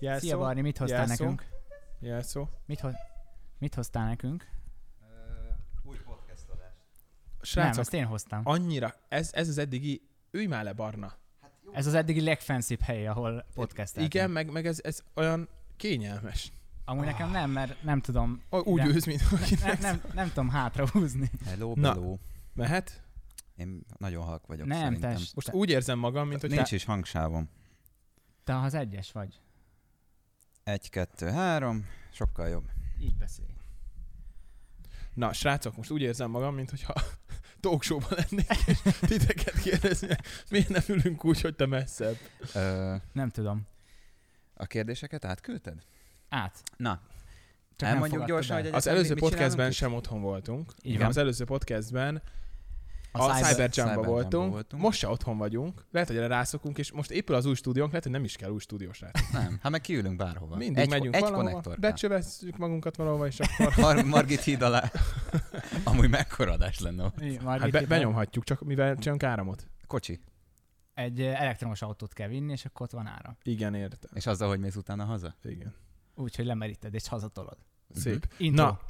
Jelszó. 0.00 0.26
Szia 0.26 0.38
Barni, 0.38 0.60
mit 0.60 0.78
hoztál 0.78 0.98
Jelszó. 1.06 1.24
nekünk? 1.24 1.44
Jelszó. 2.00 2.48
Mit, 2.66 2.80
ho- 2.80 2.94
mit 3.58 3.74
hoztál 3.74 4.06
nekünk? 4.06 4.46
Új 5.82 5.96
podcast 6.04 6.48
adás. 6.48 6.72
Nem, 6.72 7.40
Srácok, 7.42 7.80
ezt 7.80 7.94
én 7.94 8.04
hoztam. 8.04 8.40
annyira, 8.44 8.94
ez, 9.08 9.30
ez 9.32 9.48
az 9.48 9.58
eddigi, 9.58 10.02
ülj 10.30 10.46
már 10.46 10.64
le, 10.64 10.72
Barna. 10.72 11.18
Ez 11.72 11.86
az 11.86 11.94
eddigi 11.94 12.20
legfancibb 12.20 12.80
hely, 12.80 13.06
ahol 13.06 13.44
podcasteltünk. 13.54 14.14
Igen, 14.14 14.30
meg, 14.30 14.50
meg 14.52 14.66
ez, 14.66 14.80
ez 14.82 15.02
olyan 15.14 15.48
kényelmes. 15.76 16.52
Amúgy 16.84 17.04
nekem 17.04 17.30
nem, 17.30 17.50
mert 17.50 17.82
nem 17.82 18.00
tudom, 18.00 18.42
O- 18.50 18.66
Úgy 18.66 18.84
ülsz, 18.84 19.06
mint 19.06 19.30
nem, 19.30 19.40
akinek. 19.42 19.80
nem, 19.80 20.02
nem 20.14 20.28
tudom 20.28 20.48
hátra 20.48 20.88
húzni. 20.88 21.30
Hello, 21.44 21.72
Na. 21.76 21.92
hello. 21.92 22.16
Mehet? 22.54 23.02
Én 23.56 23.80
nagyon 23.98 24.24
halk 24.24 24.46
vagyok 24.46 24.66
Nem, 24.66 24.78
szerintem. 24.78 25.10
test. 25.14 25.34
Most 25.34 25.46
Te- 25.46 25.52
úgy 25.56 25.70
érzem 25.70 25.98
magam, 25.98 26.28
mint 26.28 26.40
hogy 26.40 26.50
Nincs 26.50 26.72
is 26.72 26.84
hangsávom. 26.84 27.48
Te 28.44 28.58
az 28.60 28.74
egyes 28.74 29.12
vagy. 29.12 29.40
Egy, 30.70 30.90
kettő, 30.90 31.26
három, 31.28 31.86
sokkal 32.12 32.48
jobb. 32.48 32.64
Így 33.00 33.16
beszélj. 33.16 33.48
Na, 35.14 35.32
srácok, 35.32 35.76
most 35.76 35.90
úgy 35.90 36.00
érzem 36.02 36.30
magam, 36.30 36.54
mint 36.54 36.70
hogyha 36.70 36.92
talkshowban 37.60 38.08
lennék, 38.10 38.50
és 38.66 38.78
titeket 39.00 39.60
kérdezni, 39.62 40.16
miért 40.50 40.68
nem 40.68 40.82
ülünk 40.88 41.24
úgy, 41.24 41.40
hogy 41.40 41.54
te 41.54 41.66
messzebb. 41.66 42.16
Ö, 42.54 42.94
Nem 43.12 43.28
tudom. 43.30 43.66
a 44.54 44.66
kérdéseket 44.66 45.24
átküldted? 45.24 45.82
Át. 46.28 46.62
Na, 46.76 47.00
Csak 47.76 47.88
elmondjuk 47.88 48.24
gyorsan, 48.24 48.56
hogy 48.56 48.64
hogy 48.64 48.74
Az 48.74 48.86
előző 48.86 49.14
podcastben 49.14 49.68
itt? 49.70 49.76
sem 49.76 49.94
otthon 49.94 50.20
voltunk. 50.20 50.72
Igen. 50.80 51.06
Az 51.06 51.16
előző 51.16 51.44
podcastben 51.44 52.22
A, 53.12 53.22
a, 53.22 53.34
Cyber... 53.34 53.70
Cyber 53.70 53.96
voltunk. 53.96 54.52
Voltunk. 54.52 54.82
Most 54.82 54.98
se 54.98 55.08
otthon 55.08 55.38
vagyunk. 55.38 55.84
Lehet, 55.90 56.08
hogy 56.08 56.16
erre 56.16 56.26
rászokunk, 56.26 56.78
és 56.78 56.92
most 56.92 57.10
épül 57.10 57.34
az 57.34 57.46
új 57.46 57.54
stúdiónk, 57.54 57.88
lehet, 57.90 58.04
hogy 58.04 58.12
nem 58.12 58.24
is 58.24 58.36
kell 58.36 58.50
új 58.50 58.58
stúdiós 58.58 59.00
rá. 59.00 59.10
Nem, 59.32 59.58
hát 59.62 59.72
meg 59.72 59.80
kiülünk 59.80 60.16
bárhova. 60.16 60.56
Mindig 60.56 60.78
egy, 60.78 60.88
megyünk 60.88 61.14
egy 61.14 61.20
valahova, 61.20 61.44
konnektor. 61.44 61.78
becsövesszük 61.78 62.56
magunkat 62.56 62.96
valahova, 62.96 63.26
és 63.26 63.40
akkor 63.40 63.76
Mar- 63.84 64.04
Margit 64.04 64.40
híd 64.40 64.62
alá. 64.62 64.90
Amúgy 65.84 66.10
mekkora 66.10 66.52
adás 66.52 66.78
lenne 66.78 67.04
ott. 67.04 67.22
Így, 67.22 67.40
hát 67.44 67.70
be, 67.70 67.86
benyomhatjuk, 67.86 68.44
csak 68.44 68.60
mivel 68.64 68.96
csinálunk 68.96 69.22
áramot. 69.22 69.66
Kocsi. 69.86 70.20
Egy 70.94 71.20
elektromos 71.20 71.82
autót 71.82 72.12
kell 72.12 72.28
vinni, 72.28 72.52
és 72.52 72.64
akkor 72.64 72.86
ott 72.86 72.92
van 72.92 73.06
áram. 73.06 73.36
Igen, 73.42 73.74
értem. 73.74 74.10
És 74.14 74.26
azzal, 74.26 74.48
hogy 74.48 74.60
mész 74.60 74.76
utána 74.76 75.04
haza? 75.04 75.36
Igen. 75.42 75.74
Úgy, 76.14 76.36
hogy 76.36 76.44
lemeríted 76.44 76.94
és 76.94 77.08
hazatolod. 77.08 77.56
Szép. 77.94 78.28
Intro. 78.36 78.64
Na, 78.64 78.80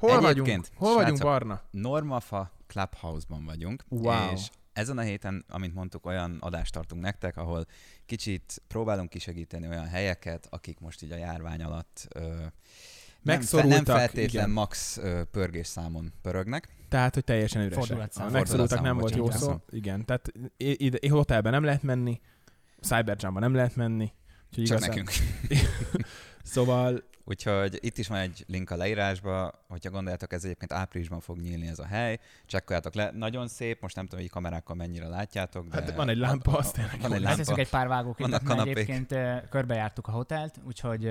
hol 0.00 0.10
Egyébként, 0.28 0.36
vagyunk? 0.46 0.66
Hol 0.76 0.94
vagyunk, 0.94 1.16
srácok, 1.16 1.26
Barna? 1.26 1.62
Normafa 1.70 2.50
Clubhouse-ban 2.66 3.44
vagyunk. 3.44 3.84
Wow. 3.88 4.32
És 4.32 4.48
ezen 4.72 4.98
a 4.98 5.02
héten, 5.02 5.44
amint 5.48 5.74
mondtuk, 5.74 6.06
olyan 6.06 6.36
adást 6.40 6.72
tartunk 6.72 7.02
nektek, 7.02 7.36
ahol 7.36 7.66
kicsit 8.06 8.62
próbálunk 8.68 9.08
kisegíteni 9.08 9.68
olyan 9.68 9.86
helyeket, 9.88 10.46
akik 10.50 10.80
most 10.80 11.02
így 11.02 11.12
a 11.12 11.16
járvány 11.16 11.62
alatt 11.62 12.06
ö, 12.14 12.34
nem, 13.22 13.40
fe, 13.40 13.66
nem 13.66 13.84
feltétlen 13.84 14.28
igen. 14.28 14.50
max 14.50 14.96
ö, 14.96 15.22
pörgés 15.24 15.66
számon 15.66 16.12
pörögnek. 16.22 16.68
Tehát, 16.88 17.14
hogy 17.14 17.24
teljesen 17.24 17.60
üresek. 17.62 17.78
Fordulatszám. 17.84 18.26
A 18.26 18.30
Megszorultak 18.30 18.80
nem 18.80 18.96
volt 18.98 19.14
jó 19.16 19.30
szó. 19.30 19.56
Igen, 19.70 20.04
tehát 20.04 20.32
i- 20.56 20.84
ide, 20.84 21.08
hotelben 21.10 21.52
nem 21.52 21.64
lehet 21.64 21.82
menni, 21.82 22.20
Cyberjumba 22.80 23.40
nem 23.40 23.54
lehet 23.54 23.76
menni. 23.76 24.12
Úgyhogy 24.48 24.64
Csak 24.64 24.78
igazán- 24.78 24.88
nekünk. 24.88 25.10
Szóval 26.42 27.02
Úgyhogy 27.24 27.78
itt 27.80 27.98
is 27.98 28.08
van 28.08 28.18
egy 28.18 28.44
link 28.46 28.70
a 28.70 28.76
leírásba, 28.76 29.64
hogyha 29.68 29.90
gondoljátok, 29.90 30.32
ez 30.32 30.44
egyébként 30.44 30.72
áprilisban 30.72 31.20
fog 31.20 31.38
nyílni 31.40 31.66
ez 31.66 31.78
a 31.78 31.86
hely. 31.86 32.18
Csekkoljátok 32.46 32.94
le, 32.94 33.10
nagyon 33.14 33.48
szép, 33.48 33.80
most 33.80 33.96
nem 33.96 34.04
tudom, 34.04 34.20
hogy 34.20 34.30
kamerákkal 34.30 34.76
mennyire 34.76 35.08
látjátok, 35.08 35.68
de... 35.68 35.80
Hát 35.82 35.94
van 35.94 36.08
egy 36.08 36.16
lámpa, 36.16 36.52
az 36.58 36.70
tényleg 36.70 37.00
Van 37.00 37.12
egy 37.12 37.20
lámpa. 37.20 37.54
egy 37.56 37.68
pár 37.70 37.88
vágóképet, 37.88 38.42
mert 38.42 38.60
egyébként 38.66 39.14
körbejártuk 39.48 40.06
a 40.06 40.10
hotelt, 40.10 40.60
úgyhogy 40.66 41.06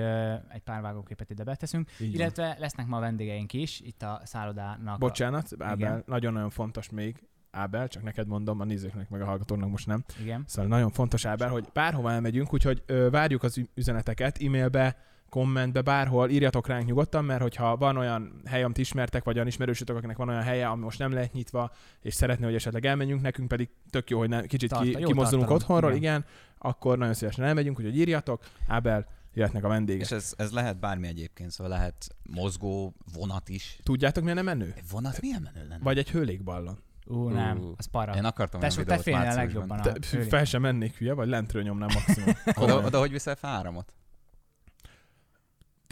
egy 0.48 0.62
pár 0.64 0.80
vágóképet 0.80 1.30
ide 1.30 1.44
beteszünk. 1.44 1.90
így 2.00 2.06
van. 2.10 2.20
Illetve 2.20 2.56
lesznek 2.58 2.86
ma 2.86 3.00
vendégeink 3.00 3.52
is, 3.52 3.80
itt 3.80 4.02
a 4.02 4.20
szállodának. 4.24 4.94
a- 4.94 4.98
Bocsánat, 4.98 5.48
Ábel, 5.58 6.02
nagyon-nagyon 6.06 6.50
fontos 6.50 6.90
még, 6.90 7.16
Ábel, 7.50 7.88
csak 7.88 8.02
neked 8.02 8.26
mondom, 8.26 8.60
a 8.60 8.64
nézőknek 8.64 9.08
meg 9.08 9.20
a 9.20 9.24
hallgatóknak 9.24 9.70
most 9.70 9.86
nem. 9.86 10.04
Igen. 10.20 10.44
Szóval 10.46 10.70
nagyon 10.70 10.90
fontos 10.90 11.24
Ábel, 11.24 11.48
hogy 11.48 11.68
bárhova 11.72 12.12
elmegyünk, 12.12 12.52
úgyhogy 12.54 12.82
ö, 12.86 13.08
várjuk 13.10 13.42
az 13.42 13.64
üzeneteket, 13.74 14.38
e-mailbe, 14.42 14.96
kommentbe, 15.30 15.80
bárhol, 15.80 16.30
írjatok 16.30 16.66
ránk 16.66 16.86
nyugodtan, 16.86 17.24
mert 17.24 17.42
hogyha 17.42 17.76
van 17.76 17.96
olyan 17.96 18.40
hely, 18.44 18.62
amit 18.62 18.78
ismertek, 18.78 19.24
vagy 19.24 19.34
olyan 19.34 19.46
ismerősötök, 19.46 19.96
akinek 19.96 20.16
van 20.16 20.28
olyan 20.28 20.42
helye, 20.42 20.68
ami 20.68 20.82
most 20.82 20.98
nem 20.98 21.12
lehet 21.12 21.32
nyitva, 21.32 21.72
és 22.00 22.14
szeretné, 22.14 22.44
hogy 22.44 22.54
esetleg 22.54 22.86
elmenjünk, 22.86 23.22
nekünk 23.22 23.48
pedig 23.48 23.68
tök 23.90 24.10
jó, 24.10 24.18
hogy 24.18 24.28
ne, 24.28 24.46
kicsit 24.46 24.68
Tarta- 24.68 24.94
ki, 24.94 25.00
jó 25.00 25.06
kimozdulunk 25.06 25.48
tartalom, 25.48 25.76
otthonról, 25.76 25.98
igen. 25.98 26.20
igen. 26.20 26.24
akkor 26.58 26.98
nagyon 26.98 27.14
szívesen 27.14 27.44
elmegyünk, 27.44 27.78
úgyhogy 27.78 27.98
írjatok, 27.98 28.42
Ábel, 28.66 29.06
jöhetnek 29.34 29.64
a 29.64 29.68
vendégek. 29.68 30.00
És 30.00 30.10
ez, 30.10 30.32
ez 30.36 30.50
lehet 30.50 30.78
bármi 30.80 31.06
egyébként, 31.06 31.50
szóval 31.50 31.72
lehet 31.72 32.16
mozgó 32.22 32.94
vonat 33.14 33.48
is. 33.48 33.78
Tudjátok, 33.82 34.22
milyen 34.22 34.38
a 34.38 34.42
menő? 34.42 34.72
Egy 34.76 34.88
vonat 34.90 35.20
milyen 35.20 35.42
menő 35.42 35.68
lenne? 35.68 35.82
Vagy 35.82 35.98
egy 35.98 36.10
hőlékballon. 36.10 36.78
Ú, 37.06 37.28
nem, 37.28 37.58
Ú, 37.58 37.74
az 37.76 37.86
para. 37.86 38.14
Én 38.14 38.24
akartam 38.24 38.60
Tesó, 38.60 38.82
te 38.82 38.98
félnél 38.98 39.34
legjobban 39.34 39.80
Te, 39.82 39.94
fel 40.28 40.44
sem 40.44 40.60
mennék 40.60 40.96
hülye, 40.96 41.12
vagy 41.12 41.28
lentről 41.28 41.62
nyomnám 41.62 41.88
maximum. 41.94 42.34
Oda, 42.54 42.80
oda, 42.80 42.98
hogy 42.98 43.10
viszel 43.10 43.36
fel 43.36 43.50
áramot? 43.50 43.92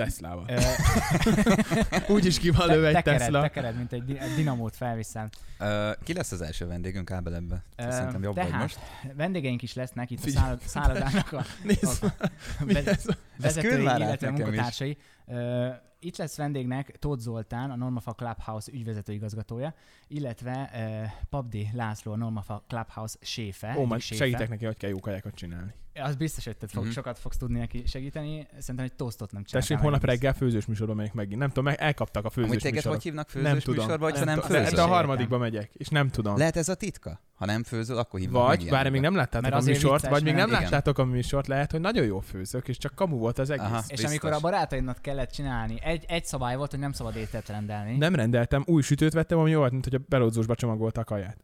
Teslával. 0.04 0.46
Úgy 2.14 2.24
is 2.26 2.38
ki 2.38 2.50
van 2.50 2.70
egy 2.70 2.92
tekered, 2.92 3.18
Tesla. 3.20 3.40
tekered, 3.40 3.76
mint 3.76 3.92
egy, 3.92 4.04
di- 4.04 4.18
egy 4.18 4.34
dinamót 4.34 4.76
felviszem. 4.76 5.28
Uh, 5.60 5.92
ki 6.02 6.12
lesz 6.12 6.32
az 6.32 6.40
első 6.42 6.66
vendégünk 6.66 7.10
Ábel 7.10 7.34
ebbe? 7.34 7.62
Ö, 7.76 7.90
Szerintem 7.90 8.22
jobb 8.22 8.34
vagy 8.34 8.44
tehát, 8.46 8.60
most. 8.60 8.78
Vendégeink 9.14 9.62
is 9.62 9.74
lesznek 9.74 10.10
itt 10.10 10.18
a 10.18 10.22
Figyelj. 10.22 10.44
szállod, 10.44 10.60
szállodának 10.60 11.32
a, 11.32 11.44
Nézd, 11.64 12.04
a 12.04 12.12
ve- 12.64 12.86
ez? 12.86 13.04
vezetői, 13.38 13.82
illetve 13.82 14.30
munkatársai. 14.30 14.96
Ö, 15.26 15.68
itt 16.00 16.16
lesz 16.16 16.36
vendégnek 16.36 16.96
Tóth 16.98 17.20
Zoltán, 17.22 17.70
a 17.70 17.76
Normafa 17.76 18.12
Clubhouse 18.12 18.72
ügyvezető 18.72 19.12
igazgatója, 19.12 19.74
illetve 20.08 20.70
uh, 20.74 21.10
Pabdi 21.30 21.68
László, 21.72 22.12
a 22.12 22.16
Normafa 22.16 22.64
Clubhouse 22.68 23.16
séfe. 23.20 23.74
Ó, 23.78 23.84
majd 23.84 24.00
segítek 24.00 24.48
neki, 24.48 24.64
hogy 24.64 24.76
kell 24.76 24.90
jó 24.90 25.00
kajákat 25.00 25.34
csinálni. 25.34 25.72
Az 26.02 26.16
biztos, 26.16 26.44
hogy 26.44 26.56
te 26.56 26.66
fog, 26.66 26.82
Mhm. 26.84 26.92
sokat 26.92 27.18
fogsz 27.18 27.36
tudni 27.36 27.58
neki 27.58 27.82
segíteni. 27.86 28.46
Szerintem 28.58 28.84
egy 28.84 28.92
toastot 28.92 29.32
nem 29.32 29.44
csináltál. 29.44 29.68
Tessék, 29.68 29.78
holnap 29.84 30.04
reggel 30.04 30.32
főzős 30.32 30.66
műsorban 30.66 30.96
megyek 30.96 31.12
megint. 31.14 31.38
Nem 31.38 31.48
tudom, 31.48 31.64
meg 31.64 31.76
elkaptak 31.80 32.24
a 32.24 32.30
Amúgy 32.34 32.46
főzős 32.46 32.62
téged 32.62 32.74
műsorok. 32.74 32.96
hogy 32.96 33.04
hívnak 33.06 33.32
Nem 33.34 33.42
főzős 33.44 33.62
tudom. 33.62 33.84
műsorba, 33.84 34.04
hogyha 34.04 34.24
Nem 34.24 34.34
nem 34.38 34.44
főzöl? 34.44 34.70
de 34.74 34.82
a 34.82 34.86
harmadikba 34.86 35.38
megyek, 35.38 35.70
és 35.74 35.88
nem 35.88 36.08
tudom. 36.08 36.36
Lehet 36.36 36.56
ez 36.56 36.68
a 36.68 36.74
titka? 36.74 37.20
Ha 37.34 37.44
nem 37.46 37.62
főzöl, 37.64 37.98
akkor 37.98 38.20
hívnak 38.20 38.46
Vagy, 38.46 38.68
bár 38.68 38.90
még 38.90 39.00
nem 39.00 39.14
láttátok 39.14 39.50
Mert 39.50 39.62
a 39.62 39.66
műsort, 39.66 40.08
vagy 40.08 40.22
még 40.22 40.34
nem 40.34 40.50
láttátok 40.50 40.98
a 40.98 41.04
műsort, 41.04 41.46
lehet, 41.46 41.70
hogy 41.70 41.80
nagyon 41.80 42.04
jó 42.04 42.20
főzök, 42.20 42.68
és 42.68 42.76
csak 42.78 42.94
kamu 42.94 43.16
volt 43.16 43.38
az 43.38 43.50
egész. 43.50 43.64
Aha. 43.64 43.82
És 43.86 44.04
amikor 44.04 44.32
a 44.32 44.40
barátaidnak 44.40 44.98
kellett 45.02 45.30
csinálni, 45.30 45.78
egy, 45.82 46.04
egy 46.08 46.24
szabály 46.24 46.56
volt, 46.56 46.70
hogy 46.70 46.80
nem 46.80 46.92
szabad 46.92 47.16
ételt 47.16 47.48
rendelni. 47.48 47.96
Nem 47.96 48.14
rendeltem, 48.14 48.62
új 48.66 48.82
sütőt 48.82 49.12
vettem, 49.12 49.38
ami 49.38 49.50
jó 49.50 49.58
volt, 49.58 49.72
mint 49.72 49.84
hogy 49.84 49.94
a 49.94 50.00
belódzósba 50.08 50.54
csomagolta 50.54 51.00
a 51.00 51.04
kaját. 51.04 51.36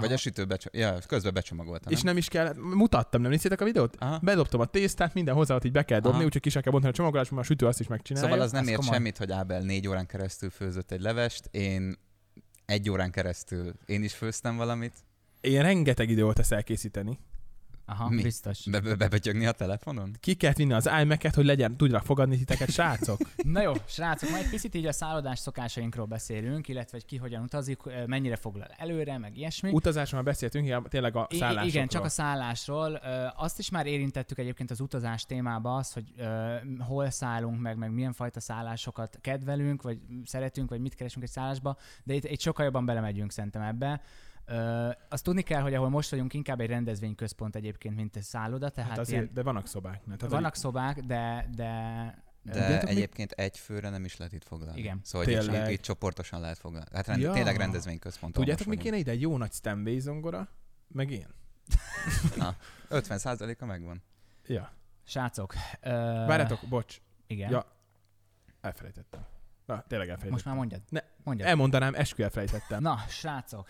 Vagy 0.00 0.12
a 0.12 0.16
sütő 0.16 0.44
becso- 0.44 0.76
ja, 0.76 0.98
közben 1.06 1.34
becsomagoltam. 1.34 1.92
És 1.92 2.02
nem 2.02 2.16
is 2.16 2.28
kell, 2.28 2.54
mutattam, 2.56 3.20
nem 3.20 3.30
néztétek 3.30 3.60
a 3.60 3.64
videót? 3.64 3.96
Aha. 3.98 4.18
Bedobtam 4.22 4.60
a 4.60 4.64
tésztát, 4.64 5.14
minden 5.14 5.34
hozzáadott 5.34 5.66
így 5.66 5.72
be 5.72 5.82
kell 5.82 6.00
dobni, 6.00 6.24
úgyhogy 6.24 6.42
ki 6.42 6.50
sem 6.50 6.62
kell 6.62 6.72
bontani 6.72 6.92
a 6.92 6.96
csomagolásban, 6.96 7.38
a 7.38 7.42
sütő 7.42 7.66
azt 7.66 7.80
is 7.80 7.86
megcsinálja. 7.86 8.28
Szóval 8.28 8.44
az 8.44 8.52
nem 8.52 8.68
ért 8.68 8.84
semmit, 8.84 9.18
hogy 9.18 9.32
Ábel 9.32 9.60
négy 9.60 9.88
órán 9.88 10.06
keresztül 10.06 10.50
főzött 10.50 10.90
egy 10.90 11.00
levest, 11.00 11.48
én 11.50 11.94
egy 12.66 12.90
órán 12.90 13.10
keresztül 13.10 13.74
én 13.86 14.02
is 14.02 14.14
főztem 14.14 14.56
valamit, 14.56 14.92
Én 15.40 15.62
rengeteg 15.62 16.10
idő 16.10 16.22
volt 16.22 16.38
ezt 16.38 16.52
elkészíteni. 16.52 17.18
Aha, 17.90 18.08
Mi? 18.08 18.22
biztos. 18.22 18.66
be- 18.70 18.80
be- 18.80 18.94
bebötyögni 18.94 19.46
a 19.46 19.52
telefonon. 19.52 20.16
Ki 20.20 20.34
kellett 20.34 20.56
vinni 20.56 20.72
az 20.72 20.90
iMac-et, 21.02 21.34
hogy 21.34 21.44
legyen, 21.44 21.76
tudjak 21.76 22.04
fogadni 22.04 22.36
titeket, 22.38 22.70
srácok. 22.70 23.18
Na 23.42 23.62
jó, 23.62 23.72
srácok, 23.86 24.30
majd 24.30 24.50
picit 24.50 24.74
így 24.74 24.86
a 24.86 24.92
szállodás 24.92 25.38
szokásainkról 25.38 26.06
beszélünk, 26.06 26.68
illetve 26.68 26.96
hogy 26.96 27.06
ki 27.06 27.16
hogyan 27.16 27.42
utazik, 27.42 27.78
mennyire 28.06 28.36
foglal 28.36 28.68
előre, 28.76 29.18
meg 29.18 29.36
ilyesmi. 29.36 29.70
Utazásról 29.72 30.22
már 30.22 30.32
beszéltünk, 30.32 30.64
igen, 30.64 30.86
tényleg 30.88 31.16
a 31.16 31.26
szállásokról. 31.30 31.68
Igen, 31.68 31.88
csak 31.88 32.04
a 32.04 32.08
szállásról. 32.08 32.94
Azt 33.36 33.58
is 33.58 33.70
már 33.70 33.86
érintettük 33.86 34.38
egyébként 34.38 34.70
az 34.70 34.80
utazás 34.80 35.26
témába, 35.26 35.76
az, 35.76 35.92
hogy 35.92 36.04
hol 36.78 37.10
szállunk 37.10 37.60
meg, 37.60 37.76
meg 37.76 37.92
milyen 37.92 38.12
fajta 38.12 38.40
szállásokat 38.40 39.18
kedvelünk, 39.20 39.82
vagy 39.82 39.98
szeretünk, 40.24 40.70
vagy 40.70 40.80
mit 40.80 40.94
keresünk 40.94 41.24
egy 41.24 41.30
szállásba, 41.30 41.76
de 42.04 42.14
itt, 42.14 42.24
itt 42.24 42.40
sokkal 42.40 42.64
jobban 42.64 42.84
belemegyünk 42.84 43.32
szerintem 43.32 43.62
ebbe. 43.62 44.00
Ö, 44.50 44.90
azt 45.08 45.24
tudni 45.24 45.42
kell, 45.42 45.60
hogy 45.60 45.74
ahol 45.74 45.88
most 45.88 46.10
vagyunk, 46.10 46.34
inkább 46.34 46.60
egy 46.60 46.68
rendezvényközpont 46.68 47.56
egyébként, 47.56 47.94
mint 47.96 48.16
egy 48.16 48.22
szálloda, 48.22 48.68
tehát 48.70 48.90
Hát 48.90 48.98
azért, 48.98 49.20
ilyen, 49.22 49.34
de 49.34 49.42
vannak 49.42 49.66
szobák. 49.66 50.04
Mert 50.06 50.20
hát 50.20 50.30
vannak 50.30 50.54
szobák, 50.54 51.00
de, 51.00 51.48
de 51.56 51.72
De 52.42 52.52
Tudjátok, 52.52 52.88
mi- 52.88 52.94
egyébként 52.96 53.32
egy 53.32 53.58
főre 53.58 53.88
nem 53.90 54.04
is 54.04 54.16
lehet 54.16 54.32
itt 54.32 54.44
foglalni. 54.44 54.78
Igen. 54.80 55.00
Szóval 55.02 55.26
Tényleg. 55.26 55.64
itt, 55.70 55.70
itt, 55.78 55.80
csoportosan 55.82 56.40
lehet 56.40 56.58
foglalni. 56.58 56.86
Hát 56.92 57.06
rend, 57.06 57.20
Ja. 57.20 57.32
tényleg 57.32 57.56
rendezvényközponton 57.56 58.42
Tudjátok, 58.44 58.66
mi 58.66 58.76
kéne 58.76 58.96
ide? 58.96 59.10
Egy 59.10 59.20
jó 59.20 59.36
nagy 59.36 59.52
Stanway 59.52 59.98
zongora, 59.98 60.48
meg 60.88 61.10
én. 61.10 61.26
vagyunk. 62.36 62.56
50%-a 62.90 63.64
megvan. 63.64 64.02
Ja. 64.46 64.72
Srácok, 65.04 65.54
ö, 65.80 65.90
Várjátok, 66.26 66.60
bocs, 66.68 67.00
Igen. 67.26 67.50
Ja. 67.50 67.66
elfelejtettem. 68.60 69.20
Na, 69.66 69.84
tényleg 69.88 70.08
elfelejtettem. 70.08 70.30
Most 70.30 70.44
már 70.44 70.54
mondjad. 70.54 70.80
Ne, 70.88 71.00
mondjad. 71.24 71.48
Elmondanám, 71.48 71.94
eskü 71.94 72.22
elfelejtettem. 72.22 72.82
Na, 72.82 72.96
srácok, 73.08 73.68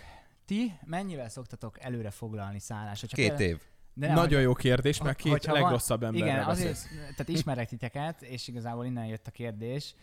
ti 0.51 0.79
mennyivel 0.85 1.29
szoktatok 1.29 1.83
előre 1.83 2.11
foglalni 2.11 2.59
szállást? 2.59 3.01
Hogyha 3.01 3.17
Két 3.17 3.29
például- 3.29 3.51
év. 3.51 3.61
De 3.95 4.07
nem, 4.07 4.15
Nagyon 4.15 4.41
jó 4.41 4.53
kérdés, 4.53 5.03
mert 5.03 5.17
két 5.17 5.45
legrosszabb 5.45 6.03
emberrel 6.03 6.35
Igen, 6.35 6.49
azért, 6.49 6.79
tehát 7.17 7.29
ismerek 7.29 7.69
titeket, 7.69 8.23
és 8.23 8.49
igazából 8.49 8.85
innen 8.85 9.07
jött 9.07 9.27
a 9.27 9.31
kérdés, 9.31 9.95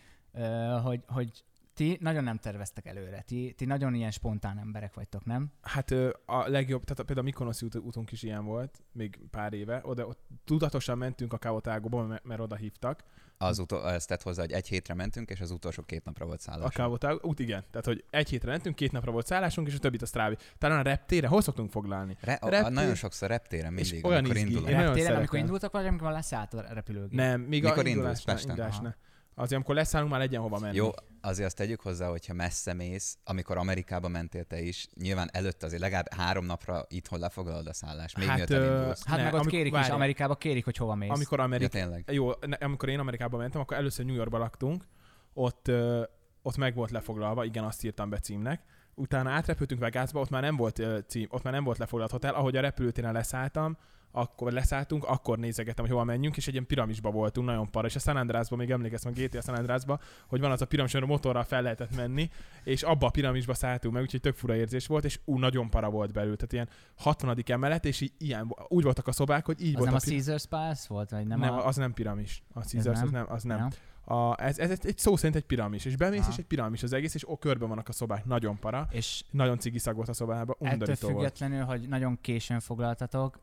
hogy, 0.82 1.04
hogy 1.06 1.44
ti 1.74 1.96
nagyon 2.00 2.24
nem 2.24 2.36
terveztek 2.38 2.86
előre. 2.86 3.20
Ti, 3.20 3.54
ti 3.56 3.64
nagyon 3.64 3.94
ilyen 3.94 4.10
spontán 4.10 4.58
emberek 4.58 4.94
vagytok, 4.94 5.24
nem? 5.24 5.52
Hát 5.60 5.90
a 6.26 6.48
legjobb, 6.48 6.84
tehát 6.84 6.96
például 6.96 7.18
a 7.18 7.22
Mikonoszi 7.22 7.64
út, 7.64 7.76
útunk 7.76 8.12
is 8.12 8.22
ilyen 8.22 8.44
volt, 8.44 8.82
még 8.92 9.18
pár 9.30 9.52
éve. 9.52 9.80
Oda 9.84 10.06
ott 10.06 10.20
tudatosan 10.44 10.98
mentünk 10.98 11.32
a 11.32 11.38
Kávotágóba, 11.38 12.06
mert, 12.06 12.24
mert 12.24 12.40
oda 12.40 12.56
hívtak. 12.56 13.04
Az 13.40 13.58
utol, 13.58 13.90
ezt 13.90 14.08
tett 14.08 14.22
hozzá, 14.22 14.40
hogy 14.40 14.52
egy 14.52 14.68
hétre 14.68 14.94
mentünk, 14.94 15.30
és 15.30 15.40
az 15.40 15.50
utolsó 15.50 15.82
két 15.82 16.04
napra 16.04 16.24
volt 16.26 16.38
A 16.38 16.42
szállás. 16.42 16.74
Kávotágó 16.74 17.18
út, 17.22 17.38
igen. 17.38 17.64
Tehát, 17.70 17.86
hogy 17.86 18.04
egy 18.10 18.28
hétre 18.28 18.50
mentünk, 18.50 18.76
két 18.76 18.92
napra 18.92 19.10
volt 19.12 19.26
szállásunk, 19.26 19.68
és 19.68 19.74
a 19.74 19.78
többit 19.78 20.02
a 20.02 20.06
Strávi. 20.06 20.36
Talán 20.58 20.78
a 20.78 20.82
reptére, 20.82 21.26
hol 21.28 21.40
szoktunk 21.42 21.70
foglalni? 21.70 22.16
Re- 22.20 22.38
a, 22.40 22.48
reptér- 22.48 22.72
nagyon 22.74 22.94
sokszor 22.94 23.28
reptéren 23.28 23.76
És 23.78 23.90
mindig, 23.90 24.04
olyan 24.04 24.18
amikor 24.18 24.36
izgi. 24.36 24.48
indulunk. 24.48 24.76
Reptéren, 24.76 25.16
amikor 25.16 25.38
indultak, 25.38 25.72
vagy 25.72 25.86
amikor 25.86 26.10
leszállt 26.10 26.54
a 26.54 26.64
repülőgép? 26.72 27.12
Nem, 27.12 27.40
még 27.40 27.62
Mikor 27.62 27.84
a 27.84 27.88
indulsz 27.88 28.18
indulásnál, 28.18 28.38
indulásnál. 28.48 28.96
Azért, 29.38 29.52
amikor 29.54 29.74
leszállunk, 29.74 30.10
már 30.12 30.20
legyen 30.20 30.40
hova 30.40 30.58
menni. 30.58 30.76
Jó, 30.76 30.90
azért 31.20 31.46
azt 31.46 31.56
tegyük 31.56 31.80
hozzá, 31.80 32.08
hogyha 32.08 32.34
messze 32.34 32.72
mész, 32.72 33.18
amikor 33.24 33.56
Amerikába 33.56 34.08
mentél 34.08 34.44
te 34.44 34.60
is, 34.60 34.88
nyilván 35.00 35.28
előtt 35.32 35.62
azért 35.62 35.80
legalább 35.80 36.12
három 36.12 36.44
napra 36.44 36.84
itthon 36.88 37.18
lefoglalod 37.18 37.66
a 37.66 37.72
szállást, 37.72 38.16
még 38.16 38.26
Hát, 38.28 38.38
hát, 38.38 38.50
ö, 38.50 38.54
mielőtt 38.54 38.70
elindulsz. 38.74 39.04
Hát 39.06 39.16
Ne, 39.16 39.22
meg 39.22 39.32
ott 39.32 39.38
amikor- 39.38 39.56
kérik 39.58 39.72
is, 39.72 39.78
várjál. 39.78 39.94
Amerikába 39.96 40.34
kérik, 40.36 40.64
hogy 40.64 40.76
hova 40.76 40.94
mész. 40.94 41.10
Amikor 41.10 41.38
Ja, 41.38 41.44
Amerika... 41.44 41.70
tényleg. 41.70 42.04
Jó, 42.12 42.30
ne, 42.46 42.56
amikor 42.60 42.88
én 42.88 42.98
Amerikába 42.98 43.36
mentem, 43.36 43.60
akkor 43.60 43.76
először 43.76 44.04
New 44.04 44.14
Yorkba 44.14 44.38
laktunk, 44.38 44.84
ott, 45.32 45.68
ö, 45.68 46.02
ott 46.42 46.56
meg 46.56 46.74
volt 46.74 46.90
lefoglalva, 46.90 47.44
igen, 47.44 47.64
azt 47.64 47.84
írtam 47.84 48.08
be 48.10 48.18
címnek. 48.18 48.62
Utána 48.94 49.30
átrepültünk 49.30 49.80
Vegasba, 49.80 50.20
ott 50.20 50.30
már 50.30 50.42
nem 50.42 50.56
volt 50.56 50.78
ö, 50.78 50.98
cím, 51.06 51.26
ott 51.30 51.42
már 51.42 51.52
nem 51.52 51.64
volt 51.64 51.78
lefoglalt 51.78 52.10
hotel. 52.10 52.34
Ahogy 52.34 52.56
a 52.56 52.60
repülőtéren 52.60 53.12
leszálltam, 53.12 53.76
akkor 54.10 54.52
leszálltunk, 54.52 55.04
akkor 55.04 55.38
nézegettem, 55.38 55.84
hogy 55.84 55.92
hova 55.92 56.04
menjünk, 56.04 56.36
és 56.36 56.46
egy 56.46 56.52
ilyen 56.52 56.66
piramisba 56.66 57.10
voltunk, 57.10 57.46
nagyon 57.46 57.70
para. 57.70 57.86
És 57.86 57.96
a 57.96 57.98
San 57.98 58.16
Andreasba 58.16 58.56
még 58.56 58.70
emlékeztem 58.70 59.12
a 59.16 59.20
GTA 59.20 59.40
San 59.40 59.54
Andreasba, 59.54 60.00
hogy 60.26 60.40
van 60.40 60.50
az 60.50 60.62
a 60.62 60.66
piramis, 60.66 60.94
ahol 60.94 61.06
motorral 61.06 61.44
fel 61.44 61.62
lehetett 61.62 61.96
menni, 61.96 62.30
és 62.64 62.82
abba 62.82 63.06
a 63.06 63.10
piramisba 63.10 63.54
szálltunk 63.54 63.94
meg, 63.94 64.02
úgyhogy 64.02 64.20
tök 64.20 64.36
fura 64.36 64.54
érzés 64.54 64.86
volt, 64.86 65.04
és 65.04 65.20
ú, 65.24 65.38
nagyon 65.38 65.70
para 65.70 65.90
volt 65.90 66.12
belül. 66.12 66.36
Tehát 66.36 66.52
ilyen 66.52 66.68
60. 66.94 67.42
emelet, 67.46 67.84
és 67.84 68.00
így, 68.00 68.12
ilyen, 68.18 68.54
úgy 68.68 68.84
voltak 68.84 69.06
a 69.06 69.12
szobák, 69.12 69.46
hogy 69.46 69.60
így 69.62 69.74
az 69.74 69.78
volt 69.78 69.86
nem 69.86 69.98
a, 70.02 70.04
pir- 70.04 70.24
Caesar's 70.24 70.44
Palace 70.48 70.84
volt? 70.88 71.10
Vagy 71.10 71.26
nem, 71.26 71.38
nem, 71.38 71.52
a... 71.52 71.66
az 71.66 71.76
nem 71.76 71.92
piramis. 71.92 72.42
A 72.52 72.60
Caesars, 72.60 72.98
nem? 72.98 73.06
az 73.06 73.10
nem, 73.10 73.26
az 73.28 73.42
nem. 73.42 73.58
nem? 73.58 73.68
A, 74.10 74.42
ez, 74.42 74.58
ez, 74.58 74.70
egy 74.82 74.98
szó 74.98 75.16
szerint 75.16 75.36
egy 75.36 75.44
piramis, 75.44 75.84
és 75.84 75.96
bemész, 75.96 76.20
Aha. 76.20 76.30
és 76.30 76.36
egy 76.36 76.44
piramis 76.44 76.82
az 76.82 76.92
egész, 76.92 77.14
és 77.14 77.28
ó, 77.28 77.36
körben 77.36 77.68
vannak 77.68 77.88
a 77.88 77.92
szobák, 77.92 78.24
nagyon 78.24 78.58
para. 78.58 78.88
És 78.90 79.24
Nagyon 79.30 79.58
cigi 79.58 79.78
szag 79.78 79.96
volt 79.96 80.08
a 80.08 80.12
szobában, 80.12 80.56
ettől 80.58 80.72
undorító 80.72 81.08
volt. 81.08 81.18
függetlenül, 81.18 81.64
hogy 81.64 81.88
nagyon 81.88 82.18
későn 82.20 82.60
foglaltatok, 82.60 83.40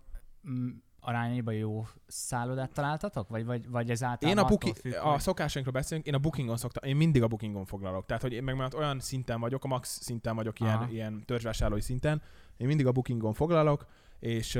arányaiban 0.99 1.53
jó 1.53 1.85
szállodát 2.07 2.71
találtatok? 2.71 3.29
Vagy, 3.29 3.45
vagy, 3.45 3.69
vagy 3.69 3.89
ez 3.89 4.03
általában 4.03 4.37
Én 4.37 4.45
a, 4.45 4.47
buki, 4.47 4.73
függ, 4.73 4.93
a 4.93 5.19
szokásainkról 5.19 5.73
beszélünk, 5.73 6.07
én 6.07 6.13
a 6.13 6.17
bookingon 6.17 6.57
szoktam, 6.57 6.89
én 6.89 6.95
mindig 6.95 7.23
a 7.23 7.27
bookingon 7.27 7.65
foglalok. 7.65 8.05
Tehát, 8.05 8.21
hogy 8.21 8.33
én 8.33 8.43
meg 8.43 8.55
már 8.55 8.75
olyan 8.75 8.99
szinten 8.99 9.39
vagyok, 9.39 9.63
a 9.63 9.67
max 9.67 9.99
szinten 10.01 10.35
vagyok, 10.35 10.59
ilyen, 10.59 10.75
Aha. 10.75 10.91
ilyen 10.91 11.23
törzsvásárlói 11.25 11.81
szinten, 11.81 12.21
én 12.57 12.67
mindig 12.67 12.87
a 12.87 12.91
bookingon 12.91 13.33
foglalok, 13.33 13.85
és 14.19 14.59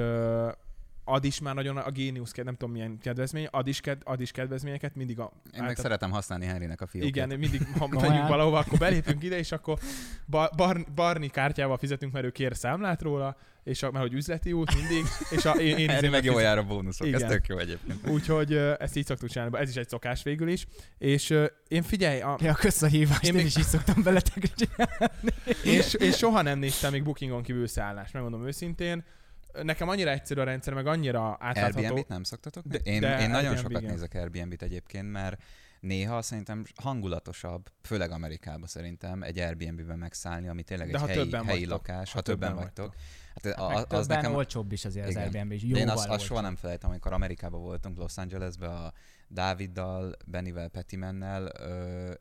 ad 1.08 1.26
is 1.26 1.40
már 1.40 1.56
nagyon 1.56 1.78
a 1.78 1.92
Genius, 1.92 2.32
nem 2.32 2.56
tudom 2.56 2.72
milyen 2.72 2.98
kedvezmény, 3.02 3.48
ad 3.52 3.68
is, 3.68 3.82
ked, 3.82 4.02
ad 4.04 4.22
is 4.22 4.32
kedvezményeket, 4.32 4.96
mindig 4.96 5.20
a... 5.20 5.32
Én 5.58 5.64
meg 5.64 5.76
szeretem 5.78 6.12
használni 6.12 6.46
Henrynek 6.46 6.82
a 6.82 6.88
fiókét. 6.88 7.16
Igen, 7.16 7.28
mindig, 7.40 7.62
ha 7.78 7.88
megyünk 7.88 8.28
valahova, 8.28 8.58
akkor 8.58 8.78
belépünk 8.78 9.24
ide, 9.24 9.38
és 9.38 9.52
akkor 9.52 9.80
bar, 10.26 10.50
bar, 10.56 10.86
barni 10.96 11.28
kártyával 11.28 11.78
fizetünk, 11.78 12.12
mert 12.14 12.26
ő 12.26 12.30
kér 12.32 12.56
számlát 12.56 13.02
róla, 13.02 13.38
és 13.64 13.84
a, 13.84 13.92
mert 13.92 14.04
hogy 14.06 14.14
üzleti 14.14 14.52
út 14.54 14.76
mindig, 14.76 15.04
és 15.30 15.46
a, 15.46 15.52
én, 15.52 15.78
én 15.78 15.90
Henry 15.90 16.08
meg 16.08 16.24
jól 16.24 16.42
jár 16.42 16.58
a 16.58 16.64
bónuszok, 16.64 17.08
ez 17.08 17.14
Igen. 17.14 17.30
tök 17.30 17.48
jó 17.48 17.58
egyébként. 17.58 18.08
Úgyhogy 18.08 18.54
ezt 18.56 18.96
így 18.96 19.06
szoktuk 19.06 19.30
csinálni, 19.30 19.58
ez 19.58 19.70
is 19.70 19.76
egy 19.76 19.90
szokás 19.90 20.24
végül 20.24 20.48
is. 20.48 20.66
És 20.98 21.34
én 21.68 21.82
figyelj, 21.84 22.22
a, 22.22 22.38
Ja, 22.42 22.54
kösz 22.54 22.82
a 22.82 22.88
hívást, 22.88 23.24
Én 23.24 23.30
én, 23.30 23.36
még- 23.36 23.46
is 23.46 23.58
így 23.58 23.64
szoktam 23.64 24.04
veletek 24.04 24.44
én, 25.66 25.82
s- 25.82 25.94
én 25.94 26.12
soha 26.12 26.42
nem 26.42 26.60
néztem 26.60 26.92
még 26.92 27.04
bookingon 27.04 27.44
kívül 27.44 27.68
szállást, 27.68 28.14
megmondom 28.14 28.48
őszintén. 28.48 29.04
Nekem 29.64 29.90
annyira 29.90 30.10
egyszerű 30.10 30.42
a 30.42 30.44
rendszer, 30.44 30.74
meg 30.74 30.88
annyira 30.88 31.38
átlátható. 31.40 31.78
Airbnb-t 31.86 32.08
nem 32.08 32.24
szoktatok? 32.24 32.64
De- 32.66 32.78
én, 32.78 33.00
de 33.00 33.20
én 33.20 33.30
nagyon 33.30 33.36
Airbnb 33.36 33.58
sokat 33.58 33.82
igen. 33.82 33.94
nézek 33.94 34.14
Airbnb-t 34.14 34.62
egyébként, 34.62 35.12
mert 35.12 35.42
néha 35.80 36.22
szerintem 36.22 36.64
hangulatosabb, 36.82 37.70
főleg 37.82 38.12
Amerikában 38.12 38.68
szerintem 38.68 39.24
egy 39.24 39.40
Airbnb-ben 39.40 39.98
megszállni, 39.98 40.48
ami 40.48 40.64
tényleg 40.64 40.88
De 40.88 40.94
egy 40.94 41.02
ha 41.02 41.08
helyi, 41.08 41.20
többen 41.20 41.46
helyi 41.46 41.66
vagytok. 41.66 41.88
lakás, 41.88 42.12
ha, 42.12 42.18
Ha 42.18 42.24
többen, 42.24 42.50
többen 42.50 42.64
vagytok. 42.64 42.96
Hát 43.34 43.44
Meg 43.58 43.92
a, 43.92 43.98
az 43.98 44.08
nekem, 44.08 44.34
olcsóbb 44.36 44.72
is 44.72 44.86
azért 44.86 45.06
az 45.06 45.12
Igen. 45.12 45.24
Airbnb 45.24 45.52
is. 45.52 45.62
de 45.62 45.68
Jóval 45.68 45.82
én 45.82 45.90
azt, 45.90 46.08
azt 46.08 46.26
soha 46.26 46.42
nem 46.42 46.56
felejtem, 46.56 46.90
amikor 46.90 47.14
Amerikában 47.14 47.62
voltunk, 47.62 47.98
Los 47.98 48.18
Angelesbe 48.18 48.68
a 48.68 48.94
Dáviddal, 49.28 50.16
Bennivel, 50.26 50.70
Petimennel 50.70 51.48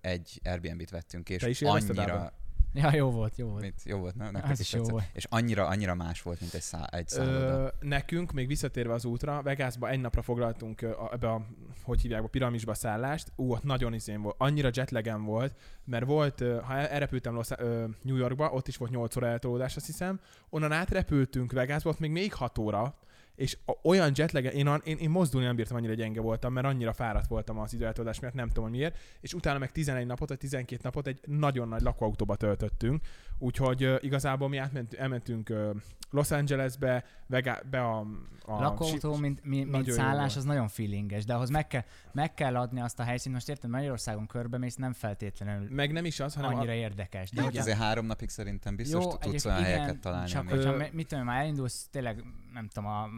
egy 0.01 0.41
Airbnb-t 0.45 0.91
vettünk, 0.91 1.29
és 1.29 1.43
Te 1.43 1.49
is 1.49 1.63
annyira? 1.63 2.33
Ja, 2.75 2.95
jó 2.95 3.11
volt, 3.11 3.37
jó 3.37 3.49
volt. 3.49 3.63
mit, 3.63 3.83
jó 3.85 3.99
volt, 3.99 4.15
nem? 4.15 4.33
Nektek 4.33 4.51
Az 4.51 4.61
is 4.61 4.67
is 4.67 4.73
jó 4.73 4.79
tetszett? 4.79 4.93
volt. 4.95 5.09
És 5.13 5.25
annyira, 5.31 5.67
annyira 5.67 5.95
más 5.95 6.23
volt, 6.23 6.41
mint 6.41 6.55
egy, 6.55 6.61
szá, 6.61 6.85
egy 6.85 7.09
szálloda. 7.09 7.39
Ö, 7.47 7.69
nekünk, 7.81 8.33
még 8.33 8.47
visszatérve 8.47 8.93
az 8.93 9.05
útra, 9.05 9.43
Vegasba 9.43 9.89
egy 9.89 10.01
napra 10.01 10.23
foglaltunk 10.23 10.83
ö, 10.83 10.91
a- 10.91 11.11
ebbe 11.13 11.29
a, 11.31 11.47
hogy 11.83 12.01
hívják, 12.01 12.23
a 12.23 12.27
piramisba 12.29 12.75
szállást. 12.75 13.33
Ú, 13.37 13.53
ott 13.53 13.63
nagyon 13.63 13.95
izén 13.95 14.23
volt. 14.23 14.35
Annyira 14.39 14.71
jetlegen 14.73 15.25
volt, 15.25 15.55
mert 15.85 16.05
volt, 16.05 16.41
ö, 16.41 16.61
ha 16.63 16.75
el- 16.75 16.87
elrepültem 16.87 17.35
Los, 17.35 17.49
ö, 17.59 17.85
New 18.03 18.17
Yorkba, 18.17 18.51
ott 18.51 18.69
is 18.69 18.77
volt 18.77 18.91
8 18.91 19.17
óra 19.17 19.27
eltolódás, 19.27 19.77
azt 19.77 19.87
hiszem. 19.87 20.21
Onnan 20.51 20.73
átrepültünk 20.73 21.53
Vegasba, 21.53 21.91
ott 21.91 21.99
még 21.99 22.11
még 22.11 22.35
6 22.35 22.59
óra, 22.59 22.99
és 23.37 23.57
olyan 23.83 24.13
jetlege, 24.15 24.53
én, 24.53 24.81
én, 24.85 24.97
én 24.97 25.11
mozdulni 25.11 25.47
nem 25.47 25.57
bírtam, 25.57 25.77
annyira 25.77 25.95
gyenge 25.95 26.21
voltam, 26.21 26.53
mert 26.53 26.67
annyira 26.67 26.93
fáradt 26.93 27.27
voltam 27.27 27.59
az 27.59 27.75
időeltolódás 27.75 28.21
miatt, 28.21 28.35
nem 28.35 28.49
tudom, 28.49 28.71
miért. 28.71 28.97
És 29.21 29.35
utána 29.35 29.59
meg 29.59 29.73
11 29.73 30.07
napot, 30.07 30.29
vagy 30.29 30.39
12 30.39 30.81
napot 30.85 31.07
egy 31.07 31.21
nagyon 31.27 31.69
nagy 31.69 31.83
lakóautóba 31.83 32.37
töltöttünk. 32.37 33.03
Úgyhogy 33.39 33.85
uh, 33.85 33.97
igazából 34.01 34.49
mi 34.49 34.57
átment, 34.57 34.95
elmentünk 34.95 35.49
uh, 35.51 35.71
Los 36.11 36.31
Angelesbe, 36.31 37.05
Vega, 37.27 37.59
be 37.71 37.81
a... 37.81 37.99
a 38.47 38.61
Lakóautó, 38.61 39.17
mint, 39.17 39.45
mint, 39.45 39.71
mint 39.71 39.87
jó 39.87 39.95
szállás, 39.95 40.37
az 40.37 40.45
nagyon 40.45 40.69
feelinges, 40.69 41.25
de 41.25 41.35
ahhoz 41.35 41.51
meg 41.51 41.67
kell, 41.67 41.85
meg 42.13 42.35
kell 42.35 42.57
adni 42.57 42.81
azt 42.81 42.99
a 43.01 43.03
helyszínt. 43.03 43.35
Most 43.35 43.49
érted, 43.49 43.71
Magyarországon 43.71 44.27
körbemész, 44.27 44.77
nem 44.77 44.93
feltétlenül 44.93 45.69
meg 45.71 45.93
nem 45.93 46.05
is 46.05 46.21
az, 46.21 46.35
hanem 46.35 46.55
annyira 46.55 46.73
a, 46.73 46.75
érdekes. 46.75 47.31
De 47.31 47.41
hát 47.41 47.51
ugye- 47.51 47.61
azért 47.61 47.79
három 47.79 48.07
napig 48.07 48.29
szerintem 48.29 48.77
biztos 48.77 49.05
Jó, 49.05 49.11
tudsz 49.15 49.45
olyan 49.45 49.59
igen, 49.59 49.71
helyeket 49.71 50.01
találni, 50.01 50.29
Csak 50.29 50.41
ami... 50.41 50.51
hogyha, 50.51 50.87
mit 50.93 51.09
tudom, 51.09 51.25
már 51.25 51.41
elindulsz 51.41 51.89
tényleg, 51.91 52.25
nem 52.53 52.69
tudom, 52.69 52.91
a 52.91 53.09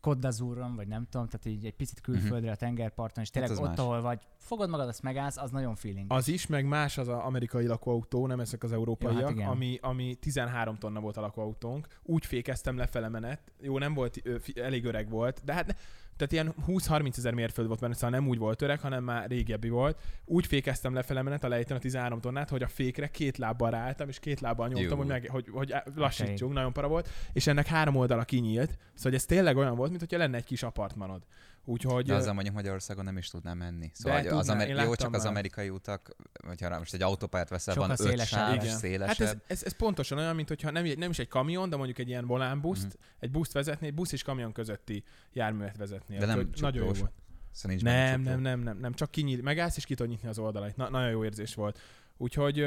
Côte 0.00 0.28
d'Azúron, 0.28 0.72
vagy 0.76 0.88
nem 0.88 1.06
tudom, 1.10 1.26
tehát 1.26 1.46
így 1.46 1.64
egy 1.64 1.74
picit 1.74 2.00
külföldre 2.00 2.50
a 2.50 2.56
tengerparton, 2.56 3.22
és 3.22 3.30
tényleg 3.30 3.50
az 3.50 3.58
ott, 3.58 3.66
más. 3.66 3.78
ahol 3.78 4.00
vagy, 4.00 4.20
fogod 4.38 4.68
magad, 4.68 4.88
azt 4.88 5.02
megállsz, 5.02 5.36
az 5.36 5.50
nagyon 5.50 5.74
feeling. 5.74 6.12
az 6.12 6.28
is, 6.28 6.46
meg 6.46 6.64
más 6.64 6.98
az 6.98 7.08
a 7.08 7.26
amerikai 7.26 7.66
lakóautó, 7.66 8.26
nem 8.26 8.40
ezek 8.40 8.62
az 8.62 8.72
európaiak, 8.72 9.20
Jó, 9.20 9.26
hát 9.26 9.34
igen. 9.34 9.48
ami, 9.48 9.78
ami 9.82 10.14
13 10.14 10.76
tonna 10.76 11.00
volt 11.00 11.16
a 11.16 11.20
lakóautónk. 11.20 11.86
Úgy 12.02 12.26
fékeztem 12.26 12.76
lefele 12.76 13.08
menet. 13.08 13.52
Jó, 13.60 13.78
nem 13.78 13.94
volt, 13.94 14.22
elég 14.54 14.84
öreg 14.84 15.08
volt, 15.08 15.40
de 15.44 15.52
hát 15.52 15.66
ne, 15.66 15.74
tehát 16.20 16.32
ilyen 16.32 16.54
20-30 16.66 17.16
ezer 17.18 17.34
mérföld 17.34 17.66
volt 17.66 17.80
benne, 17.80 17.94
szóval 17.94 18.10
nem 18.10 18.28
úgy 18.28 18.38
volt 18.38 18.62
öreg, 18.62 18.80
hanem 18.80 19.04
már 19.04 19.28
régebbi 19.28 19.68
volt. 19.68 19.98
Úgy 20.24 20.46
fékeztem 20.46 20.94
lefele 20.94 21.22
menet 21.22 21.44
a 21.44 21.48
lejtőn 21.48 21.76
a 21.76 21.80
13 21.80 22.20
tonnát, 22.20 22.48
hogy 22.48 22.62
a 22.62 22.68
fékre 22.68 23.06
két 23.06 23.38
lábbal 23.38 23.70
ráálltam, 23.70 24.08
és 24.08 24.18
két 24.18 24.40
lábbal 24.40 24.68
nyomtam, 24.68 24.90
Jó. 24.90 24.96
hogy, 24.96 25.06
meg, 25.06 25.28
hogy, 25.30 25.46
hogy 25.52 25.74
lassítsunk, 25.94 26.38
Okay. 26.40 26.54
nagyon 26.54 26.72
para 26.72 26.88
volt. 26.88 27.08
És 27.32 27.46
ennek 27.46 27.66
három 27.66 27.96
oldala 27.96 28.24
kinyílt, 28.24 28.78
szóval 28.94 29.18
ez 29.18 29.24
tényleg 29.24 29.56
olyan 29.56 29.76
volt, 29.76 29.88
mint 29.88 30.00
hogyha 30.00 30.18
lenne 30.18 30.36
egy 30.36 30.44
kis 30.44 30.62
apartmanod. 30.62 31.22
Úgyhogy 31.64 32.06
De 32.06 32.14
azzal 32.14 32.32
mondjuk 32.32 32.54
Magyarországon 32.54 33.04
nem 33.04 33.16
is 33.16 33.28
tudnám 33.28 33.58
menni. 33.58 33.90
Szóval 33.94 34.22
De 34.22 34.28
az 34.34 34.46
tudná, 34.46 34.52
amer- 34.52 34.68
én 34.78 34.84
jó, 34.84 34.94
csak 34.94 35.14
az 35.14 35.24
amerikai 35.24 35.68
utak, 35.68 36.16
hogyha 36.46 36.78
most 36.78 36.94
egy 36.94 37.02
autópályát 37.02 37.48
veszel, 37.48 37.74
Sokkal 37.74 37.88
van 37.88 37.98
öt 38.00 38.06
szélesebb. 38.10 38.38
sáv, 38.38 38.54
Igen. 38.54 38.76
szélesebb. 38.76 39.26
Hát 39.26 39.34
ez, 39.34 39.36
ez, 39.46 39.62
ez, 39.64 39.72
pontosan 39.76 40.18
olyan, 40.18 40.34
mint 40.34 40.48
hogyha 40.48 40.70
nem, 40.70 40.84
egy- 40.84 40.98
nem 40.98 41.10
is 41.10 41.18
egy 41.18 41.28
kamion, 41.28 41.70
de 41.70 41.76
mondjuk 41.76 41.98
egy 41.98 42.08
ilyen 42.08 42.26
volánbuszt, 42.26 42.84
Mhm. 42.86 42.94
egy 43.18 43.30
buszt 43.30 43.52
vezetni, 43.52 43.90
busz 43.90 44.12
és 44.12 44.22
kamion 44.22 44.52
közötti 44.52 45.04
járművet 45.32 45.76
vezetni. 45.76 46.16
De 46.16 46.26
nem 46.26 46.50
nagyon 46.60 46.84
jó 46.84 46.92
volt. 46.92 47.12
Szóval 47.52 47.70
nincs 47.76 47.82
Nem, 47.82 48.20
nem, 48.20 48.40
nem, 48.40 48.60
nem, 48.60 48.78
nem, 48.78 48.92
csak 48.92 49.10
kinyíl, 49.10 49.42
megállsz 49.42 49.76
és 49.76 49.84
ki 49.84 49.94
nyitni 50.06 50.28
az 50.28 50.38
oldalait. 50.38 50.76
Na, 50.76 50.88
nagyon 50.90 51.10
jó 51.10 51.24
érzés 51.24 51.54
volt. 51.54 51.78
Úgyhogy 52.16 52.66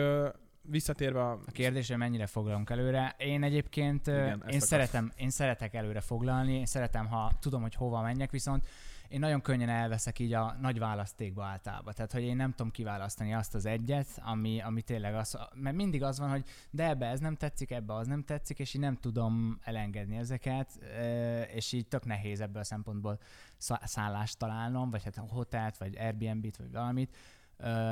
visszatérve 0.69 1.21
a... 1.21 1.31
A 1.31 1.51
kérdés, 1.51 1.87
hogy 1.87 1.97
mennyire 1.97 2.25
foglalunk 2.25 2.69
előre. 2.69 3.15
Én 3.17 3.43
egyébként 3.43 4.07
Igen, 4.07 4.43
én, 4.49 4.59
szeretem, 4.59 5.11
én 5.15 5.29
szeretek 5.29 5.73
előre 5.73 6.01
foglalni, 6.01 6.53
én 6.53 6.65
szeretem, 6.65 7.07
ha 7.07 7.31
tudom, 7.39 7.61
hogy 7.61 7.75
hova 7.75 8.01
menjek, 8.01 8.31
viszont 8.31 8.67
én 9.13 9.19
nagyon 9.19 9.41
könnyen 9.41 9.69
elveszek 9.69 10.19
így 10.19 10.33
a 10.33 10.55
nagy 10.61 10.79
választékba 10.79 11.43
általában. 11.43 11.93
Tehát, 11.93 12.11
hogy 12.11 12.23
én 12.23 12.35
nem 12.35 12.51
tudom 12.51 12.71
kiválasztani 12.71 13.33
azt 13.33 13.55
az 13.55 13.65
egyet, 13.65 14.07
ami, 14.21 14.61
ami 14.61 14.81
tényleg 14.81 15.15
az, 15.15 15.37
mert 15.53 15.75
mindig 15.75 16.03
az 16.03 16.19
van, 16.19 16.29
hogy 16.29 16.43
de 16.69 16.87
ebbe 16.87 17.05
ez 17.05 17.19
nem 17.19 17.35
tetszik, 17.35 17.71
ebbe 17.71 17.93
az 17.93 18.07
nem 18.07 18.23
tetszik, 18.23 18.59
és 18.59 18.73
így 18.73 18.81
nem 18.81 18.95
tudom 18.95 19.59
elengedni 19.63 20.17
ezeket, 20.17 20.79
és 21.53 21.71
így 21.71 21.87
tök 21.87 22.05
nehéz 22.05 22.41
ebből 22.41 22.61
a 22.61 22.65
szempontból 22.65 23.19
szá- 23.57 23.87
szállást 23.87 24.37
találnom, 24.37 24.89
vagy 24.89 25.03
hát 25.03 25.17
hotelt, 25.17 25.77
vagy 25.77 25.97
Airbnb-t, 25.97 26.57
vagy 26.57 26.71
valamit, 26.71 27.15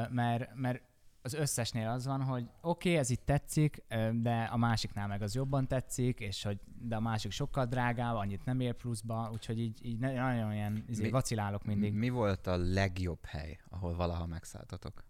mert, 0.09 0.55
mert 0.55 0.81
az 1.21 1.33
összesnél 1.33 1.89
az 1.89 2.05
van, 2.05 2.21
hogy 2.23 2.43
oké, 2.61 2.89
okay, 2.89 2.95
ez 2.95 3.09
itt 3.09 3.25
tetszik, 3.25 3.83
de 4.11 4.49
a 4.51 4.57
másiknál 4.57 5.07
meg 5.07 5.21
az 5.21 5.35
jobban 5.35 5.67
tetszik, 5.67 6.19
és 6.19 6.43
hogy 6.43 6.59
de 6.81 6.95
a 6.95 6.99
másik 6.99 7.31
sokkal 7.31 7.65
drágább, 7.65 8.15
annyit 8.15 8.45
nem 8.45 8.59
ér 8.59 8.73
pluszba, 8.73 9.29
úgyhogy 9.31 9.59
így, 9.59 9.85
így 9.85 9.97
nagyon 9.97 10.53
ilyen 10.53 10.83
izé, 10.87 11.03
Mi- 11.03 11.09
vacilálok 11.09 11.63
mindig. 11.63 11.93
Mi 11.93 12.09
volt 12.09 12.47
a 12.47 12.57
legjobb 12.57 13.25
hely, 13.25 13.59
ahol 13.69 13.95
valaha 13.95 14.25
megszálltatok? 14.25 15.03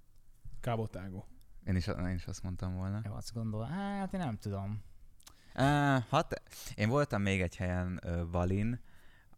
Kábotágó. 0.62 1.26
Én 1.66 1.76
is, 1.76 1.88
én 1.88 2.14
is 2.16 2.26
azt 2.26 2.44
mondtam 2.44 2.76
volna. 2.76 3.02
Jó, 3.06 3.14
azt 3.14 3.34
gondol, 3.34 3.66
hát 3.66 4.14
én 4.14 4.20
nem 4.20 4.38
tudom. 4.38 4.84
Uh, 5.56 6.04
hat, 6.10 6.42
én 6.76 6.90
voltam 6.90 7.22
még 7.22 7.42
egy 7.42 7.56
helyen, 7.56 8.00
uh, 8.06 8.32
Valin, 8.32 8.80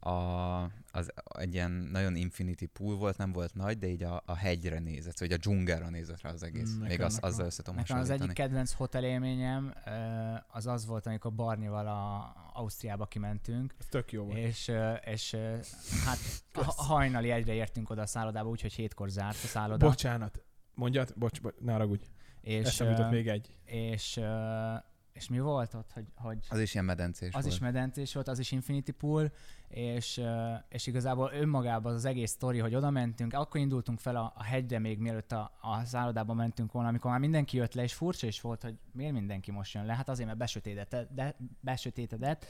a, 0.05 0.62
az 0.91 1.12
egy 1.38 1.53
ilyen 1.53 1.72
nagyon 1.72 2.15
infinity 2.15 2.65
pool 2.65 2.95
volt, 2.95 3.17
nem 3.17 3.31
volt 3.31 3.53
nagy, 3.53 3.77
de 3.77 3.88
így 3.88 4.03
a, 4.03 4.24
a 4.25 4.36
hegyre 4.36 4.79
nézett, 4.79 5.19
vagy 5.19 5.31
a 5.31 5.38
dzsungelre 5.38 5.89
nézett 5.89 6.22
rá 6.22 6.29
az 6.31 6.43
egész. 6.43 6.74
Mm, 6.75 6.79
még 6.79 6.89
nekem- 6.89 7.05
az, 7.05 7.13
nekem- 7.13 7.29
azzal 7.29 7.45
össze 7.45 7.62
tudom 7.63 7.75
Nekem 7.79 7.98
az 8.00 8.10
egyik 8.10 8.31
kedvenc 8.33 8.72
hotel 8.74 9.03
élményem 9.03 9.74
ö, 9.86 9.89
az 10.48 10.67
az 10.67 10.86
volt, 10.86 11.05
amikor 11.05 11.33
Barnival 11.33 11.88
a 11.88 12.33
Ausztriába 12.53 13.05
kimentünk, 13.05 13.75
Ez 13.79 13.86
tök 13.86 14.12
jó 14.12 14.24
volt. 14.24 14.38
és, 14.38 14.67
ö, 14.67 14.93
és 14.93 15.33
ö, 15.33 15.55
hát 16.05 16.17
ha- 16.65 16.74
hajnali 16.83 17.31
egyre 17.31 17.53
értünk 17.53 17.89
oda 17.89 18.01
a 18.01 18.05
szállodába, 18.05 18.50
úgyhogy 18.50 18.74
hétkor 18.74 19.10
zárt 19.10 19.43
a 19.43 19.48
szálloda. 19.48 19.88
Bocsánat. 19.88 20.43
Mondjad, 20.74 21.13
bocs, 21.15 21.41
bocs 21.41 21.55
ne 21.60 21.72
haragudj. 21.72 22.03
és, 22.41 22.65
Eszembe 22.65 22.93
jutott 22.93 23.12
még 23.12 23.27
egy. 23.27 23.55
és, 23.65 24.19
és 25.13 25.27
mi 25.29 25.39
volt 25.39 25.74
ott, 25.74 25.91
hogy, 25.93 26.05
hogy 26.15 26.38
Az 26.50 26.60
is 26.60 26.74
ilyen 26.74 26.86
medencés 26.86 27.34
az 27.34 27.41
volt. 27.41 27.53
is 27.53 27.60
medencés 27.60 28.13
volt, 28.13 28.27
az 28.27 28.39
is 28.39 28.51
Infinity 28.51 28.91
Pool, 28.91 29.32
és, 29.67 30.22
és 30.70 30.88
igazából 30.88 31.32
önmagában 31.34 31.91
az, 31.91 31.98
az 31.98 32.05
egész 32.05 32.32
sztori, 32.32 32.60
hogy 32.60 32.75
oda 32.75 32.89
mentünk, 32.89 33.34
akkor 33.34 33.60
indultunk 33.60 34.00
fel 34.00 34.15
a, 34.15 34.34
a 34.36 34.43
hegyre 34.43 34.79
még 34.79 35.00
mielőtt 35.00 35.32
a, 35.32 35.51
a 35.62 35.84
szállodába 35.86 36.34
mentünk 36.34 36.72
volna, 36.72 36.89
amikor 36.89 37.12
már 37.12 37.20
mindenki 37.20 37.58
jött 37.58 37.74
le, 37.74 37.84
és 37.84 37.93
furcsa 37.93 38.27
is 38.27 38.41
volt, 38.41 38.62
hogy 38.62 38.75
miért 38.91 39.13
mindenki 39.13 39.51
most 39.51 39.74
jön 39.74 39.86
le, 39.86 39.96
hát 39.96 40.10
azért, 40.10 40.27
mert 40.27 40.39
besötétedett, 40.39 41.13
de, 41.13 41.36
besötétedett 41.60 42.46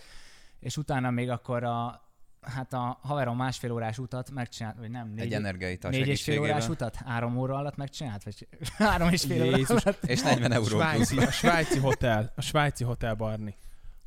és 0.63 0.77
utána 0.77 1.09
még 1.09 1.29
akkor 1.29 1.63
a, 1.63 2.07
hát 2.45 2.73
a 2.73 2.99
haverom 3.01 3.37
másfél 3.37 3.71
órás 3.71 3.97
utat 3.97 4.31
megcsinált, 4.31 4.77
vagy 4.77 4.89
nem, 4.89 5.07
egy 5.07 5.13
négy, 5.13 5.33
energiaital 5.33 5.91
négy 5.91 6.07
és 6.07 6.23
fél 6.23 6.39
órás 6.39 6.69
utat, 6.69 6.95
három 6.95 7.37
óra 7.37 7.55
alatt 7.55 7.75
megcsinált, 7.75 8.23
vagy 8.23 8.47
három 8.77 9.09
és 9.09 9.21
fél 9.21 9.43
óra 9.47 9.57
Jézus. 9.57 9.83
alatt. 9.83 10.03
És 10.03 10.21
40 10.21 10.51
A 10.51 10.53
euró 10.53 10.65
svájci, 10.65 11.17
a 11.17 11.31
svájci 11.31 11.79
hotel, 11.79 12.33
a 12.35 12.41
svájci 12.41 12.83
hotel 12.83 13.13
Barni. 13.13 13.55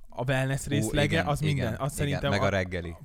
A 0.08 0.24
wellness 0.24 0.66
Ú, 0.66 0.70
részlege, 0.70 1.04
igen, 1.04 1.26
az 1.26 1.42
igen, 1.42 1.54
minden. 1.54 1.72
Azt 1.72 1.80
igen, 1.80 2.06
szerintem 2.06 2.30
meg 2.30 2.42
a, 2.42 2.44
a 2.44 2.48
reggeli. 2.48 2.96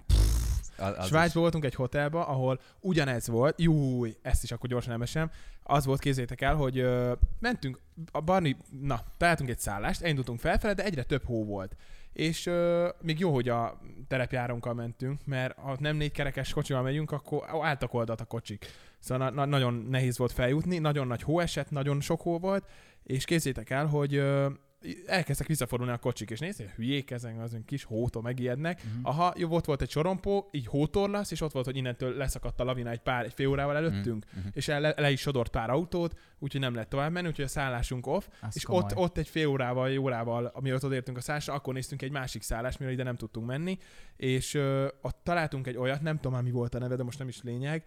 Az, 0.82 0.94
az 0.98 1.08
Svájcban 1.08 1.42
voltunk 1.42 1.66
egy 1.66 1.76
hotelba, 1.76 2.28
ahol 2.28 2.60
ugyanez 2.80 3.28
volt, 3.28 3.62
júj, 3.62 4.18
ezt 4.22 4.44
is 4.44 4.52
akkor 4.52 4.70
gyorsan 4.70 4.92
elmesem, 4.92 5.32
az 5.64 5.86
volt, 5.86 6.00
kézzétek 6.00 6.42
el, 6.42 6.56
hogy 6.56 6.80
ö, 6.80 7.14
mentünk, 7.40 7.80
a 8.12 8.22
Barni, 8.22 8.58
na, 8.82 9.02
találtunk 9.18 9.50
egy 9.50 9.60
szállást, 9.60 10.02
elindultunk 10.02 10.40
felfele, 10.40 10.74
de 10.74 10.84
egyre 10.84 11.04
több 11.04 11.24
hó 11.26 11.46
volt. 11.46 11.76
És 12.14 12.46
ö, 12.46 12.90
még 13.02 13.20
jó, 13.20 13.34
hogy 13.34 13.50
a 13.50 13.80
terepjárónkkal 14.08 14.74
mentünk, 14.74 15.26
mert 15.26 15.58
ha 15.58 15.76
nem 15.80 15.96
négy 15.96 16.12
kerekes 16.12 16.54
kocsival 16.54 16.82
megyünk, 16.82 17.12
akkor 17.12 17.44
álltak 17.62 17.94
oldalt 17.94 18.22
a 18.22 18.26
kocsik. 18.26 18.66
Szóval 19.00 19.28
na- 19.28 19.36
na- 19.36 19.46
nagyon 19.46 19.74
nehéz 19.74 20.18
volt 20.18 20.32
feljutni, 20.32 20.78
nagyon 20.78 21.08
nagy 21.08 21.22
hó 21.22 21.40
esett, 21.40 21.70
nagyon 21.70 22.02
sok 22.02 22.22
hó 22.22 22.40
volt, 22.40 22.70
és 23.04 23.26
kézzétek 23.26 23.70
el, 23.70 23.86
hogy 23.86 24.16
ö, 24.16 24.50
elkezdtek 25.06 25.48
visszafordulni 25.48 25.94
a 25.94 25.98
kocsik, 25.98 26.30
és 26.30 26.40
nézzél, 26.40 26.68
hülyék 26.76 27.12
ezen, 27.12 27.40
az 27.40 27.58
kis 27.66 27.84
hótól 27.84 28.22
megijednek, 28.22 28.84
Mhm. 28.84 29.06
Aha, 29.06 29.34
jó, 29.38 29.50
ott 29.52 29.66
volt 29.66 29.82
egy 29.82 29.90
sorompó, 29.90 30.50
így 30.52 30.66
hótorlasz, 30.68 31.32
és 31.32 31.42
ott 31.42 31.52
volt, 31.52 31.66
hogy 31.66 31.76
innentől 31.76 32.16
leszakadt 32.18 32.60
a 32.60 32.64
lavina 32.64 32.90
egy 32.90 33.00
pár, 33.00 33.26
egy 33.26 33.34
fél 33.34 33.48
órával 33.48 33.76
előttünk, 33.76 34.26
Mhm. 34.34 34.48
és 34.52 34.68
el, 34.68 34.94
le, 34.98 35.12
is 35.12 35.20
sodort 35.22 35.52
pár 35.52 35.70
autót, 35.70 36.20
úgyhogy 36.40 36.62
nem 36.62 36.74
lehet 36.74 36.90
tovább 36.90 37.12
menni, 37.12 37.28
úgyhogy 37.28 37.46
a 37.46 37.48
szállásunk 37.48 38.08
off, 38.08 38.28
Az 38.42 38.56
és 38.56 38.64
komoly. 38.64 38.82
ott, 38.84 38.96
ott 38.98 39.18
egy 39.18 39.28
fél 39.28 39.48
órával, 39.48 39.88
egy 39.88 39.98
órával, 39.98 40.46
amiatt 40.46 40.84
odaértünk 40.84 41.18
a 41.18 41.22
szállásra, 41.22 41.54
akkor 41.54 41.74
néztünk 41.74 42.02
egy 42.02 42.12
másik 42.12 42.42
szállást, 42.42 42.80
mivel 42.80 42.94
ide 42.94 43.04
nem 43.04 43.16
tudtunk 43.16 43.46
menni, 43.48 43.78
és 44.16 44.54
ö, 44.54 44.88
ott 45.02 45.18
találtunk 45.24 45.68
egy 45.68 45.78
olyat, 45.78 46.02
nem 46.02 46.16
tudom 46.16 46.32
már 46.34 46.44
mi 46.44 46.52
volt 46.52 46.76
a 46.76 46.80
neve, 46.80 46.96
de 46.96 47.04
most 47.04 47.20
nem 47.20 47.28
is 47.28 47.42
lényeg, 47.44 47.84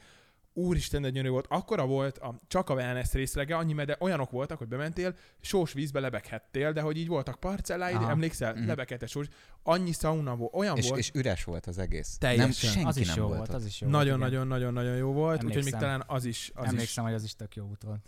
Úristen, 0.56 1.02
de 1.02 1.08
gyönyörű 1.10 1.28
volt. 1.30 1.46
Akkora 1.48 1.86
volt 1.86 2.18
a, 2.18 2.40
csak 2.48 2.70
a 2.70 2.74
wellness 2.74 3.12
részlege, 3.12 3.56
annyi, 3.56 3.74
de 3.74 3.96
olyanok 4.00 4.30
voltak, 4.30 4.58
hogy 4.58 4.68
bementél, 4.68 5.14
sós 5.40 5.72
vízbe 5.72 6.00
lebeghettél, 6.00 6.72
de 6.72 6.80
hogy 6.80 6.96
így 6.96 7.08
voltak 7.08 7.40
parcelláid, 7.40 7.96
Aha. 7.96 8.10
emlékszel? 8.10 8.54
Mhm. 8.54 8.66
Lebeghetett 8.66 9.08
sós. 9.08 9.26
Annyi 9.62 9.92
szauna 9.92 10.36
volt, 10.36 10.54
olyan 10.54 10.76
És, 10.76 10.88
volt. 10.88 10.98
és 11.00 11.10
üres 11.14 11.44
volt 11.44 11.66
az 11.66 11.78
egész. 11.78 12.16
Teljesen. 12.18 12.44
Nem, 12.44 12.52
senki 12.72 12.88
az 12.88 12.96
is 12.96 13.06
nem 13.06 13.16
jó 13.16 13.26
volt, 13.26 13.54
az 13.54 13.64
is 13.64 13.80
jó. 13.80 13.88
Nagyon-nagyon-nagyon-nagyon 13.88 14.96
jó 14.96 15.12
volt, 15.12 15.44
úgyhogy 15.44 15.48
még 15.48 15.56
Emlékszem. 15.56 15.80
talán 15.80 16.04
az 16.06 16.24
is. 16.24 16.50
Az 16.54 16.66
Emlékszem, 16.66 17.04
hogy 17.04 17.14
az 17.14 17.24
is 17.24 17.34
tök 17.36 17.54
jó 17.54 17.64
út 17.64 17.82
volt. 17.82 18.00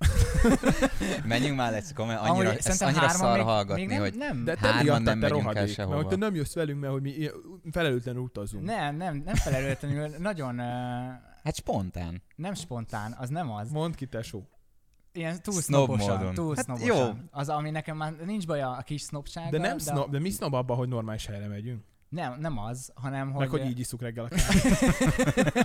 Menjünk 1.26 1.56
már 1.56 1.74
egy 1.74 1.92
komolyan, 1.94 2.20
annyira, 2.20 2.48
Amúgy 2.48 2.58
ezt 2.64 2.82
annyira 2.82 3.08
szar 3.08 3.36
még, 3.36 3.46
hallgatni, 3.46 3.86
még 3.86 3.90
nem, 3.96 4.00
hogy 4.00 4.14
nem, 4.16 4.44
De 4.44 4.54
te 4.54 4.82
miattad 4.82 5.02
nem 5.02 5.20
te 5.20 5.28
rohadék, 5.28 5.68
sehova. 5.74 5.94
mert 5.94 6.08
hogy 6.08 6.18
te 6.18 6.24
nem 6.24 6.34
jössz 6.34 6.54
velünk, 6.54 6.80
mert 6.80 6.92
hogy 6.92 7.02
mi 7.02 7.30
felelőtlenül 7.70 8.20
utazunk. 8.22 8.64
nem, 8.64 8.96
nem, 8.96 9.22
nem 9.24 9.34
felelőtlenül, 9.34 10.08
nagyon 10.18 10.58
uh, 10.58 10.64
hát 11.46 11.54
spontán. 11.54 12.22
nem 12.36 12.54
spontán, 12.54 13.16
az 13.18 13.28
nem 13.28 13.50
az. 13.50 13.70
Mondd 13.70 13.94
ki, 13.94 14.06
tesó. 14.06 14.48
Ilyen 15.12 15.42
túl 15.42 15.60
Snob 15.60 15.62
sznobosan, 15.62 16.16
módon. 16.16 16.34
túl 16.34 16.54
Hát 16.54 16.64
sznobosan. 16.64 16.96
jó. 16.96 17.12
Az, 17.30 17.48
ami 17.48 17.70
nekem 17.70 17.96
már 17.96 18.12
nincs 18.24 18.46
baj 18.46 18.62
a 18.62 18.82
kis 18.84 19.00
sznobsággal. 19.02 19.50
De 19.50 19.58
nem 19.58 19.78
snob, 19.78 20.10
de 20.10 20.18
mi 20.18 20.30
snob 20.30 20.54
abban, 20.54 20.76
hogy 20.76 20.88
normális 20.88 21.26
helyre 21.26 21.46
megyünk? 21.46 21.84
Nem, 22.08 22.40
nem 22.40 22.58
az, 22.58 22.90
hanem 22.94 23.30
hogy... 23.30 23.38
Meg 23.38 23.48
hogy 23.48 23.70
így 23.70 23.78
iszuk 23.78 24.02
reggel 24.02 24.24
a 24.24 24.28
kávét. 24.28 24.78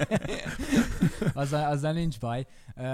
azzal, 1.33 1.71
azzal 1.71 1.93
nincs 1.93 2.19
baj. 2.19 2.45
Uh, 2.75 2.85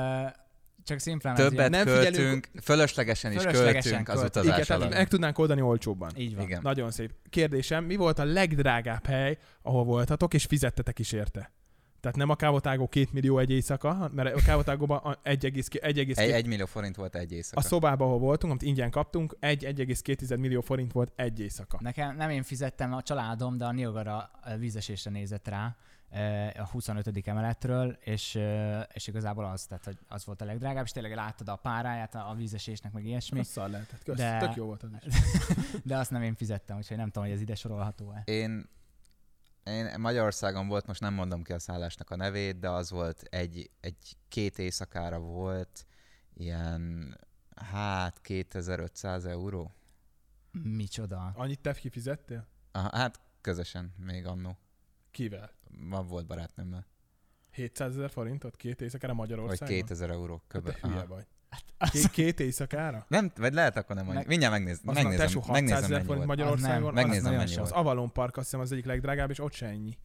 csak 0.84 1.00
szimplán 1.00 1.36
Többet 1.36 1.70
Nem 1.70 1.86
költünk, 1.86 2.16
figyelünk- 2.16 2.50
fölöslegesen 2.64 3.32
is 3.32 3.38
Fölöslegesen 3.42 3.82
költünk 4.04 4.08
az 4.10 4.20
költ. 4.20 4.36
Igen, 4.36 4.46
utazás 4.48 4.68
tehát 4.68 4.82
alatt. 4.82 4.94
meg 4.98 5.08
tudnánk 5.08 5.38
oldani 5.38 5.62
olcsóbban. 5.62 6.12
Így 6.16 6.36
van. 6.36 6.44
Igen. 6.46 6.60
Nagyon 6.64 6.92
szép. 6.92 7.14
Kérdésem, 7.30 7.84
mi 7.84 7.96
volt 7.96 8.20
a 8.20 8.24
legdrágább 8.26 9.06
hely, 9.06 9.38
ahol 9.62 9.84
voltatok, 9.84 10.34
és 10.34 10.46
fizettetek 10.46 11.00
is 11.00 11.12
érte? 11.12 11.52
Tehát 12.08 12.22
nem 12.22 12.30
a 12.30 12.36
kávotágó 12.36 12.88
két 12.88 13.14
millió 13.14 13.38
egy 13.38 13.50
éjszaka, 13.52 14.10
mert 14.14 14.36
a 14.36 14.42
kávotágóban 14.46 14.98
a 14.98 15.16
1,2 15.16 15.22
1,2 15.24 16.18
Egy, 16.18 16.32
egy 16.32 16.46
millió 16.48 16.66
forint 16.66 16.96
volt 16.96 17.16
egy 17.16 17.32
éjszaka. 17.32 17.60
a 17.62 17.64
szobában, 17.64 18.08
ahol 18.08 18.20
voltunk, 18.20 18.52
amit 18.52 18.66
ingyen 18.66 18.92
kaptunk, 18.92 19.36
egy 19.40 19.66
1,2 19.66 20.40
millió 20.40 20.62
forint 20.62 20.92
volt 20.92 21.12
egy 21.16 21.40
éjszaka. 21.40 21.78
Nekem 21.82 22.16
nem 22.16 22.30
én 22.30 22.44
fizettem 22.44 22.94
a 22.94 23.02
családom, 23.02 23.58
de 23.58 23.66
a 23.66 23.72
Niagara 23.72 24.32
vízesésre 24.60 25.12
nézett 25.12 25.48
rá 25.48 25.76
a 26.58 26.68
25. 26.72 27.28
emeletről, 27.28 27.98
és, 28.04 28.40
és 28.94 29.08
igazából 29.08 29.46
az, 29.46 29.66
tehát 29.66 29.86
hogy 29.86 29.98
az 30.08 30.26
volt 30.26 30.42
a 30.42 30.46
legdrágább, 30.46 30.86
és 30.86 30.92
tényleg 30.92 31.16
láttad 31.16 31.48
a 31.48 31.56
páráját 31.56 32.16
a 32.16 32.30
a 32.30 32.34
vízesésnek, 32.34 32.92
meg 32.92 33.06
ilyesmi, 33.06 33.40
Az 33.40 33.48
szar 33.48 33.70
lehetett. 33.70 34.04
Kösz. 34.04 34.18
De- 34.18 34.38
Tök 34.40 34.56
jó 34.56 34.66
volt 34.66 34.84
az 34.84 34.90
is. 35.08 35.14
de 35.84 35.98
azt 35.98 36.12
nem 36.12 36.22
én 36.22 36.36
fizettem, 36.36 36.78
úgyhogy 36.78 36.98
nem 36.98 37.06
tudom, 37.06 37.24
hogy 37.24 37.34
ez 37.34 37.42
ide 37.42 37.56
sorolható-e. 37.56 38.22
Én, 38.26 38.70
én 39.68 40.00
Magyarországon 40.00 40.68
volt, 40.68 40.86
most 40.86 41.02
nem 41.02 41.14
mondom 41.14 41.44
ki 41.44 41.54
a 41.54 41.60
szállásnak 41.60 42.10
a 42.10 42.16
nevét, 42.16 42.60
de 42.60 42.70
az 42.70 42.90
volt 42.90 43.22
egy, 43.22 43.72
egy 43.80 44.18
két 44.28 44.60
éjszakára 44.60 45.20
volt 45.20 45.86
ilyen, 46.34 47.14
hát 47.56 48.22
2500 48.22 49.26
euró. 49.26 49.76
Micsoda. 50.52 51.32
Annyit 51.36 51.60
te 51.62 51.74
kifizettél? 51.74 52.48
Aha, 52.72 52.98
hát 52.98 53.20
közösen 53.42 53.94
még 53.98 54.26
annó. 54.26 54.58
Kivel? 55.12 55.52
Ma 55.70 56.04
volt 56.04 56.28
barátnőmmel. 56.28 56.86
700 57.52 57.96
ezer 57.96 58.10
forintot 58.10 58.56
két 58.56 58.82
éjszakára 58.82 59.14
Vagy 59.14 59.30
Magyarországon? 59.30 59.76
2000 59.76 60.10
euró 60.10 60.38
Te 60.38 60.44
köbben. 60.48 60.76
hülye 60.82 60.96
Aha. 60.96 61.06
Vagy. 61.50 61.64
Az, 61.78 61.90
Két, 61.90 62.10
két 62.10 62.40
éjszakára? 62.40 63.06
Nem, 63.08 63.32
vagy 63.36 63.54
lehet 63.54 63.78
akkor 63.78 63.96
nem 63.96 64.06
annyi. 64.08 64.16
Meg- 64.18 64.28
Mindjárt 64.28 64.54
megnéz, 64.54 64.78
Az 64.78 64.84
már 64.84 64.96
megnézem, 64.96 65.26
tesó 65.26 65.40
600 65.40 65.56
megnézem 65.62 65.82
mennyi 65.92 66.04
forint 66.06 66.26
volt. 66.26 66.26
Magyarországon. 66.28 66.88
Az 66.88 66.94
nem. 66.94 67.04
az- 67.04 67.10
Megnézem, 67.10 67.34
mennyi 67.36 67.48
sok. 67.52 67.64
Az 67.64 67.70
volt. 67.70 67.82
Avalon 67.82 68.12
Park 68.12 68.38
azt 68.38 68.46
hiszem 68.46 68.60
az 68.60 68.72
egyik 68.72 68.86
legdrágább, 68.86 69.30
és 69.30 69.40
ott 69.40 69.54
se 69.54 69.66
ennyi. 69.66 69.98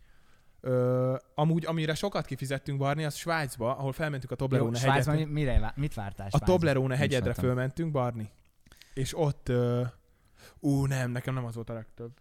Ö, 0.61 1.17
amúgy, 1.35 1.67
amire 1.67 1.95
sokat 1.95 2.27
kifizettünk 2.27 2.79
Barni, 2.79 3.05
az 3.05 3.15
Svájcba, 3.15 3.77
ahol 3.77 3.93
felmentünk 3.93 4.31
a 4.31 4.37
jó, 4.39 4.47
Toblerone 4.47 4.79
Svájcban 4.79 5.15
hegyedre. 5.15 5.33
mi- 5.35 5.41
mire, 5.41 5.73
mit 5.77 5.95
vártál 5.95 6.27
A 6.27 6.29
Svájcban? 6.29 6.55
Toblerone 6.57 6.97
hegyedre 6.97 7.25
voltam. 7.25 7.45
fölmentünk, 7.45 7.93
Barni. 7.93 8.31
És 8.95 9.19
ott... 9.19 9.49
Ö, 9.49 9.83
ú, 10.61 10.87
nem, 10.87 11.11
nekem 11.11 11.35
nem 11.35 11.45
az 11.45 11.55
volt 11.55 11.71
a 11.71 11.73
legtöbb. 11.73 12.13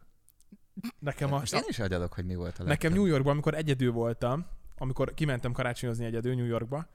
Nekem, 0.99 1.33
a, 1.33 1.37
Most 1.39 1.53
én 1.53 1.61
is 1.67 1.79
agyalok, 1.79 2.13
hogy 2.13 2.25
mi 2.25 2.35
volt 2.35 2.49
a 2.49 2.51
nekem 2.63 2.67
legtöbb. 2.67 2.91
New 2.93 3.05
Yorkban, 3.05 3.31
amikor 3.31 3.53
egyedül 3.55 3.91
voltam, 3.91 4.45
amikor 4.77 5.13
kimentem 5.13 5.51
karácsonyozni 5.51 6.05
egyedül 6.05 6.35
New 6.35 6.45
Yorkba, 6.45 6.87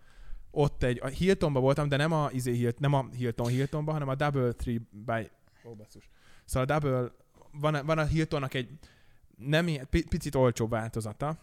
ott 0.58 0.82
egy, 0.82 0.98
a 1.02 1.06
Hiltonba 1.06 1.60
voltam, 1.60 1.88
de 1.88 1.96
nem 1.96 2.12
a, 2.12 2.28
izé, 2.32 2.52
Hilt, 2.52 2.78
nem 2.78 2.92
a 2.92 3.08
Hilton 3.16 3.46
Hiltonba, 3.46 3.92
hanem 3.92 4.08
a 4.08 4.14
Double 4.14 4.52
Tree 4.52 4.78
by... 4.90 5.30
Ó, 5.64 5.75
basszus. 5.75 6.08
Szóval 6.44 6.68
a 6.68 6.78
Double... 6.78 7.10
Van, 7.52 7.75
a- 7.75 7.84
van 7.84 7.98
a 7.98 8.04
Hiltonnak 8.04 8.54
egy 8.54 8.68
nem 9.36 9.68
ilyen, 9.68 9.86
pi- 9.90 10.08
picit 10.08 10.34
olcsóbb 10.34 10.70
változata, 10.70 11.38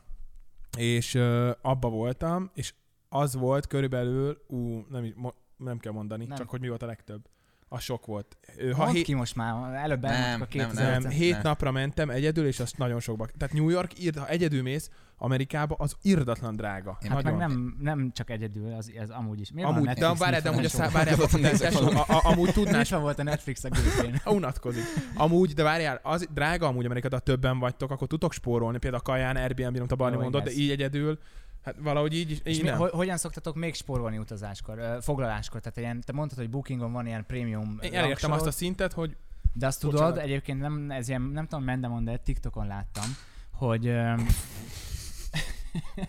és 0.77 1.13
ö, 1.13 1.51
abba 1.61 1.89
voltam, 1.89 2.51
és 2.53 2.73
az 3.09 3.35
volt 3.35 3.67
körülbelül, 3.67 4.43
ú, 4.47 4.85
nem, 4.89 5.13
nem 5.57 5.77
kell 5.77 5.91
mondani, 5.91 6.25
nem. 6.25 6.37
csak 6.37 6.49
hogy 6.49 6.59
mi 6.59 6.67
volt 6.67 6.81
a 6.83 6.85
legtöbb. 6.85 7.29
A 7.73 7.79
sok 7.79 8.05
volt. 8.05 8.37
Ha 8.73 8.83
Mondd 8.83 8.95
hét, 8.95 9.03
ki 9.03 9.13
most 9.13 9.35
már, 9.35 9.73
előbb 9.73 10.01
Nem, 10.01 10.13
a 10.13 10.37
nem, 10.37 10.47
2000 10.47 11.01
nem, 11.01 11.11
hét 11.11 11.35
ne. 11.35 11.41
napra 11.41 11.71
mentem 11.71 12.09
egyedül, 12.09 12.45
és 12.45 12.59
azt 12.59 12.77
nagyon 12.77 12.99
sokba. 12.99 13.27
Tehát 13.37 13.53
New 13.53 13.69
York, 13.69 13.99
írd, 13.99 14.17
ha 14.17 14.27
egyedül 14.27 14.61
mész 14.61 14.89
Amerikába, 15.17 15.75
az 15.77 15.95
irdatlan 16.01 16.55
drága. 16.55 16.97
Én 17.03 17.11
Hát 17.11 17.23
meg 17.23 17.35
nem, 17.35 17.77
nem 17.79 18.11
csak 18.11 18.29
egyedül, 18.29 18.73
az, 18.73 18.91
az 19.01 19.09
amúgy 19.09 19.39
is. 19.39 19.51
Miért 19.51 19.69
Amúgy, 19.69 19.87
de 19.87 20.13
várjál, 20.13 20.41
de 20.41 20.49
amúgy 20.49 20.65
a 20.65 20.69
szá, 20.69 20.89
várjál, 20.89 21.17
amúgy 22.31 22.53
tudnás, 22.53 22.89
Nyitva 22.89 22.99
volt 22.99 23.19
a 23.19 23.23
Netflix 23.23 23.63
a 23.63 23.69
gépén. 23.69 24.21
unatkozik. 24.35 24.83
Amúgy, 25.15 25.53
de 25.53 25.63
várjál, 25.63 25.99
az 26.03 26.27
drága 26.33 26.67
amúgy 26.67 26.85
Amerikában, 26.85 27.19
ha 27.19 27.25
többen 27.25 27.59
vagytok, 27.59 27.91
akkor 27.91 28.07
tudtok 28.07 28.33
spórolni. 28.33 28.77
Például 28.77 29.01
a 29.05 29.11
kaján, 29.11 29.35
Airbnb, 29.35 29.77
amit 29.77 29.91
a 29.91 29.95
Barni 29.95 30.17
mondott, 30.17 30.43
de 30.43 30.51
így 30.51 30.69
egyedül, 30.69 31.19
hát 31.63 31.75
valahogy 31.79 32.13
így, 32.13 32.41
És 32.43 32.55
így 32.57 32.63
mi, 32.63 32.69
nem. 32.69 32.77
ho, 32.77 32.87
hogyan 32.87 33.17
szoktatok 33.17 33.55
még 33.55 33.75
spórolni 33.75 34.17
utazáskor, 34.17 34.77
ö, 34.77 34.97
foglaláskor? 35.01 35.61
Tehát 35.61 35.77
ilyen, 35.77 36.01
te 36.05 36.13
mondtad, 36.13 36.37
hogy 36.37 36.49
Bookingon 36.49 36.91
van 36.91 37.05
ilyen 37.07 37.25
prémium 37.25 37.77
Én 37.81 37.93
elértem 37.93 38.31
azt 38.31 38.45
a 38.45 38.51
szintet, 38.51 38.93
hogy 38.93 39.15
De 39.53 39.67
azt 39.67 39.79
tudod, 39.79 39.95
Bocsánat. 39.99 40.17
egyébként 40.23 40.59
nem, 40.59 40.91
ez 40.91 41.07
ilyen, 41.07 41.21
nem 41.21 41.47
tudom, 41.47 41.63
mendemon, 41.63 42.03
de 42.03 42.17
TikTokon 42.17 42.67
láttam, 42.67 43.05
hogy 43.53 43.87
ö, 43.87 44.13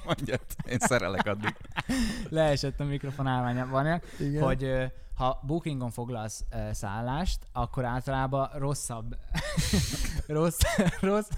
Mondjad, 0.05 0.41
én 0.69 0.79
szerelek 0.79 1.27
addig. 1.27 1.57
leesett 2.29 2.81
a 2.81 2.85
mikrofon 2.85 3.27
állványában, 3.27 4.01
Igen. 4.21 4.43
hogy 4.43 4.65
ha 5.15 5.41
Bookingon 5.43 5.91
foglalsz 5.91 6.45
ö, 6.51 6.73
szállást, 6.73 7.47
akkor 7.53 7.85
általában 7.85 8.51
rosszabb, 8.55 9.17
rossz, 10.27 10.59
rossz, 11.01 11.29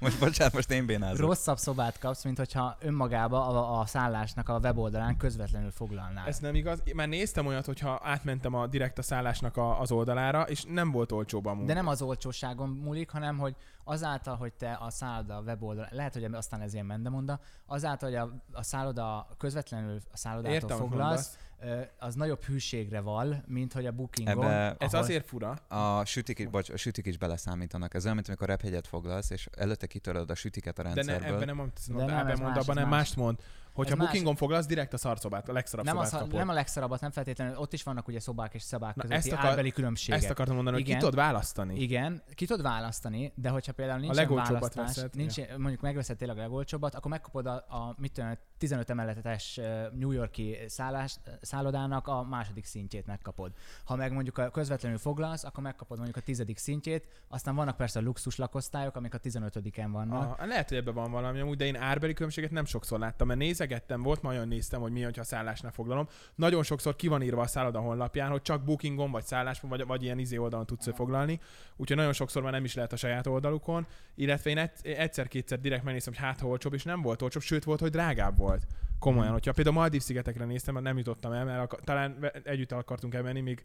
Most 0.00 0.18
bocsánat, 0.18 0.52
most 0.52 0.70
én 0.70 0.86
bénázok. 0.86 1.26
rosszabb 1.26 1.58
szobát 1.58 1.98
kapsz, 1.98 2.24
mint 2.24 2.36
hogyha 2.38 2.76
önmagába 2.80 3.46
a, 3.46 3.80
a 3.80 3.86
szállásnak 3.86 4.48
a 4.48 4.58
weboldalán 4.58 5.16
közvetlenül 5.16 5.70
foglalnál. 5.70 6.26
Ez 6.26 6.38
nem 6.38 6.54
igaz. 6.54 6.80
Én 6.84 6.94
már 6.94 7.08
néztem 7.08 7.46
olyat, 7.46 7.66
hogyha 7.66 8.00
átmentem 8.02 8.54
a 8.54 8.66
direkt 8.66 8.98
a 8.98 9.02
szállásnak 9.02 9.56
a, 9.56 9.80
az 9.80 9.90
oldalára, 9.92 10.42
és 10.42 10.64
nem 10.68 10.90
volt 10.90 11.12
olcsóbb 11.12 11.46
amúgy. 11.46 11.66
De 11.66 11.74
nem 11.74 11.86
az 11.86 12.02
olcsóságon 12.02 12.68
múlik, 12.68 13.10
hanem 13.10 13.38
hogy 13.38 13.56
azáltal, 13.84 14.36
hogy 14.36 14.52
te 14.52 14.78
a 14.80 14.90
szálloda 14.90 15.40
weboldal, 15.40 15.88
lehet, 15.90 16.12
hogy 16.12 16.24
aztán 16.24 16.60
ez 16.60 16.74
ilyen 16.74 16.86
mendemonda, 16.86 17.40
azáltal, 17.66 18.08
hogy 18.08 18.18
a, 18.18 18.30
a 18.52 18.62
szálloda 18.62 19.26
közvetlenül 19.38 19.98
a 20.12 20.16
szállodától 20.16 20.54
Értem, 20.54 20.76
foglalsz, 20.76 21.36
ö, 21.36 21.51
az 21.98 22.14
nagyobb 22.14 22.42
hűségre 22.44 23.00
val, 23.00 23.42
mint 23.46 23.72
hogy 23.72 23.86
a 23.86 23.92
bookingon. 23.92 24.44
Ebbe 24.44 24.76
Ez 24.78 24.94
azért 24.94 25.26
fura. 25.26 25.50
a 25.68 26.04
sütik, 26.04 26.38
is, 26.38 26.46
bocs, 26.46 26.70
a 26.70 26.76
sütik 26.76 27.06
is 27.06 27.18
beleszámítanak. 27.18 27.94
Ez 27.94 28.02
olyan, 28.02 28.14
mint 28.14 28.28
amikor 28.28 28.48
rephegyet 28.48 28.86
foglalsz, 28.86 29.30
és 29.30 29.48
előtte 29.56 29.86
kitöröd 29.86 30.30
a 30.30 30.34
sütiket 30.34 30.78
a 30.78 30.82
De 30.82 30.88
ne, 30.88 30.94
rendszerből. 30.94 31.26
ebben 31.34 31.46
nem, 31.46 31.60
amit 31.60 31.80
De 31.86 31.92
mondta, 31.94 32.14
nem, 32.14 32.26
ebben 32.26 32.38
mond, 32.42 32.54
más, 32.54 32.62
abban 32.64 32.74
nem 32.74 32.88
más. 32.88 32.98
mást 32.98 33.16
mond. 33.16 33.38
Hogyha 33.72 33.92
Ez 33.92 33.98
más. 33.98 34.06
bookingon 34.06 34.36
foglalsz, 34.36 34.66
direkt 34.66 34.92
a 34.92 34.96
szarszobát, 34.96 35.48
a 35.48 35.52
legszarabb 35.52 35.84
nem, 35.84 35.94
szobát 35.94 36.12
az, 36.12 36.18
kapod. 36.18 36.34
nem 36.34 36.48
a 36.48 36.52
legszarabbat, 36.52 37.00
nem 37.00 37.10
feltétlenül, 37.10 37.56
ott 37.56 37.72
is 37.72 37.82
vannak 37.82 38.08
ugye 38.08 38.20
szobák 38.20 38.54
és 38.54 38.62
szobák 38.62 38.94
Na, 38.94 39.02
közötti 39.02 39.18
ezt 39.20 39.32
akar- 39.32 39.48
árbeli 39.50 39.70
különbségek. 39.70 40.20
Ezt 40.20 40.30
akartam 40.30 40.54
mondani, 40.54 40.76
hogy 40.76 40.84
ki 40.84 40.90
Igen. 40.90 41.00
tudod 41.02 41.14
választani. 41.14 41.80
Igen, 41.80 42.22
ki 42.34 42.46
tudod 42.46 42.62
választani, 42.62 43.32
de 43.34 43.48
hogyha 43.48 43.72
például 43.72 44.14
legolcsóbbat 44.14 44.74
választás, 44.74 45.02
veszed, 45.02 45.14
nincs, 45.16 45.36
mondjuk 45.58 45.80
megveszed 45.80 46.16
tényleg 46.16 46.38
a 46.38 46.40
legolcsóbbat, 46.40 46.94
akkor 46.94 47.10
megkapod 47.10 47.46
a, 47.46 47.52
a 47.54 47.94
mit 47.98 48.12
tudom, 48.12 48.30
15 48.62 48.90
emeletes 48.90 49.60
New 49.92 50.10
Yorki 50.10 50.58
szállás, 50.66 51.16
szállodának 51.40 52.06
a 52.08 52.22
második 52.22 52.64
szintjét 52.64 53.06
megkapod. 53.06 53.52
Ha 53.84 53.96
meg 53.96 54.12
mondjuk 54.12 54.38
a 54.38 54.50
közvetlenül 54.50 54.98
foglalsz, 54.98 55.44
akkor 55.44 55.62
megkapod 55.62 55.96
mondjuk 55.96 56.18
a 56.18 56.20
tizedik 56.20 56.58
szintjét, 56.58 57.06
aztán 57.28 57.54
vannak 57.54 57.76
persze 57.76 57.98
a 57.98 58.02
luxus 58.02 58.36
lakosztályok, 58.36 58.96
amik 58.96 59.14
a 59.14 59.20
15-en 59.20 59.88
vannak. 59.92 60.40
A, 60.40 60.46
lehet, 60.46 60.68
hogy 60.68 60.78
ebben 60.78 60.94
van 60.94 61.10
valami 61.10 61.40
amúgy, 61.40 61.56
de 61.56 61.64
én 61.64 61.76
árbeli 61.76 62.12
különbséget 62.12 62.50
nem 62.50 62.64
sokszor 62.64 62.98
láttam, 62.98 63.26
mert 63.26 63.38
nézegettem, 63.38 64.02
volt, 64.02 64.22
ma 64.22 64.28
olyan 64.28 64.48
néztem, 64.48 64.80
hogy 64.80 64.92
mi, 64.92 65.02
hogyha 65.02 65.24
szállásnál 65.24 65.72
foglalom. 65.72 66.08
Nagyon 66.34 66.62
sokszor 66.62 66.96
ki 66.96 67.08
van 67.08 67.22
írva 67.22 67.40
a 67.42 67.46
szálloda 67.46 67.80
honlapján, 67.80 68.30
hogy 68.30 68.42
csak 68.42 68.64
bookingon, 68.64 69.10
vagy 69.10 69.24
szálláson, 69.24 69.70
vagy, 69.70 69.86
vagy 69.86 70.02
ilyen 70.02 70.18
izé 70.18 70.36
oldalon 70.36 70.66
tudsz 70.66 70.88
foglalni. 70.94 71.40
Úgyhogy 71.76 71.96
nagyon 71.96 72.12
sokszor 72.12 72.42
már 72.42 72.52
nem 72.52 72.64
is 72.64 72.74
lehet 72.74 72.92
a 72.92 72.96
saját 72.96 73.26
oldalukon. 73.26 73.86
Illetve 74.14 74.50
én 74.50 74.58
egy- 74.58 74.86
egyszer-kétszer 74.86 75.60
direkt 75.60 75.84
megnéztem, 75.84 76.12
hogy 76.14 76.22
hát 76.22 76.42
olcsóbb, 76.42 76.74
és 76.74 76.82
nem 76.84 77.02
volt 77.02 77.22
olcsóbb, 77.22 77.42
sőt 77.42 77.64
volt, 77.64 77.80
hogy 77.80 77.90
drágább 77.90 78.36
volt. 78.36 78.51
Komolyan, 78.98 79.24
Mhm. 79.24 79.32
hogyha 79.32 79.52
például 79.52 79.76
Maldiv 79.76 80.00
szigetekre 80.02 80.44
néztem, 80.44 80.74
mert 80.74 80.86
nem 80.86 80.96
jutottam 80.96 81.32
el, 81.32 81.44
mert 81.44 81.60
ak- 81.72 81.84
talán 81.84 82.30
együtt 82.44 82.72
el 82.72 82.78
akartunk 82.78 83.14
elmenni, 83.14 83.40
még 83.40 83.62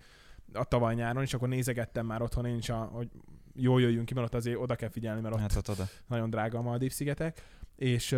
a 0.54 0.64
tavaly 0.64 0.96
nyáron, 0.96 1.24
és 1.24 1.34
akkor 1.34 1.48
nézegettem 1.48 2.06
már 2.06 2.22
otthon 2.22 2.46
én 2.46 2.58
is, 2.58 2.70
a, 2.70 2.78
hogy 2.78 3.10
jól 3.56 3.82
jöjjünk 3.82 4.06
ki, 4.06 4.14
mert 4.14 4.26
ott 4.28 4.34
azért 4.36 4.58
oda 4.58 4.76
kell 4.76 4.90
figyelni, 4.90 5.22
mert 5.22 5.34
ott 5.34 5.40
Hát 5.40 5.56
ott 5.56 5.70
oda. 5.70 5.88
nagyon 6.08 6.30
drága 6.30 6.58
a 6.58 6.62
Maldív 6.62 6.92
szigetek, 6.92 7.44
és, 7.76 8.16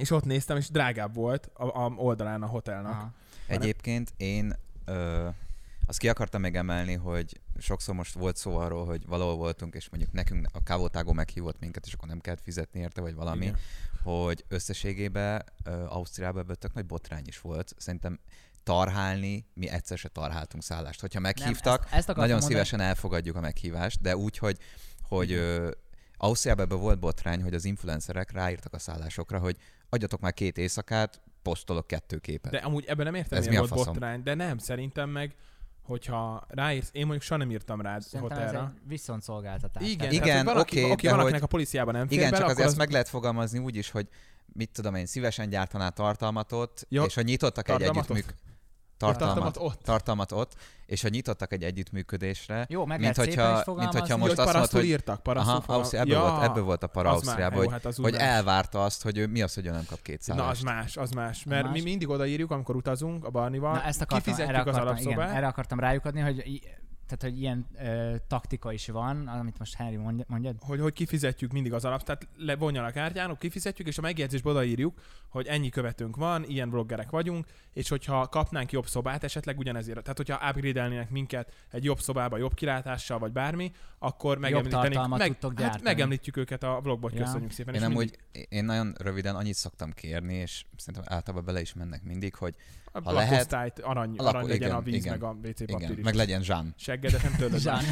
és 0.00 0.10
ott 0.10 0.24
néztem, 0.24 0.56
és 0.56 0.68
drágább 0.70 1.14
volt 1.14 1.50
a, 1.54 1.64
a 1.84 1.92
oldalán 1.96 2.42
a 2.42 2.46
hotelnak. 2.46 2.92
Aha. 2.92 3.12
Egyébként 3.46 4.12
én 4.16 4.52
ö, 4.84 5.28
azt 5.86 5.98
ki 5.98 6.08
akartam 6.08 6.40
még 6.40 6.54
emelni, 6.54 6.94
hogy 6.94 7.40
sokszor 7.58 7.94
most 7.94 8.14
volt 8.14 8.36
szó 8.36 8.56
arról, 8.56 8.84
hogy 8.86 9.06
valahol 9.06 9.36
voltunk, 9.36 9.74
és 9.74 9.88
mondjuk 9.90 10.12
nekünk 10.12 10.48
a 10.52 10.62
kávotágó 10.62 11.12
meghívott 11.12 11.60
minket, 11.60 11.86
és 11.86 11.92
akkor 11.92 12.08
nem 12.08 12.20
kellett 12.20 12.42
fizetni 12.42 12.80
érte, 12.80 13.00
vagy 13.00 13.14
valami, 13.14 13.44
Igen. 13.44 13.56
Hogy 14.02 14.44
összességében 14.48 15.44
Ausztriában 15.86 16.42
ebből 16.42 16.56
tök 16.56 16.72
nagy 16.72 16.86
botrány 16.86 17.24
is 17.26 17.40
volt. 17.40 17.74
Szerintem 17.76 18.20
tarhálni, 18.62 19.46
mi 19.54 19.68
egyszer 19.68 19.98
se 19.98 20.08
tarháltunk 20.08 20.62
szállást. 20.62 21.00
Hogyha 21.00 21.20
meghívtak, 21.20 21.78
Nem, 21.78 21.88
ezt, 21.88 21.94
ezt 21.94 22.06
nagyon 22.06 22.28
mondani, 22.28 22.52
szívesen 22.52 22.80
elfogadjuk 22.80 23.36
a 23.36 23.40
meghívást, 23.40 24.00
de 24.00 24.16
úgy, 24.16 24.38
hogy, 24.38 24.58
hogy 25.02 25.40
Ausztriában 26.16 26.64
ebben 26.64 26.78
volt 26.78 26.98
botrány, 26.98 27.42
hogy 27.42 27.54
az 27.54 27.64
influencerek 27.64 28.32
ráírtak 28.32 28.72
a 28.72 28.78
szállásokra, 28.78 29.38
hogy 29.38 29.56
adjatok 29.88 30.20
már 30.20 30.32
két 30.32 30.58
éjszakát, 30.58 31.20
posztolok 31.42 31.86
kettő 31.86 32.18
képet. 32.18 32.52
De 32.52 32.58
amúgy 32.58 32.84
ebben 32.84 33.04
nem 33.04 33.14
értem, 33.14 33.38
Ez 33.38 33.46
mi 33.46 33.56
a 33.56 33.58
volt 33.58 33.70
faszom? 33.70 33.92
botrány, 33.92 34.22
de 34.22 34.34
nem, 34.34 34.58
szerintem 34.58 35.10
meg, 35.10 35.34
hogyha 35.82 36.46
ráírsz, 36.48 36.88
én 36.92 37.02
mondjuk 37.02 37.22
soha 37.22 37.40
nem 37.40 37.50
írtam 37.50 37.80
rád 37.80 38.02
Szerintem 38.02 38.38
ez 38.38 38.44
hotelra. 38.44 38.72
egy 38.76 38.88
viszontszolgáltatás. 38.88 39.82
Igen, 39.82 39.96
Tehát- 39.98 40.12
Igen, 40.12 40.44
valaki, 40.44 40.82
oké, 40.82 40.90
aki 40.92 41.06
de 41.06 41.10
valakinek 41.10 41.40
hogy- 41.40 41.48
a 41.48 41.52
policiában 41.52 41.94
nem 41.94 42.08
fér 42.08 42.18
Igen, 42.18 42.30
bele, 42.30 42.40
csak 42.42 42.50
azért 42.50 42.66
az 42.66 42.72
ezt 42.72 42.80
meg 42.80 42.90
lehet 42.90 43.08
fogalmazni 43.08 43.58
úgy 43.58 43.76
is, 43.76 43.90
hogy 43.90 44.08
mit 44.52 44.70
tudom 44.72 44.94
én, 44.94 45.06
szívesen 45.06 45.48
gyártaná 45.48 45.88
tartalmat 45.88 46.52
ott, 46.52 46.86
Jó. 46.88 47.04
és 47.04 47.14
hogy 47.14 47.24
nyitottak 47.24 47.68
egy 47.68 47.82
együttműk... 47.82 48.34
tartalmat 49.02 49.34
Tartalmat, 49.34 49.72
ott. 49.72 49.82
tartalmat 49.84 50.32
ott, 50.32 50.54
és 50.86 51.02
hogy 51.02 51.10
nyitottak 51.10 51.52
egy 51.52 51.62
együttműködésre, 51.62 52.66
Jó, 52.68 52.84
meg 52.86 53.00
mint 53.00 53.16
lehet 53.16 53.30
szépen 53.30 53.50
is 53.50 53.56
hogyha, 53.56 53.74
mint 53.80 53.92
hogyha 53.92 54.16
most 54.16 54.30
hogy 54.30 54.38
azt 54.40 54.52
parasztul 54.52 54.80
hogy 54.80 54.88
írtak, 54.88 55.20
Aha, 55.24 55.44
fogal- 55.44 55.68
Ausztri, 55.68 55.98
ebből, 55.98 56.12
Ja, 56.12 56.20
volt, 56.20 56.42
ebből 56.42 56.62
volt 56.62 56.82
a 56.82 56.86
para 56.86 57.08
az 57.10 57.14
Ausztriában, 57.14 57.58
hogy, 57.58 57.70
hát 57.70 57.84
az 57.84 57.96
hogy 57.96 58.14
elvárta 58.14 58.84
azt, 58.84 59.02
hogy 59.02 59.18
ő, 59.18 59.26
mi 59.26 59.42
az, 59.42 59.54
hogy 59.54 59.66
ő 59.66 59.70
nem 59.70 59.84
kap 59.88 60.02
két 60.02 60.26
Na, 60.26 60.46
az 60.48 60.60
más, 60.60 60.96
az 60.96 61.10
más. 61.10 61.44
Mert 61.44 61.64
más. 61.64 61.72
mi 61.72 61.80
mindig 61.82 62.08
odaírjuk, 62.08 62.50
amikor 62.50 62.76
utazunk 62.76 63.24
a 63.24 63.30
Barnival, 63.30 63.72
Na, 63.72 63.82
ezt 63.82 64.00
akartam, 64.00 64.18
kifizetjük 64.34 64.48
erre 64.58 64.70
az 64.70 64.76
akartam, 64.76 64.96
igen, 64.96 65.06
alapszobát, 65.06 65.36
erre 65.36 65.46
akartam 65.46 65.80
rájukadni, 65.80 66.20
hogy 66.20 66.60
tehát, 67.16 67.34
hogy 67.34 67.42
ilyen 67.42 67.66
ö, 67.78 68.14
taktika 68.26 68.72
is 68.72 68.88
van, 68.88 69.28
amit 69.28 69.58
most 69.58 69.74
Henry 69.74 69.96
mondja, 69.96 70.24
mondjad. 70.28 70.56
hogy, 70.60 70.80
hogy 70.80 70.92
kifizetjük 70.92 71.52
mindig 71.52 71.72
az 71.72 71.84
alap, 71.84 72.02
tehát 72.02 72.28
levonjan 72.36 72.84
a 72.84 72.90
kártyánok, 72.90 73.38
kifizetjük, 73.38 73.88
és 73.88 73.98
a 73.98 74.00
megjegyzésbe 74.00 74.50
odaírjuk, 74.50 75.00
hogy 75.28 75.46
ennyi 75.46 75.68
követőnk 75.68 76.16
van, 76.16 76.44
ilyen 76.44 76.70
bloggerek 76.70 77.10
vagyunk, 77.10 77.46
és 77.72 77.88
hogyha 77.88 78.28
kapnánk 78.28 78.72
jobb 78.72 78.86
szobát 78.86 79.24
esetleg 79.24 79.58
ugyanezért, 79.58 80.02
tehát 80.02 80.16
hogyha 80.16 80.48
upgrade 80.48 81.06
minket 81.10 81.52
egy 81.70 81.84
jobb 81.84 82.00
szobába, 82.00 82.36
jobb 82.36 82.54
kilátással, 82.54 83.18
vagy 83.18 83.32
bármi, 83.32 83.72
akkor 83.98 84.38
megemlítenénk, 84.38 85.16
meg, 85.16 85.36
hát 85.58 85.82
megemlítjük 85.82 86.36
őket 86.36 86.62
a 86.62 86.80
vlogba, 86.82 87.08
hogy 87.08 87.18
Ja. 87.18 87.24
köszönjük 87.24 87.50
szépen. 87.50 87.74
Én 87.74 87.82
amúgy, 87.82 88.18
én 88.48 88.64
nagyon 88.64 88.94
röviden 88.98 89.36
annyit 89.36 89.54
szoktam 89.54 89.92
kérni, 89.92 90.34
és 90.34 90.64
szerintem 90.76 91.14
általában 91.16 91.44
bele 91.44 91.60
is 91.60 91.74
mennek 91.74 92.02
mindig, 92.02 92.34
hogy 92.34 92.54
a 92.94 93.00
ha 93.02 93.12
lehet- 93.12 93.52
arany, 93.80 94.14
a 94.16 94.22
lakó- 94.22 94.26
arany 94.36 94.42
legyen 94.48 94.62
igen, 94.68 94.76
a 94.76 94.80
víz, 94.82 94.94
igen, 94.94 95.12
meg 95.18 95.22
a 95.22 95.30
WC 95.30 95.58
papír 95.58 95.68
igen, 95.68 95.98
is. 95.98 96.04
meg 96.04 96.14
legyen 96.14 96.42
zsán. 96.42 96.74
Seggedet 96.76 97.22
nem 97.22 97.34
törlöd 97.36 97.60
Zsán. 97.68 97.84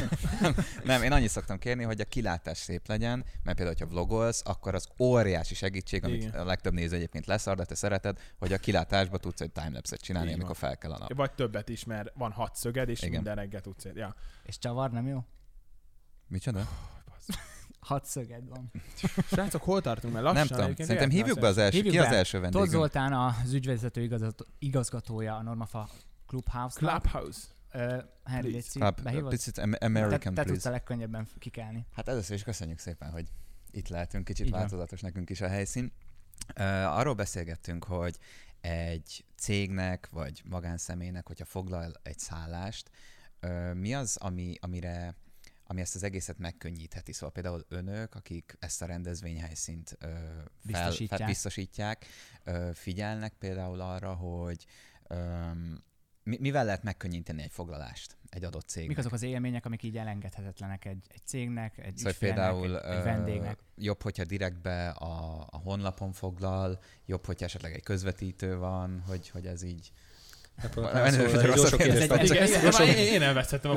Nem, 0.83 1.03
én 1.03 1.11
annyit 1.11 1.29
szoktam 1.29 1.57
kérni, 1.57 1.83
hogy 1.83 2.01
a 2.01 2.05
kilátás 2.05 2.57
szép 2.57 2.87
legyen, 2.87 3.25
mert 3.43 3.57
például, 3.57 3.75
hogyha 3.77 3.93
vlogolsz, 3.95 4.41
akkor 4.45 4.75
az 4.75 4.87
óriási 4.99 5.55
segítség, 5.55 6.03
amit 6.03 6.21
Igen. 6.23 6.39
a 6.41 6.45
legtöbb 6.45 6.73
néző 6.73 6.95
egyébként 6.95 7.25
leszar, 7.25 7.55
de 7.55 7.65
te 7.65 7.75
szereted, 7.75 8.19
hogy 8.39 8.53
a 8.53 8.57
kilátásba 8.57 9.17
tudsz 9.17 9.41
egy 9.41 9.51
timelapse-et 9.51 10.01
csinálni, 10.01 10.29
van. 10.29 10.39
amikor 10.39 10.55
fel 10.57 10.77
kell 10.77 10.91
a 10.91 10.97
nap. 10.97 11.13
Vagy 11.13 11.31
többet 11.31 11.69
is, 11.69 11.83
mert 11.85 12.11
van 12.15 12.31
hat 12.31 12.55
szöged, 12.55 12.89
és 12.89 12.99
Igen. 12.99 13.11
minden 13.11 13.35
reggel 13.35 13.61
tudsz. 13.61 13.85
Ja. 13.93 14.15
És 14.43 14.57
csavar 14.57 14.91
nem 14.91 15.07
jó? 15.07 15.25
Micsoda? 16.27 16.67
Hat 17.81 18.05
szöged 18.05 18.47
van. 18.49 18.71
Srácok, 19.27 19.61
hol 19.63 19.81
tartunk? 19.81 20.13
Mert 20.13 20.25
lassan 20.25 20.47
Nem 20.47 20.57
tudom, 20.57 20.85
szerintem 20.85 21.09
hívjuk 21.09 21.33
már 21.35 21.43
be 21.43 21.47
az 21.49 21.57
első, 21.57 21.75
Hívjuk 21.75 21.93
ki 21.93 21.99
az 21.99 22.07
be. 22.09 22.15
első 22.15 22.39
Tóth 22.39 22.51
vendégünk? 22.51 22.81
Zoltán 22.81 23.13
az 23.13 23.53
ügyvezető 23.53 24.01
igazgató, 24.01 24.45
igazgatója 24.59 25.35
a 25.35 25.41
Normafa 25.41 25.89
Clubhouse-nak. 26.27 27.01
Clubhouse. 27.01 27.39
Ö, 27.71 27.97
Henry. 28.23 28.51
Léci, 28.51 28.79
Club, 28.79 29.01
behívod? 29.01 29.29
picit 29.29 29.57
am- 29.57 29.71
Te, 29.71 29.85
American, 29.85 30.33
te 30.33 30.43
tudsz 30.43 30.65
a 30.65 30.69
legkönnyebben 30.69 31.27
kikelni. 31.39 31.85
Hát 31.95 32.07
először 32.07 32.35
is 32.35 32.43
köszönjük 32.43 32.79
szépen, 32.79 33.11
hogy 33.11 33.27
itt 33.71 33.87
lehetünk, 33.87 34.23
kicsit 34.25 34.49
van. 34.49 34.59
változatos 34.59 35.01
nekünk 35.01 35.29
is 35.29 35.41
a 35.41 35.47
helyszín. 35.47 35.91
Uh, 36.59 36.97
arról 36.97 37.13
beszélgettünk, 37.13 37.83
hogy 37.83 38.17
egy 38.61 39.25
cégnek 39.37 40.07
vagy 40.11 40.41
magánszemélynek, 40.49 41.27
hogyha 41.27 41.45
foglal 41.45 41.91
egy 42.03 42.19
szállást, 42.19 42.89
uh, 43.41 43.73
mi 43.73 43.93
az, 43.93 44.17
ami, 44.19 44.53
amire, 44.59 45.15
ami 45.71 45.81
ezt 45.81 45.95
az 45.95 46.03
egészet 46.03 46.37
megkönnyítheti. 46.37 47.13
Szóval 47.13 47.31
például 47.31 47.65
önök, 47.69 48.15
akik 48.15 48.55
ezt 48.59 48.81
a 48.81 48.85
rendezvényhelyszínt 48.85 49.95
ö, 49.99 50.07
fel, 50.07 50.49
Biztosítják. 50.63 51.19
Fel, 51.19 51.27
biztosítják 51.27 52.05
ö, 52.43 52.69
figyelnek 52.73 53.33
például 53.33 53.81
arra, 53.81 54.13
hogy 54.13 54.65
ö, 55.07 55.15
mi, 56.23 56.37
mivel 56.39 56.65
lehet 56.65 56.83
megkönnyíteni 56.83 57.41
egy 57.41 57.51
foglalást 57.51 58.17
egy 58.29 58.43
adott 58.43 58.67
cégnek. 58.67 58.89
Mik 58.89 58.97
azok 58.97 59.11
az 59.11 59.21
élmények, 59.21 59.65
amik 59.65 59.83
így 59.83 59.97
elengedhetetlenek 59.97 60.85
egy, 60.85 61.05
egy 61.07 61.25
cégnek, 61.25 61.77
egy 61.77 61.97
Szóval 61.97 62.13
például 62.19 62.79
egy, 62.79 62.97
egy 62.97 63.03
vendégnek? 63.03 63.59
jobb, 63.75 64.01
hogyha 64.01 64.23
direktbe 64.23 64.89
a, 64.89 65.47
a 65.49 65.57
honlapon 65.57 66.11
foglal, 66.11 66.79
jobb, 67.05 67.25
hogyha 67.25 67.45
esetleg 67.45 67.73
egy 67.73 67.83
közvetítő 67.83 68.57
van, 68.57 69.01
hogy, 69.07 69.29
hogy 69.29 69.45
ez 69.45 69.61
így... 69.61 69.91
Én, 73.13 73.21
elvesztettem 73.21 73.71
a 73.71 73.75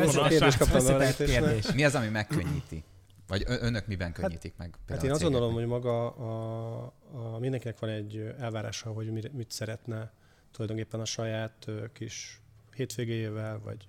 kérdés. 1.16 1.72
Mi 1.72 1.84
az, 1.84 1.94
ami 1.94 2.08
megkönnyíti? 2.08 2.84
Vagy 3.26 3.44
önök 3.46 3.87
miben 3.87 4.12
könnyítik 4.12 4.54
meg? 4.56 4.74
Hát 4.88 5.02
én 5.02 5.10
azt 5.10 5.22
gondolom, 5.22 5.52
hogy 5.52 5.66
maga 5.66 6.10
a, 6.10 6.92
a, 7.12 7.38
mindenkinek 7.38 7.78
van 7.78 7.90
egy 7.90 8.34
elvárása, 8.38 8.90
hogy 8.92 9.32
mit 9.32 9.50
szeretne 9.50 10.12
tulajdonképpen 10.50 11.00
a 11.00 11.04
saját 11.04 11.66
kis 11.92 12.40
hétvégéjével, 12.74 13.60
vagy 13.64 13.88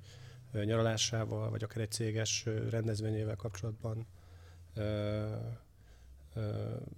nyaralásával, 0.65 1.49
vagy 1.49 1.63
akár 1.63 1.81
egy 1.81 1.91
céges 1.91 2.45
rendezvényével 2.69 3.35
kapcsolatban 3.35 4.07
ö, 4.73 5.25
ö, 6.33 6.41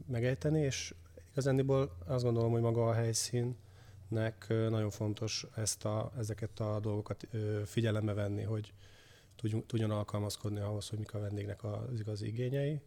megejteni, 0.08 0.60
és 0.60 0.94
igazándiból 1.32 1.98
azt 2.06 2.24
gondolom, 2.24 2.52
hogy 2.52 2.62
maga 2.62 2.88
a 2.88 2.94
helyszínnek 2.94 3.56
ö, 4.48 4.70
nagyon 4.70 4.90
fontos 4.90 5.46
ezt 5.56 5.86
a, 5.86 6.12
ezeket 6.18 6.60
a 6.60 6.80
dolgokat 6.80 7.28
figyelembe 7.66 8.14
venni, 8.14 8.44
hogy 8.44 8.74
tudjunk, 9.36 9.66
tudjon 9.66 9.92
alkalmazkodni 9.92 10.60
ahhoz, 10.60 10.90
hogy 10.90 11.00
mik 11.00 11.14
a 11.14 11.20
vendégnek 11.20 11.64
az 11.64 12.00
igazi 12.00 12.28
igényei, 12.28 12.82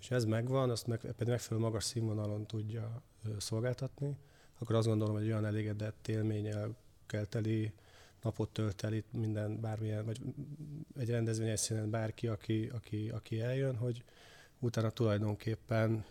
és 0.00 0.10
ez 0.10 0.24
megvan, 0.24 0.70
azt 0.70 0.86
meg, 0.86 0.98
pedig 1.00 1.28
megfelelő 1.28 1.66
magas 1.66 1.84
színvonalon 1.84 2.46
tudja 2.46 3.02
szolgáltatni, 3.38 4.16
akkor 4.58 4.76
azt 4.76 4.86
gondolom, 4.86 5.14
hogy 5.14 5.26
olyan 5.26 5.44
elégedett 5.44 6.08
élménnyel 6.08 6.76
kell 7.06 7.24
teli 7.24 7.72
napot 8.22 8.50
tölt 8.50 8.82
el 8.82 8.92
itt 8.92 9.12
minden 9.12 9.60
bármilyen, 9.60 10.04
vagy 10.04 10.20
egy 10.98 11.10
rendezvény 11.10 11.46
helyszínen 11.46 11.90
bárki, 11.90 12.26
aki, 12.26 12.70
aki, 12.74 13.10
aki 13.10 13.40
eljön, 13.40 13.76
hogy 13.76 14.04
utána 14.58 14.90
tulajdonképpen 14.90 16.04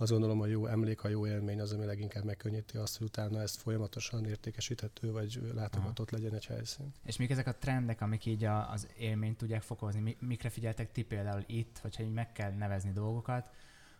azt 0.00 0.10
gondolom, 0.10 0.38
hogy 0.38 0.50
jó 0.50 0.66
emlék, 0.66 1.04
a 1.04 1.08
jó 1.08 1.26
élmény 1.26 1.60
az, 1.60 1.72
ami 1.72 1.84
leginkább 1.84 2.24
megkönnyíti 2.24 2.76
azt, 2.76 2.98
hogy 2.98 3.06
utána 3.06 3.40
ezt 3.40 3.56
folyamatosan 3.56 4.24
értékesíthető, 4.24 5.12
vagy 5.12 5.52
látogatott 5.54 6.10
legyen 6.10 6.34
egy 6.34 6.46
helyszín. 6.46 6.92
És 7.04 7.16
mik 7.16 7.30
ezek 7.30 7.46
a 7.46 7.54
trendek, 7.54 8.00
amik 8.00 8.26
így 8.26 8.44
a, 8.44 8.70
az 8.70 8.88
élményt 8.98 9.36
tudják 9.36 9.62
fokozni? 9.62 10.00
Mi, 10.00 10.16
mikre 10.20 10.48
figyeltek 10.48 10.92
ti 10.92 11.02
például 11.02 11.42
itt, 11.46 11.78
hogyha 11.78 12.02
így 12.02 12.12
meg 12.12 12.32
kell 12.32 12.52
nevezni 12.52 12.92
dolgokat, 12.92 13.50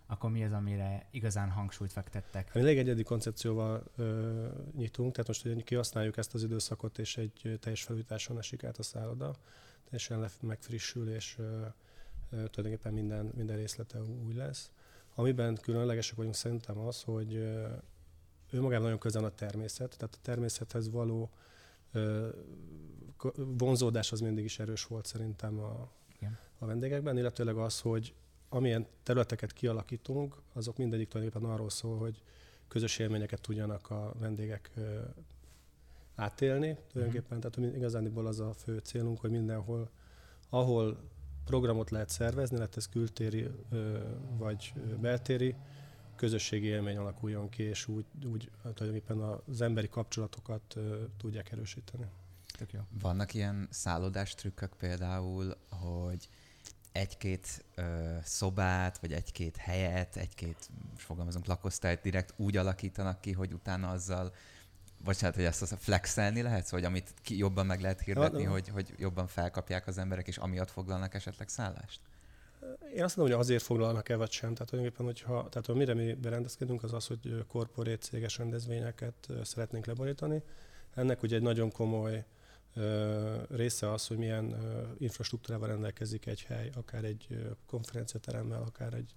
akkor 0.06 0.30
mi 0.30 0.44
az, 0.44 0.52
amire 0.52 1.06
igazán 1.11 1.50
hangsúlyt 1.50 1.92
fektettek? 1.92 2.54
Mi 2.54 2.61
elég 2.61 2.78
egyedi 2.78 3.02
koncepcióval 3.02 3.84
ö, 3.96 4.46
nyitunk, 4.76 5.12
tehát 5.12 5.26
most 5.26 5.42
hogy 5.42 5.64
kihasználjuk 5.64 6.16
ezt 6.16 6.34
az 6.34 6.42
időszakot, 6.42 6.98
és 6.98 7.16
egy 7.16 7.58
teljes 7.61 7.82
felújításon 7.82 8.38
esik 8.38 8.64
át 8.64 8.78
a 8.78 8.82
szálloda, 8.82 9.34
teljesen 9.84 10.30
megfrissül, 10.40 11.11
és 11.11 11.37
ö, 11.38 11.42
ö, 11.42 11.66
tulajdonképpen 12.30 12.92
minden, 12.92 13.32
minden 13.34 13.56
részlete 13.56 14.00
új 14.02 14.34
lesz. 14.34 14.70
Amiben 15.18 15.54
különlegesek 15.62 16.16
vagyunk 16.16 16.35
szerintem 16.35 16.78
az, 16.78 17.02
hogy 17.02 17.35
ö, 17.35 17.66
önmagában 18.50 18.83
nagyon 18.83 18.98
közel 18.98 19.24
a 19.24 19.35
természet, 19.35 19.96
tehát 19.98 20.14
a 20.14 20.22
természethez 20.22 20.90
való 20.90 21.31
vonzódás 23.37 24.12
az 24.12 24.20
mindig 24.20 24.44
is 24.44 24.59
erős 24.59 24.85
volt 24.85 25.07
szerintem 25.07 25.59
a, 25.59 25.90
Igen. 26.16 26.38
a 26.59 26.66
vendégekben, 26.66 27.18
illetőleg 27.18 27.57
az, 27.57 27.81
hogy 27.81 28.14
amilyen 28.48 28.87
területeket 29.02 29.52
kialakítunk, 29.52 30.37
azok 30.52 30.76
mindegyik 30.76 31.09
tulajdonképpen 31.09 31.54
arról 31.54 31.70
szól, 31.70 31.98
hogy 31.98 32.22
közös 32.68 32.98
élményeket 32.98 33.40
tudjanak 33.40 33.90
a 33.90 34.12
vendégek 34.18 34.70
átélni. 36.14 36.76
Tulajdonképpen, 36.92 37.40
tehát 37.40 37.57
mi- 37.57 37.76
igazániból 37.76 38.26
az 38.26 38.40
a 38.40 38.52
fő 38.52 38.78
célunk, 38.78 39.20
hogy 39.20 39.31
mindenhol, 39.31 39.90
ahol 40.48 40.98
programot 41.48 41.90
lehet 41.90 42.08
szervezni, 42.08 42.56
lehet 42.56 42.76
ez 42.76 42.88
kültéri 42.88 43.50
vagy 44.37 44.72
beltéri, 45.00 45.54
közösségi 46.16 46.66
élmény 46.66 46.96
alakuljon 46.96 47.48
ki, 47.48 47.62
és 47.62 47.88
úgy, 47.88 48.04
úgy 48.24 48.50
tulajdonképpen 48.74 49.18
az 49.46 49.61
emberi 49.61 49.88
kapcsolatokat 49.88 50.76
tudják 51.16 51.52
erősíteni. 51.52 52.06
Tök 52.58 52.72
jó. 52.72 52.80
Vannak 53.00 53.34
ilyen 53.34 53.68
szállodás 53.70 54.34
trükkök 54.34 54.72
például, 54.78 55.56
hogy 55.68 56.28
egy-két 56.92 57.64
ö, 57.74 58.16
szobát, 58.22 58.98
vagy 58.98 59.12
egy-két 59.12 59.56
helyet, 59.56 60.16
egy-két, 60.16 60.68
most 60.92 61.04
fogalmazunk, 61.04 61.46
lakosztályt 61.46 62.00
direkt 62.00 62.34
úgy 62.37 62.56
alakítanak 62.56 63.20
ki, 63.20 63.32
hogy 63.32 63.52
utána 63.52 63.88
azzal, 63.88 64.32
bocsánat, 65.04 65.37
hogy 65.37 65.44
ezt 65.44 65.74
flexelni 65.78 66.42
lehet, 66.42 66.68
hogy 66.68 66.84
amit 66.84 67.14
ki, 67.22 67.37
jobban 67.38 67.66
meg 67.66 67.80
lehet 67.80 68.00
hirdetni, 68.00 68.44
hogy, 68.44 68.68
hogy 68.68 68.94
jobban 68.96 69.26
felkapják 69.26 69.87
az 69.87 69.98
emberek, 69.98 70.28
és 70.28 70.37
amiatt 70.37 70.70
foglalnak 70.70 71.14
esetleg 71.14 71.48
szállást? 71.48 72.00
Én 72.94 73.04
azt 73.04 73.16
mondom, 73.16 73.37
hogy 73.37 73.44
azért 73.44 73.62
foglalnak-e 73.62 74.16
vagy 74.16 74.30
sem. 74.30 74.52
Tehát 74.54 74.68
tulajdonképpen, 74.68 75.06
hogyha, 75.06 75.48
tehát 75.48 75.74
mire 75.74 75.94
mi 75.94 76.14
berendezkedünk, 76.14 76.82
az 76.82 76.92
az, 76.92 77.06
hogy 77.06 77.44
korporét 77.48 78.02
céges 78.02 78.38
rendezvényeket 78.38 79.28
szeretnénk 79.42 79.87
leborítani. 79.87 80.42
Ennek 80.94 81.22
ugye 81.22 81.37
egy 81.37 81.42
nagyon 81.42 81.70
komoly 81.70 82.24
része 83.50 83.92
az, 83.92 84.06
hogy 84.06 84.16
milyen 84.16 84.56
infrastruktúrával 84.98 85.68
rendelkezik 85.68 86.26
egy 86.26 86.42
hely, 86.42 86.70
akár 86.74 87.04
egy 87.04 87.46
konferenciateremmel, 87.66 88.62
akár 88.62 88.94
egy 88.94 89.14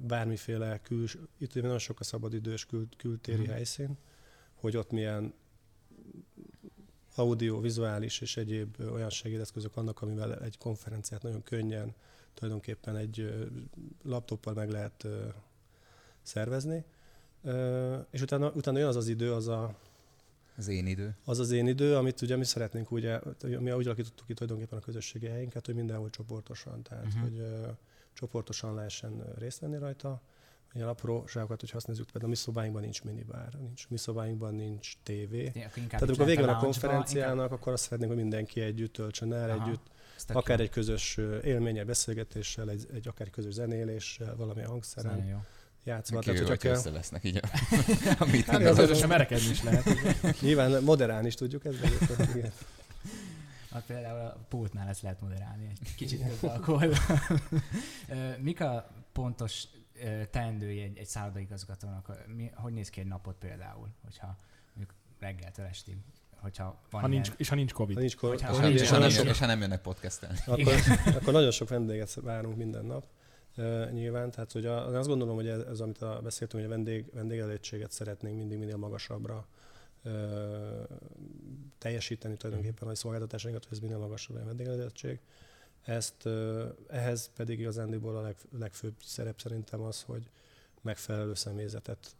bármiféle 0.00 0.78
küls, 0.82 1.16
itt 1.38 1.50
ugye 1.50 1.62
nagyon 1.62 1.78
sok 1.78 2.00
a 2.00 2.04
szabadidős 2.04 2.66
kül, 2.66 2.88
kültéri 2.96 3.42
Mhm. 3.42 3.50
helyszín, 3.50 3.98
hogy 4.60 4.76
ott 4.76 4.90
milyen 4.90 5.34
audio, 7.14 7.60
vizuális 7.60 8.20
és 8.20 8.36
egyéb 8.36 8.76
olyan 8.92 9.10
segédeszközök 9.10 9.74
vannak, 9.74 10.02
amivel 10.02 10.38
egy 10.42 10.58
konferenciát 10.58 11.22
nagyon 11.22 11.42
könnyen 11.42 11.94
tulajdonképpen 12.34 12.96
egy 12.96 13.46
laptoppal 14.02 14.54
meg 14.54 14.70
lehet 14.70 15.06
szervezni. 16.22 16.84
És 18.10 18.20
utána, 18.22 18.50
utána 18.54 18.78
jön 18.78 18.88
az 18.88 18.96
az 18.96 19.08
idő, 19.08 19.32
az 19.32 19.48
a, 19.48 19.74
Az 20.56 20.68
én 20.68 20.86
idő. 20.86 21.16
az 21.24 21.38
az 21.38 21.50
én 21.50 21.66
idő, 21.66 21.96
amit 21.96 22.20
ugye 22.20 22.36
mi 22.36 22.44
szeretnénk, 22.44 22.90
ugye, 22.90 23.20
mi 23.42 23.72
úgy 23.72 23.86
alakítottuk 23.86 24.26
ki 24.26 24.34
tulajdonképpen 24.34 24.78
a 24.78 24.82
közösségi 24.82 25.26
helyünket, 25.26 25.66
hogy 25.66 25.74
mindenhol 25.74 26.10
csoportosan, 26.10 26.82
tehát 26.82 27.06
uh-huh. 27.06 27.22
hogy 27.22 27.38
ö, 27.38 27.68
csoportosan 28.12 28.74
lehessen 28.74 29.24
részt 29.38 29.58
venni 29.58 29.78
rajta. 29.78 30.20
Ilyen 30.72 30.88
apróságokat, 30.88 31.60
hogy 31.60 31.82
nézzük, 31.86 32.04
például 32.04 32.24
a 32.24 32.28
mi 32.28 32.34
szobáinkban 32.34 32.82
nincs 32.82 33.02
minibár, 33.02 33.52
nincs, 33.58 33.88
mi 33.88 33.96
szobáinkban 33.96 34.54
nincs 34.54 34.92
tévé. 35.02 35.52
Inkább 35.54 35.72
Tehát 35.74 36.02
amikor 36.02 36.26
vége 36.26 36.40
van 36.40 36.54
a 36.54 36.58
konferenciának, 36.58 37.52
akkor 37.52 37.72
azt 37.72 37.82
szeretnénk, 37.82 38.12
hogy 38.12 38.20
mindenki 38.20 38.60
együtt 38.60 38.92
töltsön 38.92 39.32
el, 39.32 39.50
Aha, 39.50 39.66
együtt, 39.66 39.86
akár 40.28 40.58
jó. 40.58 40.64
egy 40.64 40.70
közös 40.70 41.18
élménnyel, 41.44 41.84
beszélgetéssel, 41.84 42.70
egy, 42.70 42.86
egy 42.92 43.08
akár 43.08 43.30
közös 43.30 43.52
zenéléssel, 43.52 44.36
valamilyen 44.36 44.68
hangszeren 44.68 45.44
játszva. 45.84 46.18
Tehát, 46.20 46.38
hogyha 46.38 46.56
kell, 46.56 46.72
összevesznek 46.74 47.24
így 47.24 47.36
a, 47.36 47.40
a 48.22 48.24
meetingben. 48.24 48.60
Hát, 48.60 48.70
az- 48.70 48.76
Közösen 48.76 49.08
merekedni 49.08 49.50
is 49.50 49.62
lehet. 49.62 49.84
nyilván 50.40 50.82
moderálni 50.82 51.26
is 51.26 51.34
tudjuk 51.34 51.64
ezt, 51.64 51.78
de 51.80 52.24
igen. 52.34 52.52
Hát 53.70 53.84
például 53.86 54.20
a 54.20 54.36
pultnál 54.48 54.88
ezt 54.88 55.02
lehet 55.02 55.20
moderálni, 55.20 55.66
egy 55.80 55.94
kicsit 55.94 56.24
több 56.24 56.50
alkohol. 56.50 56.94
Mik 58.38 58.60
a 58.60 58.90
pontos 59.12 59.64
teendői 60.30 60.80
egy, 60.80 60.98
egy 60.98 61.06
szállodaigazgatónak? 61.06 62.26
Mi, 62.26 62.50
hogy 62.54 62.72
néz 62.72 62.88
ki 62.90 63.00
egy 63.00 63.06
napot 63.06 63.36
például, 63.38 63.88
hogyha 64.04 64.36
mondjuk 64.74 64.98
reggeltől 65.18 65.66
estig, 65.66 65.96
hogyha 66.40 66.64
van 66.90 67.00
Ha 67.00 67.08
ilyen, 67.08 67.20
nincs, 67.22 67.32
és 67.36 67.48
ha 67.48 67.54
nincs 67.54 67.72
Covid. 67.72 67.94
Ha 67.94 68.00
nincs, 68.00 68.14
És 68.14 68.20
Ha 68.20 68.54
ha, 68.54 68.66
nincs 68.66 68.80
és, 68.80 68.90
ha 68.90 68.98
nem, 68.98 69.10
sok- 69.10 69.26
és 69.26 69.38
ha 69.38 69.46
nem 69.46 69.60
jönnek 69.60 69.80
podcastelni. 69.80 70.38
akkor, 70.46 70.72
akkor 71.16 71.32
nagyon 71.32 71.50
sok 71.50 71.68
vendéget 71.68 72.14
várunk 72.14 72.56
minden 72.56 72.84
nap. 72.84 73.06
Uh, 73.56 73.90
nyilván, 73.90 74.30
tehát 74.30 74.52
hogy 74.52 74.66
a, 74.66 74.96
azt 74.98 75.08
gondolom, 75.08 75.34
hogy 75.34 75.48
ez, 75.48 75.58
ez 75.60 75.80
amit 75.80 76.02
a, 76.02 76.20
beszéltünk, 76.22 76.62
hogy 76.62 76.72
a 76.72 76.74
vendég, 76.74 77.04
vendégelétséget 77.14 77.90
szeretnénk 77.90 78.36
mindig 78.36 78.58
minél 78.58 78.76
magasabbra 78.76 79.46
uh, 80.04 80.12
teljesíteni 81.78 82.36
tulajdonképpen 82.36 82.88
a 82.88 82.94
szolgáltatásainkat, 82.94 83.64
hogy 83.64 83.72
ez 83.76 83.82
minél 83.82 83.98
magasabb 83.98 84.36
a 84.36 84.44
vendégelétség. 84.44 85.20
Ezt, 85.84 86.28
ehhez 86.88 87.30
pedig 87.36 87.58
igazándiból 87.60 88.16
a 88.16 88.20
leg, 88.20 88.36
legfőbb 88.58 88.94
szerep 89.02 89.40
szerintem 89.40 89.80
az, 89.80 90.02
hogy 90.02 90.30
megfelelő 90.80 91.34
személyzetet 91.34 92.14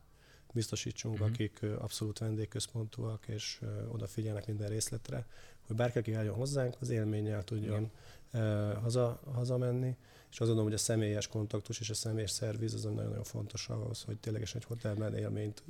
biztosítsunk, 0.52 1.14
uh-huh. 1.14 1.28
akik 1.28 1.62
abszolút 1.62 2.18
vendégközpontúak, 2.18 3.28
és 3.28 3.60
odafigyelnek 3.88 4.46
minden 4.46 4.68
részletre, 4.68 5.26
hogy 5.66 5.76
bárki, 5.76 5.98
aki 5.98 6.14
eljön 6.14 6.34
hozzánk, 6.34 6.76
az 6.80 6.90
élménnyel 6.90 7.44
tudjon 7.44 7.90
ö, 8.32 8.72
haza, 8.82 9.20
hazamenni, 9.32 9.96
és 10.30 10.38
azt 10.38 10.48
gondolom, 10.48 10.64
hogy 10.64 10.74
a 10.74 10.82
személyes 10.82 11.28
kontaktus 11.28 11.80
és 11.80 11.90
a 11.90 11.94
személyes 11.94 12.30
szerviz 12.30 12.74
az 12.74 12.82
nagyon-nagyon 12.82 13.24
fontos 13.24 13.68
ahhoz, 13.68 14.02
hogy 14.02 14.18
ténylegesen 14.18 14.60
egy 14.60 14.66
hotelben 14.66 15.16
élményt 15.16 15.62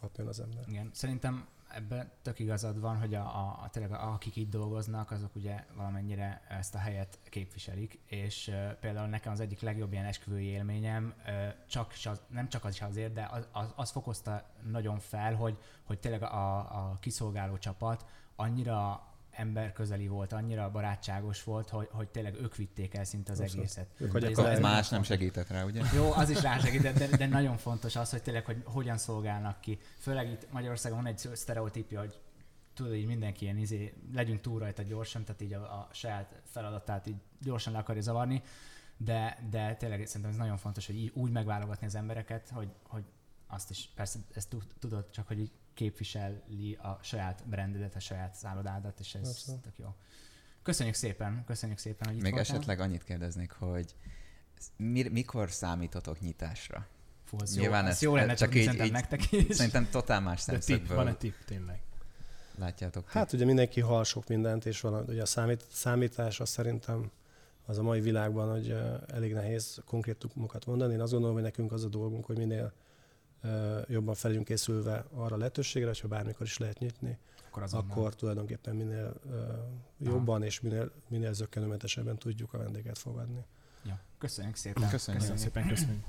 kapjon 0.00 0.26
az 0.26 0.40
ember. 0.40 0.64
Igen, 0.68 0.90
szerintem 0.92 1.46
ebben 1.74 2.10
tök 2.22 2.38
igazad 2.38 2.80
van, 2.80 2.98
hogy 2.98 3.14
a, 3.14 3.20
a, 3.20 3.58
a, 3.62 3.68
tényleg 3.70 3.92
akik 3.92 4.36
itt 4.36 4.50
dolgoznak, 4.50 5.10
azok 5.10 5.36
ugye 5.36 5.64
valamennyire 5.76 6.42
ezt 6.48 6.74
a 6.74 6.78
helyet 6.78 7.18
képviselik, 7.30 7.98
és 8.06 8.48
uh, 8.48 8.72
például 8.72 9.08
nekem 9.08 9.32
az 9.32 9.40
egyik 9.40 9.60
legjobb 9.60 9.92
ilyen 9.92 10.04
esküvői 10.04 10.46
élményem, 10.46 11.14
uh, 11.26 11.32
csak, 11.68 11.94
nem 12.28 12.48
csak 12.48 12.64
az 12.64 12.74
is 12.74 12.82
azért, 12.82 13.12
de 13.12 13.28
az, 13.32 13.46
az, 13.52 13.72
az 13.76 13.90
fokozta 13.90 14.50
nagyon 14.70 14.98
fel, 14.98 15.34
hogy, 15.34 15.58
hogy 15.82 15.98
tényleg 15.98 16.22
a, 16.22 16.58
a 16.58 16.96
kiszolgáló 17.00 17.58
csapat 17.58 18.04
annyira 18.36 19.06
emberközeli 19.32 20.08
volt, 20.08 20.32
annyira 20.32 20.70
barátságos 20.70 21.44
volt, 21.44 21.68
hogy, 21.68 21.88
hogy 21.90 22.08
tényleg 22.08 22.34
ők 22.40 22.56
vitték 22.56 22.94
el 22.94 23.04
szinte 23.04 23.32
az 23.32 23.40
Abszolút. 23.40 23.64
egészet. 23.64 23.86
Ők 23.96 24.14
akkor 24.14 24.46
a- 24.46 24.60
más 24.60 24.88
nem 24.88 25.02
segített 25.02 25.48
rá, 25.48 25.64
ugye? 25.64 25.82
Jó, 25.94 26.12
az 26.12 26.30
is 26.30 26.42
rásegített, 26.42 26.98
de, 26.98 27.16
de 27.16 27.26
nagyon 27.26 27.56
fontos 27.56 27.96
az, 27.96 28.10
hogy 28.10 28.22
tényleg, 28.22 28.44
hogy 28.44 28.62
hogyan 28.64 28.98
szolgálnak 28.98 29.60
ki. 29.60 29.78
Főleg 29.98 30.30
itt 30.30 30.52
Magyarországon 30.52 31.02
van 31.02 31.06
egy 31.06 31.28
sztereotípia, 31.32 31.98
hogy 32.00 32.20
tudod, 32.74 32.94
így 32.94 33.06
mindenki 33.06 33.44
ilyen 33.44 33.58
izé, 33.58 33.94
legyünk 34.14 34.40
túl 34.40 34.58
rajta 34.58 34.82
gyorsan, 34.82 35.24
tehát 35.24 35.40
így 35.40 35.52
a, 35.52 35.60
a 35.62 35.88
saját 35.92 36.40
feladatát 36.44 37.06
így 37.06 37.16
gyorsan 37.40 37.72
le 37.72 37.78
akarja 37.78 38.02
zavarni, 38.02 38.42
de, 38.96 39.38
de 39.50 39.74
tényleg 39.74 40.06
szerintem 40.06 40.30
ez 40.30 40.36
nagyon 40.36 40.56
fontos, 40.56 40.86
hogy 40.86 40.96
így, 40.96 41.10
úgy 41.14 41.30
megválogatni 41.30 41.86
az 41.86 41.94
embereket, 41.94 42.50
hogy, 42.50 42.68
hogy 42.82 43.04
azt 43.52 43.70
is, 43.70 43.90
persze 43.94 44.18
ezt 44.34 44.48
tud- 44.48 44.74
tudod, 44.78 45.10
csak 45.10 45.26
hogy 45.26 45.38
így 45.38 45.50
képviseli 45.74 46.74
a 46.82 46.98
saját 47.02 47.42
brandedet, 47.46 47.94
a 47.94 48.00
saját 48.00 48.34
szállodádat, 48.34 49.00
és 49.00 49.14
ez 49.14 49.28
Abszolút. 49.28 49.60
tök 49.62 49.78
jó. 49.78 49.94
Köszönjük 50.62 50.94
szépen, 50.94 51.42
köszönjük 51.46 51.78
szépen, 51.78 52.06
hogy 52.08 52.16
itt 52.16 52.22
Még 52.22 52.32
voltál. 52.32 52.54
esetleg 52.54 52.80
annyit 52.80 53.04
kérdeznék, 53.04 53.50
hogy 53.50 53.94
mi, 54.76 55.08
mikor 55.08 55.50
számítotok 55.50 56.20
nyitásra? 56.20 56.86
Fú, 57.24 57.36
az 57.40 57.54
jó, 57.56 57.60
Nyilván 57.62 57.84
az 57.84 57.90
ez- 57.90 58.00
jó 58.02 58.14
lenne 58.14 58.34
csak 58.34 58.54
így- 58.54 58.62
szerintem 58.62 58.86
így- 58.86 58.92
nektek 58.92 59.32
is. 59.32 59.56
Szerintem 59.56 59.88
totál 59.90 60.20
más 60.20 60.40
szemszögből 60.40 60.96
van 60.96 61.08
egy 61.08 61.18
tipp 61.18 61.34
tényleg. 61.46 61.80
látjátok. 62.58 63.04
ti. 63.10 63.18
Hát 63.18 63.32
ugye 63.32 63.44
mindenki 63.44 63.80
hall 63.80 64.04
sok 64.04 64.28
mindent, 64.28 64.66
és 64.66 64.80
valami, 64.80 65.04
ugye 65.12 65.22
a 65.22 65.26
számít, 65.26 65.64
számítás 65.70 66.40
az 66.40 66.48
szerintem 66.48 67.10
az 67.66 67.78
a 67.78 67.82
mai 67.82 68.00
világban, 68.00 68.50
hogy 68.50 68.70
elég 69.08 69.32
nehéz 69.32 69.82
konkrétumokat 69.86 70.66
mondani. 70.66 70.92
Én 70.92 71.00
azt 71.00 71.10
gondolom, 71.12 71.34
hogy 71.34 71.44
nekünk 71.44 71.72
az 71.72 71.84
a 71.84 71.88
dolgunk, 71.88 72.24
hogy 72.24 72.36
minél 72.36 72.72
jobban 73.88 74.14
fel 74.14 74.30
legyünk 74.30 74.46
készülve 74.46 75.04
arra 75.14 75.34
a 75.34 75.38
lehetőségre, 75.38 75.88
hogyha 75.88 76.08
bármikor 76.08 76.46
is 76.46 76.58
lehet 76.58 76.78
nyitni, 76.78 77.18
akkor 77.48 77.62
azonnal. 77.62 77.90
akkor 77.90 78.14
tulajdonképpen 78.14 78.76
minél 78.76 79.14
uh, 79.24 79.32
jobban 79.98 80.42
és 80.42 80.60
minél, 80.60 80.92
minél 81.08 81.32
zökkenőmentesebben 81.32 82.18
tudjuk 82.18 82.52
a 82.54 82.58
vendéget 82.58 82.98
fogadni. 82.98 83.44
Ja. 83.84 84.00
Köszönjük 84.18 84.56
szépen. 84.56 84.88
Köszönjük. 84.88 85.22
Köszönöm 85.22 85.42
szépen, 85.42 85.68
köszönjük. 85.68 86.04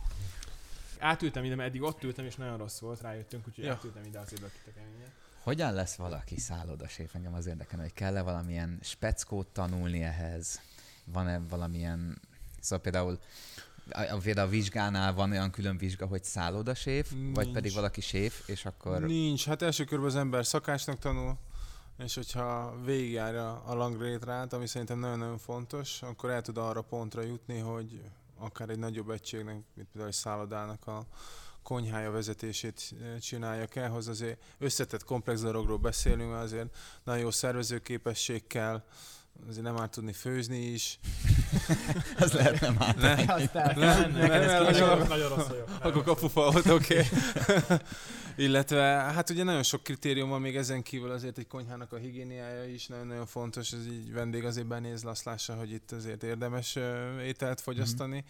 Átültem 0.99 1.43
ide, 1.43 1.55
mert 1.55 1.69
eddig 1.69 1.81
ott 1.81 2.03
ültem, 2.03 2.25
és 2.25 2.35
nagyon 2.35 2.57
rossz 2.57 2.79
volt, 2.79 3.01
rájöttünk, 3.01 3.47
úgyhogy 3.47 3.63
Ja. 3.63 3.71
átültem 3.71 4.03
ide 4.03 4.19
azért 4.19 4.41
keményen. 4.75 5.11
Hogyan 5.43 5.73
lesz 5.73 5.95
valaki 5.95 6.39
szállodaséf? 6.39 7.15
Engem 7.15 7.33
az 7.33 7.45
érdekel, 7.45 7.79
hogy 7.79 7.93
kell-e 7.93 8.21
valamilyen 8.21 8.79
speckót 8.81 9.47
tanulni 9.47 10.01
ehhez? 10.03 10.61
Van-e 11.05 11.39
valamilyen... 11.49 12.21
Szóval 12.59 12.79
például 12.79 13.19
például 14.23 14.47
a 14.47 14.49
vizsgánál 14.49 15.13
van 15.13 15.31
olyan 15.31 15.51
külön 15.51 15.77
vizsga, 15.77 16.05
hogy 16.05 16.23
szállodaséf, 16.23 17.11
vagy 17.11 17.43
Nincs. 17.43 17.53
pedig 17.53 17.73
valaki 17.73 18.01
séf, 18.01 18.47
és 18.47 18.65
akkor... 18.65 19.01
Nincs, 19.01 19.45
hát 19.45 19.61
első 19.61 19.83
körben 19.83 20.07
az 20.07 20.15
ember 20.15 20.45
szakácsnak 20.45 20.99
tanul, 20.99 21.37
és 21.97 22.15
hogyha 22.15 22.75
végigjárja 22.85 23.63
a 23.65 23.73
langrétrát, 23.73 24.53
ami 24.53 24.67
szerintem 24.67 24.99
nagyon-nagyon 24.99 25.37
fontos, 25.37 26.01
akkor 26.01 26.29
el 26.29 26.41
tud 26.41 26.57
arra 26.57 26.81
pontra 26.81 27.21
jutni, 27.21 27.59
hogy 27.59 28.01
akár 28.37 28.69
egy 28.69 28.79
nagyobb 28.79 29.09
egységnek, 29.09 29.53
mint 29.53 29.87
például 29.87 30.07
egy 30.07 30.13
szállodának 30.13 30.87
a 30.87 31.05
konyhája 31.63 32.11
vezetését 32.11 32.93
eh, 33.01 33.19
csinálja 33.19 33.65
kell, 33.65 33.87
hoz 33.87 34.07
azért 34.07 34.41
összetett 34.57 35.03
komplex 35.03 35.41
dologról 35.41 35.77
beszélünk, 35.77 36.33
azért 36.33 36.75
nagyon 37.03 37.21
jó 37.21 37.31
szervezőképesség 37.31 38.47
kell, 38.47 38.83
azért 39.47 39.63
nem 39.63 39.77
árt 39.77 39.91
tudni 39.91 40.13
főzni 40.13 40.57
is. 40.57 40.99
Az 42.19 42.31
lehet 42.31 42.61
nem 42.61 42.75
áll. 42.79 42.93
Ne, 42.97 43.15
nem, 43.15 43.37
nem, 43.75 44.11
nem, 44.11 44.63
Nagyon, 44.63 44.97
nem, 44.97 45.07
nagyon 45.07 45.29
rossz 45.29 45.47
vagyok. 45.47 45.69
akkor 45.81 46.03
kapufa 46.03 46.51
volt, 46.51 46.65
oké. 46.69 47.05
Illetve 48.35 48.81
hát 48.83 49.29
ugye 49.29 49.43
nagyon 49.43 49.63
sok 49.63 49.83
kritérium 49.83 50.29
van 50.29 50.41
még 50.41 50.55
ezen 50.55 50.83
kívül 50.83 51.11
azért 51.11 51.37
egy 51.37 51.47
konyhának 51.47 51.93
a 51.93 51.97
higiéniája 51.97 52.65
is 52.65 52.87
nagyon-nagyon 52.87 53.25
fontos, 53.25 53.71
ez 53.71 53.85
így 53.87 54.13
vendég 54.13 54.45
azért 54.45 54.67
benéz, 54.67 55.05
azt 55.05 55.25
lássa, 55.25 55.55
hogy 55.55 55.71
itt 55.71 55.91
azért 55.91 56.23
érdemes 56.23 56.77
ételt 57.25 57.61
fogyasztani. 57.61 58.17
Mhm. 58.17 58.27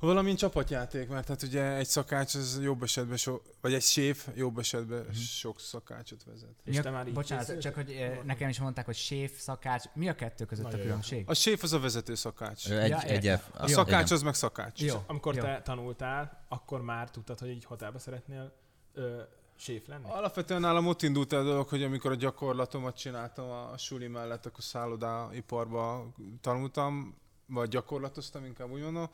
Valamint 0.00 0.38
csapatjáték, 0.38 1.08
mert 1.08 1.28
hát 1.28 1.42
ugye 1.42 1.62
egy 1.76 1.86
szakács 1.86 2.34
az 2.34 2.58
jobb 2.62 2.82
esetben, 2.82 3.16
so, 3.16 3.38
vagy 3.60 3.74
egy 3.74 3.82
séf 3.82 4.28
jobb 4.34 4.58
esetben 4.58 5.00
Mhm. 5.00 5.10
sok 5.12 5.60
szakácsot 5.60 6.24
vezet. 6.24 6.48
És 6.64 6.72
Mi 6.72 6.78
a- 6.78 6.82
te 6.82 6.90
már 6.90 7.06
így 7.06 7.14
Bocsánat, 7.14 7.58
csak 7.60 7.74
hogy 7.74 7.90
eh, 7.90 8.18
nekem 8.24 8.48
is 8.48 8.60
mondták, 8.60 8.84
hogy 8.84 8.94
séf, 8.96 9.38
szakács. 9.40 9.84
Mi 9.94 10.08
a 10.08 10.14
kettő 10.14 10.44
között 10.44 10.64
Nagyon 10.64 10.78
a 10.78 10.82
jó. 10.82 10.88
különbség? 10.88 11.24
A 11.28 11.34
séf 11.34 11.62
az 11.62 11.72
a 11.72 11.80
vezető 11.80 12.14
szakács. 12.14 12.70
Egy, 12.70 12.88
Ja, 12.88 13.00
egy, 13.00 13.26
egy, 13.26 13.40
A 13.54 13.60
Jó. 13.60 13.66
szakács 13.66 14.10
az 14.10 14.22
meg 14.22 14.34
szakács. 14.34 14.80
Jó. 14.82 15.02
Amikor 15.06 15.34
jó. 15.34 15.42
te 15.42 15.60
tanultál, 15.64 16.44
akkor 16.48 16.82
már 16.82 17.10
tudtad, 17.10 17.38
hogy 17.38 17.48
így 17.50 17.64
hotelbe 17.64 17.98
szeretnél 17.98 18.52
ö, 18.94 19.20
séf 19.56 19.86
lenni? 19.86 20.04
Alapvetően 20.08 20.60
nálam 20.60 20.86
ott 20.86 21.02
indult 21.02 21.32
el 21.32 21.40
a 21.40 21.44
dolog, 21.44 21.68
hogy 21.68 21.82
amikor 21.82 22.10
a 22.10 22.14
gyakorlatomat 22.14 22.96
csináltam 22.96 23.50
a 23.50 23.76
suli 23.78 24.06
mellett, 24.06 24.46
akkor 24.46 24.62
szállodáiparba 24.64 26.12
tanultam, 26.40 27.16
vagy 27.46 27.68
gyakorlatoztam, 27.68 28.44
inkább 28.44 28.70
úgy 28.70 28.82
mondom. 28.82 29.10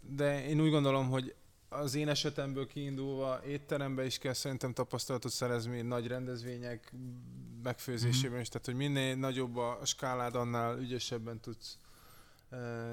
De 0.00 0.46
én 0.48 0.60
úgy 0.60 0.70
gondolom, 0.70 1.08
hogy 1.10 1.34
az 1.68 1.94
én 1.94 2.08
esetemből 2.08 2.66
kiindulva 2.66 3.40
étterembe 3.46 4.04
is 4.04 4.18
kell 4.18 4.32
szerintem 4.32 4.72
tapasztalatot 4.72 5.32
szerezni, 5.32 5.80
nagy 5.82 6.06
rendezvények 6.06 6.92
megfőzésében 7.62 8.40
is, 8.40 8.48
tehát 8.48 8.66
hogy 8.66 8.74
minél 8.74 9.14
nagyobb 9.16 9.56
a 9.56 9.78
skálád, 9.84 10.34
annál 10.34 10.78
ügyesebben 10.78 11.40
tudsz 11.40 11.78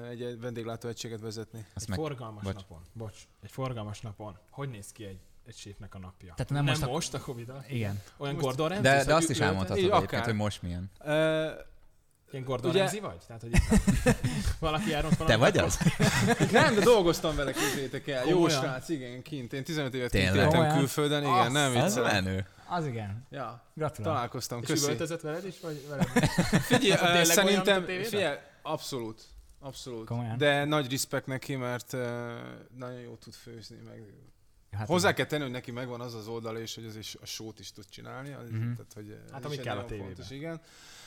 egy 0.08 0.22
egy 0.22 0.40
vendéglátóegységet 0.40 1.20
vezetni. 1.20 1.66
Azt 1.74 1.82
Egy 1.84 1.88
meg, 1.88 1.98
forgalmas 1.98 2.42
bocs. 2.44 2.54
napon, 2.54 2.82
bocs, 2.92 3.18
egy 3.42 3.50
forgalmas 3.50 4.00
napon, 4.00 4.38
hogy 4.50 4.68
néz 4.68 4.92
ki 4.92 5.04
egy, 5.04 5.18
egy 5.46 5.56
séfnek 5.56 5.94
a 5.94 5.98
napja? 5.98 6.34
Tehát 6.34 6.50
nem 6.52 6.64
nem 6.64 6.78
most 6.78 6.86
most, 6.92 7.14
a- 7.14 7.18
a, 7.18 7.20
covid 7.20 7.48
-a. 7.48 7.64
Igen. 7.68 8.02
Olyan 8.16 8.34
Most- 8.34 8.46
Gordon 8.46 8.68
Ramsay? 8.68 8.82
de, 8.96 9.04
de 9.04 9.14
azt 9.14 9.30
is 9.30 9.38
elmondhatod 9.40 9.76
így 9.76 9.84
egyébként, 9.84 10.10
akár. 10.12 10.24
hogy 10.24 10.34
most 10.34 10.62
milyen. 10.62 10.90
Ö, 11.04 11.50
Ilyen 12.36 12.48
Gordon 12.48 12.70
Ugye- 12.70 12.80
Ramsay 12.80 13.00
vagy? 13.00 13.18
Tehát, 13.26 13.42
hogy 13.42 13.50
itt 13.54 13.80
valaki 14.58 14.92
elront 14.94 15.16
Te 15.24 15.36
vagy 15.36 15.58
az? 15.58 15.78
Nem, 16.52 16.74
de 16.74 16.80
dolgoztam 16.80 17.36
vele, 17.36 17.52
képzeljétek 17.52 18.08
el. 18.08 18.24
Jó 18.24 18.32
Komolyan? 18.32 18.60
srác, 18.62 18.88
igen, 18.88 19.22
kint. 19.22 19.52
Én 19.52 19.64
15 19.64 19.94
évet 19.94 20.10
kint 20.10 20.22
Tényleg? 20.24 20.36
éltem 20.44 20.58
Komolyan? 20.58 20.78
külföldön, 20.78 21.22
igen, 21.22 21.32
Azt 21.34 21.52
nem 21.52 21.76
Az 21.76 21.82
viccelek. 21.94 22.12
menő. 22.12 22.46
Az 22.68 22.86
igen. 22.86 23.26
Ja, 23.30 23.62
Gratulálok. 23.74 24.14
találkoztam, 24.14 24.60
És 24.60 24.66
köszi. 24.66 24.84
üvöltözött 24.84 25.20
veled 25.20 25.46
is, 25.46 25.54
vagy 25.62 25.86
veled? 25.88 26.06
Figyelj, 26.70 26.92
Ez 26.92 27.02
olyan, 27.02 27.24
szerintem, 27.24 27.84
figyelj, 27.84 28.36
abszolút. 28.62 29.22
Abszolút. 29.60 30.06
Komolyan? 30.06 30.38
De 30.38 30.64
nagy 30.64 30.90
respekt 30.90 31.26
neki, 31.26 31.56
mert 31.56 31.92
uh, 31.92 32.00
nagyon 32.78 33.00
jó 33.00 33.14
tud 33.14 33.32
főzni, 33.34 33.76
meg 33.88 34.02
Hát 34.76 34.88
Hozzá 34.88 35.12
kell 35.12 35.26
tenni, 35.26 35.42
hogy 35.42 35.50
neki 35.52 35.70
megvan 35.70 36.00
az 36.00 36.14
az 36.14 36.28
oldala 36.28 36.58
is, 36.58 36.74
hogy 36.74 36.84
az 36.84 36.96
is 36.96 37.16
a 37.20 37.26
sót 37.26 37.58
is 37.58 37.72
tud 37.72 37.84
csinálni. 37.88 38.32
Az, 38.32 38.50
Mhm. 38.50 38.72
tehát, 38.72 38.92
hogy 38.94 39.18
Hát, 39.32 39.44
ami 39.44 39.56
kell 39.56 39.76
a 39.78 39.84
tévében. 39.84 40.06
fontos, 40.06 40.30
igen. 40.30 40.60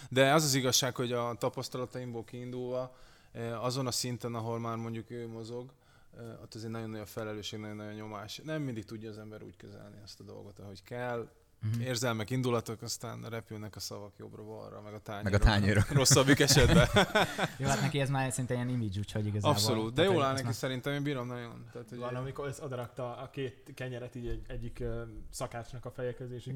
De 0.10 0.34
az 0.34 0.44
az 0.44 0.54
igazság, 0.54 0.96
hogy 0.96 1.12
a 1.12 1.36
tapasztalataimból 1.40 2.24
kiindulva, 2.24 2.96
eh, 3.32 3.64
azon 3.64 3.88
a 3.88 3.92
szinten, 3.92 4.36
ahol 4.36 4.60
már 4.60 4.76
mondjuk 4.78 5.10
ő 5.12 5.28
mozog, 5.28 5.72
eh, 6.18 6.42
ott 6.42 6.56
azért 6.56 6.72
nagyon 6.72 6.90
nagy 6.90 7.00
a 7.00 7.06
felelősség, 7.06 7.60
nagyon 7.60 7.76
nagy 7.76 7.88
a 7.88 7.92
nyomás. 7.94 8.42
Nem 8.44 8.62
mindig 8.62 8.86
tudja 8.86 9.10
az 9.10 9.18
ember 9.18 9.44
úgy 9.44 9.56
kezelni 9.56 9.96
ezt 10.04 10.20
a 10.20 10.24
dolgot, 10.24 10.60
ahogy 10.60 10.84
kell. 10.84 11.30
Mhm. 11.62 11.82
Érzelmek, 11.82 12.30
indulatok, 12.30 12.82
aztán 12.82 13.22
repülnek 13.30 13.76
a 13.76 13.80
szavak 13.80 14.14
jobbra-balra, 14.18 14.82
meg 14.82 14.94
a 14.94 15.00
tányérok. 15.00 15.32
Meg 15.32 15.42
a 15.42 15.44
tányérok. 15.44 15.90
Rosszabbik 16.00 16.40
esetben. 16.40 16.88
Jó, 17.58 17.68
hát 17.68 17.82
neki 17.82 18.00
ez 18.00 18.10
már 18.10 18.32
szinte 18.32 18.54
ilyen 18.54 18.70
image, 18.70 19.00
úgyhogy 19.00 19.26
igazából. 19.26 19.50
Abszolút. 19.52 19.94
De 19.94 20.04
jól 20.04 20.24
áll 20.24 20.32
neki 20.32 20.44
már- 20.44 20.54
szerintem, 20.54 20.94
én 20.94 21.04
bírom 21.04 21.28
nagyon. 21.28 21.66
Tehát, 21.72 21.90
hogy 21.90 21.98
Van, 21.98 22.16
amikor 22.16 22.48
ez 22.48 22.60
odarakta 22.60 23.18
a 23.18 23.30
két 23.30 23.72
kenyeret 23.76 24.16
így 24.16 24.28
egy, 24.28 24.42
egyik 24.48 24.78
uh, 24.82 25.02
szakácsnak 25.32 25.86
a 25.86 25.92
feje 25.92 26.14
közé, 26.14 26.36
és 26.36 26.50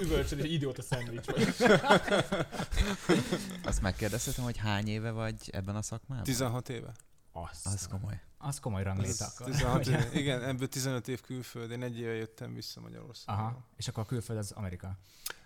üvölcsöd, 0.00 0.38
egy 0.38 0.52
idióta 0.52 0.82
szendvics 0.82 1.24
vagy. 1.24 1.54
Azt 3.64 3.82
megkérdezhetem, 3.82 4.44
hogy 4.44 4.56
hány 4.56 4.88
éve 4.88 5.10
vagy 5.10 5.34
ebben 5.52 5.76
a 5.76 5.82
szakmában? 5.82 6.24
16 6.24 6.68
éve. 6.68 6.92
Azt. 7.32 7.66
Az 7.66 7.86
komoly. 7.90 8.20
Az 8.42 8.60
komoly 8.60 8.82
rangléta 8.82 9.24
akkor. 9.24 9.46
16 9.46 9.86
Ugye? 9.86 10.08
Igen, 10.12 10.42
ebből 10.42 10.68
15 10.68 11.08
év 11.08 11.20
külföld. 11.20 11.70
Én 11.70 11.82
egy 11.82 11.98
éve 11.98 12.12
jöttem 12.14 12.54
vissza 12.54 12.80
Magyarországra. 12.80 13.42
Aha. 13.42 13.64
És 13.76 13.88
akkor 13.88 14.02
a 14.02 14.06
külföld 14.06 14.38
az 14.38 14.52
Amerika. 14.52 14.98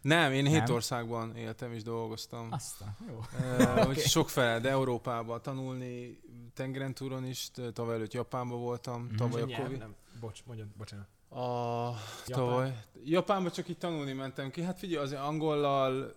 Nem, 0.02 0.33
én 0.33 0.46
hét 0.46 0.62
Nem? 0.66 0.74
országban 0.74 1.37
éltem 1.37 1.72
és 1.72 1.83
dolgoztam. 1.83 2.48
Azt 2.52 2.80
a, 2.80 2.85
jó. 3.09 3.14
Uh, 3.16 3.80
okay. 3.87 3.94
Sokfele, 3.94 4.61
de 4.61 4.68
Európában 4.70 5.42
tanulni, 5.42 6.20
tengeren 6.54 6.94
túron 6.94 7.26
is, 7.26 7.50
tavaly 7.72 7.94
előtt 7.94 8.12
Japánban 8.12 8.59
voltam, 8.61 9.02
Mhm. 9.02 9.16
tavaly 9.16 9.42
a 9.42 9.62
Covid. 9.62 9.78
nem, 9.78 9.94
bocs, 10.20 10.44
mondjad, 10.44 10.68
bocsánat. 10.68 11.07
A, 11.28 11.90
tavaly. 12.26 12.85
Japánba 13.04 13.50
csak 13.50 13.68
így 13.68 13.78
tanulni 13.78 14.12
mentem 14.12 14.50
ki. 14.50 14.62
Hát 14.62 14.78
figyelj, 14.78 15.04
azért 15.04 15.20
angollal 15.20 16.14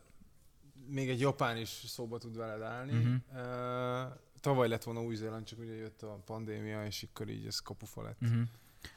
még 0.89 1.09
egy 1.09 1.19
japán 1.19 1.57
is 1.57 1.83
szóba 1.87 2.17
tud 2.17 2.37
veled 2.37 2.61
állni. 2.61 2.91
Mhm. 2.93 3.15
Uh, 3.39 4.15
tavaly 4.47 4.67
lett 4.67 4.83
volna 4.83 5.01
Új-Zéland, 5.01 5.45
csak 5.45 5.60
ugye 5.60 5.75
jött 5.75 6.01
a 6.01 6.21
pandémia, 6.25 6.86
és 6.86 7.07
akkor 7.10 7.29
így 7.29 7.45
ez 7.45 7.60
kapufa 7.60 8.01
lett. 8.01 8.21
Uh-huh. 8.21 8.41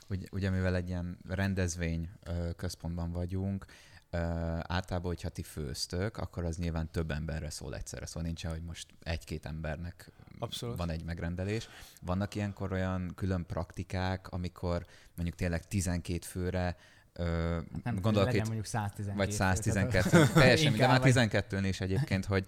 Ugye, 0.08 0.26
ugye 0.32 0.50
mivel 0.50 0.74
egy 0.74 0.88
ilyen 0.88 1.18
rendezvény 1.28 2.08
ö, 2.22 2.50
központban 2.56 3.12
vagyunk, 3.12 3.66
Ö, 4.12 4.18
általában, 4.62 5.10
hogyha 5.10 5.28
ti 5.28 5.42
főztök, 5.42 6.16
akkor 6.16 6.44
az 6.44 6.56
nyilván 6.56 6.90
több 6.90 7.10
emberre 7.10 7.50
szól 7.50 7.74
egyszerre, 7.74 8.06
szóval 8.06 8.22
nincs, 8.22 8.44
hogy 8.46 8.62
most 8.62 8.86
egy-két 9.02 9.46
embernek 9.46 10.12
Abszolút. 10.38 10.76
van 10.76 10.90
egy 10.90 11.04
megrendelés. 11.04 11.68
Vannak 12.02 12.34
ilyenkor 12.34 12.72
olyan 12.72 13.12
külön 13.14 13.46
praktikák, 13.46 14.28
amikor 14.28 14.86
mondjuk 15.14 15.36
tényleg 15.36 15.68
12 15.68 16.18
főre 16.26 16.76
ö, 17.20 17.54
Hát 17.84 17.84
Nem 17.84 18.00
gondolok 18.00 18.32
itt, 18.34 18.44
mondjuk 18.44 18.64
112. 18.64 19.16
vagy 19.16 19.36
tehát- 19.36 19.56
112, 19.62 20.26
teljesen, 20.32 20.76
de 20.76 20.86
már 20.86 21.00
vagy- 21.00 21.12
12-nél 21.14 21.64
is 21.68 21.80
egyébként, 21.80 22.24
hogy 22.24 22.44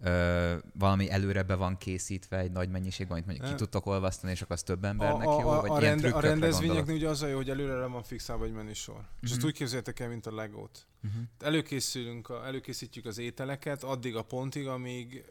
ö, 0.00 0.54
valami 0.78 1.10
előre 1.10 1.42
be 1.42 1.54
van 1.54 1.76
készítve 1.78 2.38
egy 2.38 2.50
nagy 2.50 2.68
mennyiség, 2.68 3.10
amit 3.10 3.26
mondjuk 3.26 3.48
ki 3.48 3.54
tudtok 3.54 3.86
olvasztani, 3.86 4.32
és 4.32 4.42
akkor 4.42 4.56
az 4.56 4.62
több 4.62 4.84
embernek 4.84 5.26
a, 5.28 5.40
jó, 5.40 5.48
a, 5.48 5.60
vagy 5.60 5.70
a, 5.70 5.80
ilyen 5.80 5.98
rend, 5.98 6.14
a 6.14 6.20
rendezvényeknél 6.20 6.94
ugye 6.96 7.08
az 7.08 7.22
a 7.22 7.26
jó, 7.26 7.36
hogy 7.36 7.50
előre 7.50 7.74
le 7.74 7.86
van 7.86 8.02
fixálva 8.02 8.44
egy 8.44 8.52
menüsor. 8.52 9.00
És 9.20 9.28
ezt 9.30 9.38
Mhm. 9.38 9.46
úgy 9.46 9.54
képzeljétek 9.54 10.00
el, 10.00 10.08
mint 10.08 10.26
a 10.26 10.34
legót. 10.34 10.86
Mhm. 11.00 11.12
Előkészülünk, 11.40 12.28
a, 12.28 12.46
előkészítjük 12.46 13.06
az 13.06 13.18
ételeket 13.18 13.82
addig 13.82 14.16
a 14.16 14.22
pontig, 14.22 14.66
amíg, 14.66 15.24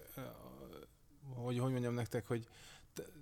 hogy, 1.35 1.59
hogy 1.59 1.71
mondjam 1.71 1.93
nektek, 1.93 2.27
hogy 2.27 2.45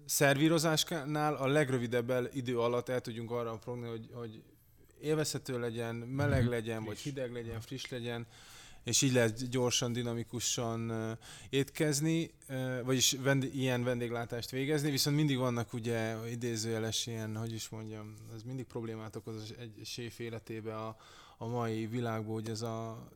szervírozásnál 0.06 1.34
a 1.36 1.48
legrövidebb 1.48 2.30
idő 2.34 2.60
alatt 2.60 2.90
el 2.90 3.02
tudjunk 3.02 3.32
arra 3.32 3.58
progni, 3.58 3.88
hogy, 3.88 4.10
hogy 4.14 4.44
élvezhető 5.04 5.60
legyen, 5.60 5.96
meleg 5.96 6.42
Mhm. 6.42 6.50
legyen, 6.50 6.84
vagy 6.84 6.98
hideg 6.98 7.32
legyen, 7.32 7.62
friss 7.62 7.90
legyen, 7.90 8.28
és 8.84 9.02
így 9.02 9.14
lehet 9.14 9.50
gyorsan, 9.50 9.94
dinamikusan 9.94 10.90
uh, 10.90 11.18
étkezni, 11.50 12.32
uh, 12.50 12.82
vagyis 12.84 13.12
vend- 13.22 13.54
ilyen 13.56 13.84
vendéglátást 13.84 14.50
végezni, 14.50 14.92
viszont 14.92 15.16
mindig 15.16 15.38
vannak 15.38 15.74
ugye 15.74 16.16
idézőjeles 16.30 17.08
ilyen, 17.08 17.36
hogy 17.38 17.54
is 17.54 17.70
mondjam, 17.70 18.14
ez 18.36 18.44
mindig 18.44 18.66
problémát 18.66 19.16
okoz 19.16 19.54
egy 19.60 19.86
séf 19.86 20.20
életébe 20.20 20.76
a, 20.76 20.98
a 21.38 21.46
mai 21.48 21.86
világban, 21.86 22.34
hogy 22.34 22.50
ez 22.50 22.62
a 22.62 23.08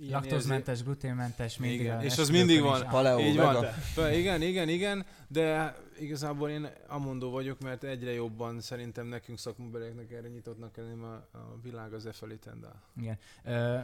ilyen 0.00 0.20
Laktózmentes, 0.20 0.82
gluténmentes, 0.82 1.58
mindig 1.58 1.80
Igen, 1.80 2.00
és 2.02 2.18
az 2.18 2.30
mindig 2.30 2.60
van. 2.60 2.82
áll. 2.84 2.90
Paleo, 2.90 3.18
Így 3.18 3.36
van. 3.36 3.64
Be, 3.96 4.16
igen, 4.18 4.42
igen, 4.42 4.68
igen, 4.68 5.06
de 5.28 5.76
igazából 5.98 6.50
én 6.50 6.68
amondó 6.88 7.30
vagyok, 7.30 7.60
mert 7.60 7.84
egyre 7.84 8.12
jobban 8.12 8.60
szerintem 8.60 9.06
nekünk 9.06 9.38
szakmunkabelieknek 9.38 10.12
erre 10.12 10.28
nyitottnak 10.28 10.72
kell 10.72 10.84
lenni, 10.84 11.02
a, 11.02 11.28
a 11.32 11.58
világ 11.62 11.92
az 11.92 12.06
e 12.06 12.12
felé 12.12 12.34
tendál. 12.34 12.82
Igen. 13.00 13.18
Ö, 13.44 13.78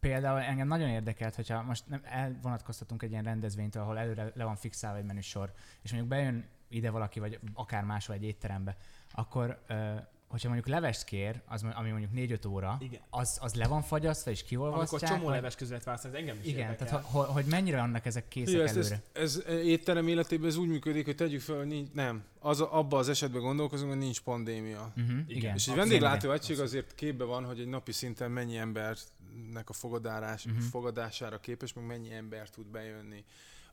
például 0.00 0.40
engem 0.40 0.68
nagyon 0.68 0.88
érdekelt, 0.88 1.34
hogyha 1.34 1.62
most 1.62 1.88
nem 1.88 2.00
elvonatkoztatunk 2.04 3.02
egy 3.02 3.10
ilyen 3.10 3.24
rendezvénytől, 3.24 3.82
ahol 3.82 3.98
előre 3.98 4.32
le 4.34 4.44
van 4.44 4.56
fixálva 4.56 4.98
egy 4.98 5.04
menüsor, 5.04 5.52
és 5.82 5.90
mondjuk 5.92 6.12
bejön 6.12 6.44
ide 6.68 6.90
valaki, 6.90 7.20
vagy 7.20 7.38
akár 7.54 7.84
máshol 7.84 8.16
egy 8.16 8.24
étterembe, 8.24 8.76
akkor 9.12 9.58
ö, 9.66 9.94
hogyha 10.26 10.48
mondjuk 10.48 10.68
levest 10.74 11.04
kér, 11.04 11.40
az, 11.46 11.64
ami 11.74 11.90
mondjuk 11.90 12.40
4-5 12.40 12.48
óra, 12.48 12.76
Igen. 12.80 13.00
az, 13.10 13.38
az 13.40 13.54
le 13.54 13.66
van 13.66 13.82
fagyasztva 13.82 14.30
és 14.30 14.42
kiolvasztják? 14.42 15.10
csomó 15.10 15.24
vagy- 15.24 15.34
leves 15.34 15.54
között 15.54 15.82
választani, 15.82 16.14
ez 16.14 16.20
engem 16.20 16.36
is 16.42 16.46
Igen, 16.46 16.58
érdekel. 16.60 16.86
tehát 16.86 17.04
ho, 17.04 17.20
ho, 17.20 17.32
hogy 17.32 17.44
mennyire 17.44 17.76
vannak 17.76 18.06
ezek 18.06 18.28
készek 18.28 18.54
Ugye, 18.54 18.62
ez, 18.62 18.76
ez, 18.76 18.86
előre? 18.86 19.02
ez, 19.12 19.42
étterem 19.48 20.08
életében 20.08 20.48
ez 20.48 20.56
úgy 20.56 20.68
működik, 20.68 21.04
hogy 21.04 21.16
tegyük 21.16 21.40
fel, 21.40 21.56
hogy 21.56 21.66
nincs, 21.66 21.88
nem. 21.92 22.24
Az, 22.38 22.60
abban 22.60 22.98
az 22.98 23.08
esetben 23.08 23.42
gondolkozunk, 23.42 23.90
hogy 23.90 24.00
nincs 24.00 24.20
pandémia. 24.20 24.92
Uh-huh, 24.96 25.04
igen. 25.08 25.24
Igen. 25.28 25.36
És 25.36 25.42
egy 25.42 25.52
Abszolút. 25.54 25.78
vendéglátó 25.78 26.30
egység 26.30 26.60
azért 26.60 26.94
képbe 26.94 27.24
van, 27.24 27.44
hogy 27.44 27.60
egy 27.60 27.68
napi 27.68 27.92
szinten 27.92 28.30
mennyi 28.30 28.56
embernek 28.56 29.68
a 29.68 29.72
fogadárás, 29.72 30.44
uh-huh. 30.46 30.60
fogadására 30.60 31.38
képes, 31.40 31.72
meg 31.72 31.86
mennyi 31.86 32.12
ember 32.12 32.50
tud 32.50 32.66
bejönni. 32.66 33.24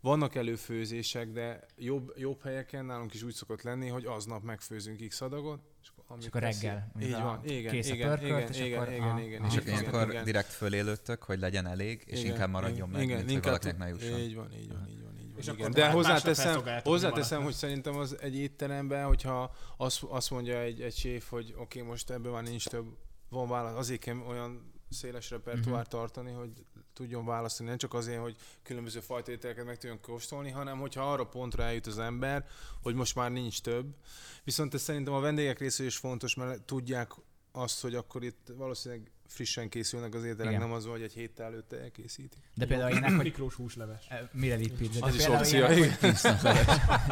Vannak 0.01 0.35
előfőzések, 0.35 1.31
de 1.31 1.65
jobb, 1.77 2.13
jobb 2.17 2.41
helyeken 2.43 2.85
nálunk 2.85 3.13
is 3.13 3.23
úgy 3.23 3.33
szokott 3.33 3.61
lenni, 3.61 3.87
hogy 3.87 4.05
aznap 4.05 4.43
megfőzünk 4.43 5.07
x 5.07 5.21
adagot, 5.21 5.59
és 5.81 5.87
akkor, 5.87 5.92
amit 6.07 6.21
És 6.23 6.27
akkor 6.29 6.41
teszi- 6.41 6.65
reggel, 6.65 6.91
Így 7.01 7.11
a- 7.11 7.21
van, 7.23 7.39
igen, 7.45 7.71
kész 7.71 7.89
a 7.89 7.93
igen, 7.93 8.07
pörkölt, 8.07 8.29
igen, 8.39 8.51
és 8.51 8.59
igen, 8.59 8.79
akkor- 8.79 8.93
igen, 8.93 9.07
aha, 9.07 9.19
igen, 9.21 9.41
aha. 9.41 9.47
És 9.47 9.53
igen, 9.61 9.73
akkor 9.73 9.79
igen, 9.79 9.91
ilyenkor 9.91 10.09
igen. 10.13 10.23
direkt 10.23 10.51
fölélődtök, 10.51 11.23
hogy 11.23 11.39
legyen 11.39 11.67
elég, 11.67 12.03
és 12.05 12.19
Igen, 12.19 12.31
inkább 12.31 12.49
maradjon 12.49 12.89
meg, 12.89 13.01
igen, 13.01 13.15
mint 13.15 13.23
hogy 13.27 13.33
inkább 13.35 13.51
valakinek 13.51 13.77
ne 13.77 13.87
jusson. 13.87 14.19
Így 14.19 14.35
van, 14.35 14.47
így 14.53 14.67
van, 14.71 14.87
így 14.89 15.01
van. 15.03 15.17
Így 15.19 15.29
van 15.31 15.37
És 15.37 15.47
igen. 15.47 15.71
De 15.71 15.89
hozzáteszem, 15.89 16.61
hozzáteszem, 16.83 17.43
hogy 17.43 17.53
szerintem 17.53 17.97
az 17.97 18.17
egy 18.21 18.35
étteremben, 18.35 19.05
hogyha 19.05 19.55
azt, 19.77 20.03
azt 20.03 20.29
mondja 20.31 20.59
egy, 20.59 20.81
egy 20.81 20.95
séf, 20.95 21.29
hogy 21.29 21.53
oké, 21.57 21.79
okay, 21.79 21.91
most 21.91 22.09
ebből 22.09 22.31
már 22.31 22.43
nincs 22.43 22.67
több, 22.67 22.85
van 23.29 23.47
válasz, 23.49 23.77
azért 23.77 23.99
kell 23.99 24.17
olyan 24.17 24.71
széles 24.89 25.29
repertoár 25.29 25.87
tartani, 25.87 26.31
hogy 26.31 26.51
tudjon 26.93 27.25
választani, 27.25 27.69
nem 27.69 27.77
csak 27.77 27.93
azért, 27.93 28.21
hogy 28.21 28.35
különböző 28.63 28.99
fajta 28.99 29.31
ételeket 29.31 29.65
meg 29.65 29.77
tudjon 29.77 30.01
kóstolni, 30.01 30.49
hanem 30.49 30.79
hogyha 30.79 31.11
arra 31.11 31.25
pontra 31.25 31.63
eljut 31.63 31.87
az 31.87 31.99
ember, 31.99 32.47
hogy 32.81 32.95
most 32.95 33.15
már 33.15 33.31
nincs 33.31 33.61
több. 33.61 33.95
Viszont 34.43 34.73
ez 34.73 34.81
szerintem 34.81 35.13
a 35.13 35.19
vendégek 35.19 35.59
részéről 35.59 35.87
is 35.87 35.97
fontos, 35.97 36.35
mert 36.35 36.61
tudják 36.61 37.11
azt, 37.51 37.81
hogy 37.81 37.95
akkor 37.95 38.23
itt 38.23 38.51
valószínűleg 38.57 39.11
frissen 39.33 39.69
készülnek 39.69 40.13
az 40.13 40.23
ételek, 40.23 40.47
Igen. 40.51 40.61
nem 40.61 40.71
az, 40.71 40.85
hogy 40.85 41.01
egy 41.01 41.13
héttel 41.13 41.45
előtte 41.45 41.79
elkészítik. 41.81 42.39
De 42.53 42.65
például 42.65 42.91
ilyenek, 42.91 43.09
hogy 43.15 43.23
Mikrós 43.23 43.53
húsleves. 43.53 44.07
mire 44.31 44.59
itt 44.59 44.77
pizza? 44.77 44.99
De 44.99 45.05
Az 45.05 45.15
is 45.15 45.27
opció, 45.27 45.57
ilyenek, 45.59 45.97
igen. 46.01 46.15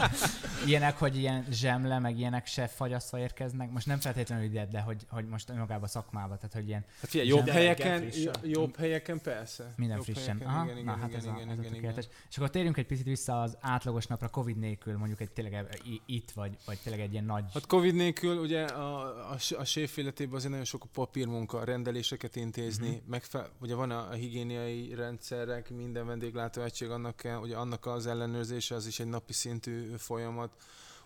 ilyenek, 0.67 0.97
hogy 0.97 1.17
ilyen 1.17 1.45
zsemle, 1.51 1.99
meg 1.99 2.17
ilyenek 2.17 2.45
se 2.45 2.67
fagyasztva 2.67 3.19
érkeznek. 3.19 3.71
Most 3.71 3.85
nem 3.85 3.99
feltétlenül 3.99 4.45
ide, 4.45 4.65
de 4.71 4.79
hogy, 4.79 5.05
hogy 5.09 5.25
most 5.25 5.49
önmagában 5.49 5.87
szakmába, 5.87 6.35
tehát 6.35 6.53
hogy 6.53 6.67
ilyen 6.67 6.85
Hát 7.01 7.09
figyelj, 7.09 7.29
jobb 7.29 7.47
helyeken, 7.47 8.09
jobb 8.43 8.75
helyeken 8.77 9.21
persze. 9.21 9.73
minden 9.75 9.95
jobb 9.97 10.05
frissen. 10.05 10.25
Helyeken, 10.39 10.47
Aha, 10.47 10.63
igen, 10.63 10.77
igen, 10.77 10.93
na, 10.93 10.99
hát 10.99 11.09
igen, 11.09 11.19
ez, 11.19 11.25
a, 11.25 11.29
igen, 11.35 11.49
ez 11.49 11.49
a 11.49 11.51
igen, 11.51 11.63
igen. 11.63 11.73
tökéletes. 11.73 12.07
És 12.29 12.37
akkor 12.37 12.49
térjünk 12.49 12.77
egy 12.77 12.85
picit 12.85 13.05
vissza 13.05 13.41
az 13.41 13.57
átlagos 13.59 14.05
napra 14.07 14.27
Covid 14.29 14.57
nélkül, 14.57 14.97
mondjuk 14.97 15.21
egy 15.21 15.31
tényleg 15.31 15.53
e- 15.53 15.67
itt, 16.05 16.31
vagy, 16.31 16.57
vagy 16.65 16.79
tényleg 16.83 17.01
egy 17.01 17.11
ilyen 17.11 17.25
nagy... 17.25 17.43
Hát 17.53 17.65
Covid 17.65 17.95
nélkül 17.95 18.37
ugye 18.37 18.63
a, 18.65 19.01
a, 19.31 19.37
a 19.57 19.63
séf 19.65 19.97
életében 19.97 20.35
azért 20.35 20.49
nagyon 20.51 20.65
sok 20.65 20.83
a 20.83 20.87
papírmunka, 20.93 21.63
rendeléseket 22.11 22.35
intézni, 22.35 22.87
Mhm. 22.87 22.95
mm-hmm. 22.95 23.09
megfe- 23.09 23.51
ugye 23.59 23.75
van 23.75 23.91
a, 23.91 24.09
a 24.09 24.13
higiéniai 24.13 24.93
rendszerek, 24.95 25.69
minden 25.69 26.05
vendéglátóegység, 26.05 26.89
annak, 26.89 27.15
kell, 27.15 27.37
ugye 27.37 27.55
annak 27.55 27.85
az 27.85 28.05
ellenőrzése, 28.07 28.75
az 28.75 28.85
is 28.87 28.99
egy 28.99 29.07
napi 29.07 29.33
szintű 29.33 29.95
folyamat. 29.97 30.51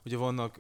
Ugye 0.06 0.18
vannak 0.18 0.60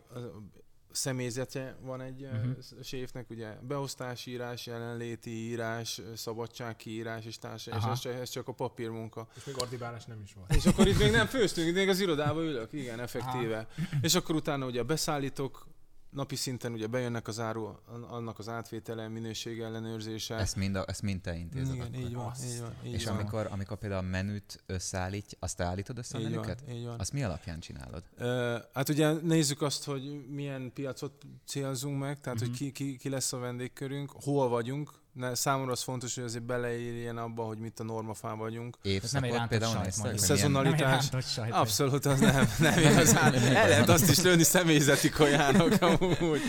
személyzete 0.91 1.77
van 1.81 2.01
egy 2.01 2.21
uh-huh. 2.23 2.57
séfnek, 2.83 3.29
ugye 3.29 3.57
beosztási 3.61 4.31
írás, 4.31 4.65
jelenléti 4.65 5.29
írás, 5.29 6.01
szabadságkiírás 6.15 7.25
és 7.25 7.37
társai, 7.37 7.73
és 7.73 7.79
Aha. 7.83 7.91
ez 7.91 7.99
csak, 7.99 8.13
ez 8.13 8.29
csak 8.29 8.47
a 8.47 8.51
papírmunka. 8.53 9.27
És 9.35 9.43
még 9.45 9.55
ordibálás 9.57 10.05
nem 10.05 10.21
is 10.23 10.33
volt. 10.33 10.55
És 10.55 10.65
akkor 10.65 10.87
itt 10.87 10.97
még 10.99 11.11
nem 11.11 11.25
főztünk, 11.27 11.67
itt 11.67 11.75
még 11.75 11.89
az 11.89 11.99
irodába 11.99 12.41
ülök, 12.43 12.73
igen, 12.73 12.99
effektíve. 12.99 13.67
És 14.01 14.15
akkor 14.15 14.35
utána 14.35 14.65
ugye 14.65 14.79
a 14.79 14.83
beszállítók 14.83 15.67
napi 16.15 16.35
szinten 16.35 16.71
ugye 16.73 16.87
bejönnek 16.87 17.27
az 17.27 17.39
áru, 17.39 17.69
annak 18.09 18.39
az 18.39 18.49
átvétele, 18.49 19.07
minőség 19.07 19.59
ellenőrzése. 19.59 20.35
Ezt 20.35 20.55
mind, 20.55 20.75
a, 20.75 20.83
ezt 20.87 21.01
mind 21.01 21.21
te 21.21 21.35
intézed 21.35 21.73
igen, 21.75 21.87
akkor. 21.87 21.99
így 21.99 22.13
van, 22.13 22.25
Azt. 22.25 22.45
így 22.53 22.59
van, 22.61 22.73
így 22.85 22.93
És 22.93 23.05
van. 23.05 23.15
amikor, 23.15 23.47
amikor 23.51 23.77
például 23.77 24.05
a 24.05 24.09
menüt 24.09 24.63
összeállít, 24.65 25.37
azt 25.39 25.57
te 25.57 25.63
állítod 25.63 25.97
össze 25.97 26.17
a 26.17 26.19
így 26.19 26.25
van, 26.25 26.33
menüket? 26.33 26.63
így 26.69 26.85
van. 26.85 26.99
Azt 26.99 27.13
mi 27.13 27.23
alapján 27.23 27.59
csinálod? 27.59 28.03
Ö, 28.17 28.57
hát 28.73 28.89
ugye 28.89 29.11
nézzük 29.11 29.61
azt, 29.61 29.83
hogy 29.83 30.25
milyen 30.29 30.71
piacot 30.73 31.23
célzunk 31.45 31.99
meg, 31.99 32.19
tehát 32.19 32.39
Mhm. 32.39 32.47
hogy 32.49 32.57
ki, 32.57 32.71
ki, 32.71 32.97
ki 32.97 33.09
lesz 33.09 33.33
a 33.33 33.37
vendégkörünk, 33.37 34.11
hol 34.11 34.49
vagyunk. 34.49 35.03
Ne, 35.15 35.35
számomra 35.35 35.71
az 35.71 35.81
fontos, 35.81 36.15
hogy 36.15 36.23
azért 36.23 36.43
beleérjen 36.43 37.17
abba, 37.17 37.43
hogy 37.43 37.57
mit 37.57 37.79
a 37.79 37.83
normafán 37.83 38.37
vagyunk. 38.37 38.77
nem 39.11 39.23
egy 39.23 39.29
rántott 39.31 39.49
például 39.49 39.73
sajt 39.73 39.97
mondjuk. 39.97 40.01
hogy 40.01 40.37
milyen- 40.37 40.37
Szezonali- 40.37 40.69
Nem 41.11 41.21
sajt. 41.21 41.51
Abszolút, 41.53 42.05
az 42.05 42.19
nem, 42.19 42.49
nem 42.59 42.79
igazán. 42.79 43.33
El 43.33 43.67
lehet 43.69 43.89
azt 43.89 44.09
is 44.09 44.21
lőni 44.21 44.43
személyzeti 44.43 45.09
kajának 45.09 45.81
amúgy. 45.81 46.41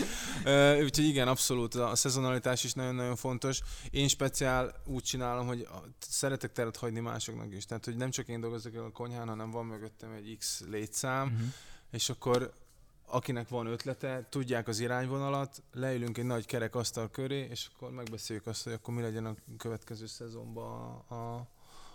Úgyhogy 0.83 1.05
igen, 1.07 1.27
abszolút 1.27 1.75
a 1.75 1.95
szezonalitás 1.95 2.63
is 2.63 2.73
nagyon-nagyon 2.73 3.15
fontos. 3.15 3.59
Én 3.91 4.07
speciál 4.07 4.71
úgy 4.85 5.03
csinálom, 5.03 5.47
hogy 5.47 5.67
szeretek 5.99 6.51
teret 6.51 6.77
hagyni 6.77 6.99
másoknak 6.99 7.53
is. 7.53 7.65
Tehát, 7.65 7.85
hogy 7.85 7.95
nem 7.95 8.09
csak 8.11 8.27
én 8.27 8.39
dolgozok 8.39 8.75
el 8.75 8.83
a 8.83 8.89
konyhán, 8.91 9.27
hanem 9.27 9.51
van 9.51 9.65
mögöttem 9.65 10.11
egy 10.11 10.35
X 10.39 10.63
létszám, 10.69 11.27
Mhm. 11.27 11.43
és 11.91 12.09
akkor 12.09 12.53
akinek 13.09 13.47
van 13.47 13.65
ötlete, 13.67 14.25
tudják 14.29 14.67
az 14.67 14.79
irányvonalat, 14.79 15.63
leülünk 15.73 16.17
egy 16.17 16.25
nagy 16.25 16.45
kerek 16.45 16.75
asztal 16.75 17.09
köré, 17.09 17.47
és 17.49 17.67
akkor 17.75 17.91
megbeszéljük 17.91 18.47
azt, 18.47 18.63
hogy 18.63 18.73
akkor 18.73 18.93
mi 18.93 19.01
legyen 19.01 19.25
a 19.25 19.35
következő 19.57 20.05
szezonban 20.05 21.03
a, 21.07 21.13
a, 21.15 21.47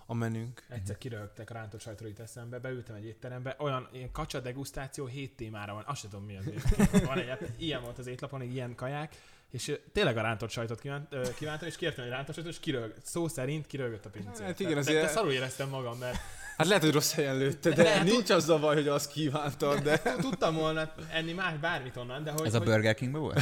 a 0.07 0.15
menünk. 0.15 0.63
Egyszer 0.69 0.99
kiröhögtek 0.99 1.51
a 1.51 1.55
rántott 1.55 1.81
sajtról 1.81 2.09
itt 2.09 2.19
eszembe, 2.19 2.59
beültem 2.59 2.95
egy 2.97 3.05
étterembe, 3.05 3.57
olyan 3.59 3.89
ilyen 3.93 4.13
kacsa 4.13 4.41
degustáció 4.41 5.07
hét 5.07 5.37
témára 5.37 5.75
van, 5.75 5.85
azt 5.87 6.01
sem 6.01 6.11
tudom 6.11 6.27
mi 6.27 6.37
az. 6.37 6.45
Van 7.05 7.19
egy, 7.19 7.55
ilyen 7.59 7.83
volt 7.83 7.99
az 7.99 8.07
étlapon, 8.07 8.41
egy 8.41 8.55
ilyen 8.55 8.75
kaják, 8.75 9.17
és 9.51 9.79
tényleg 9.93 10.17
a 10.17 10.21
rántott 10.21 10.51
sajtot 10.51 10.81
kívánt, 10.81 11.35
kívántam, 11.35 11.69
és 11.69 11.77
kértem 11.77 12.05
egy 12.05 12.11
rántott 12.11 12.35
sajtot, 12.35 12.53
és 12.53 12.61
kiröhögött. 12.61 13.05
Szó 13.05 13.29
szerint 13.29 13.67
kiröhögött 13.67 14.05
a 14.05 14.11
pincér. 14.11 14.47
Hát 14.47 14.61
igen, 14.61 14.79
azért- 14.79 15.01
de, 15.01 15.07
de 15.07 15.13
szarul 15.13 15.33
éreztem 15.33 15.69
magam, 15.69 15.99
mert 15.99 16.17
Hát 16.57 16.67
lehet, 16.67 16.83
hogy 16.83 16.93
rossz 16.93 17.15
helyen 17.15 17.37
lőtte, 17.39 17.71
de 17.71 18.03
nincs 18.03 18.31
az 18.31 18.49
a 18.49 18.59
baj, 18.59 18.75
hogy 18.75 18.89
azt 18.89 19.11
kívántad, 19.13 19.79
de... 19.79 19.99
tudtam 20.21 20.55
volna 20.55 20.93
enni 21.13 21.33
más 21.33 21.59
bármit 21.59 21.97
onnan, 21.97 22.25
de 22.25 22.31
hogy... 22.31 22.47
Ez 22.47 22.55
a 22.55 22.59
hogy 22.59 22.67
Burger 22.67 22.95
Kingben 22.95 23.21
volt? 23.21 23.41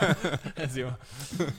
Ez 0.54 0.76
jó. 0.76 0.88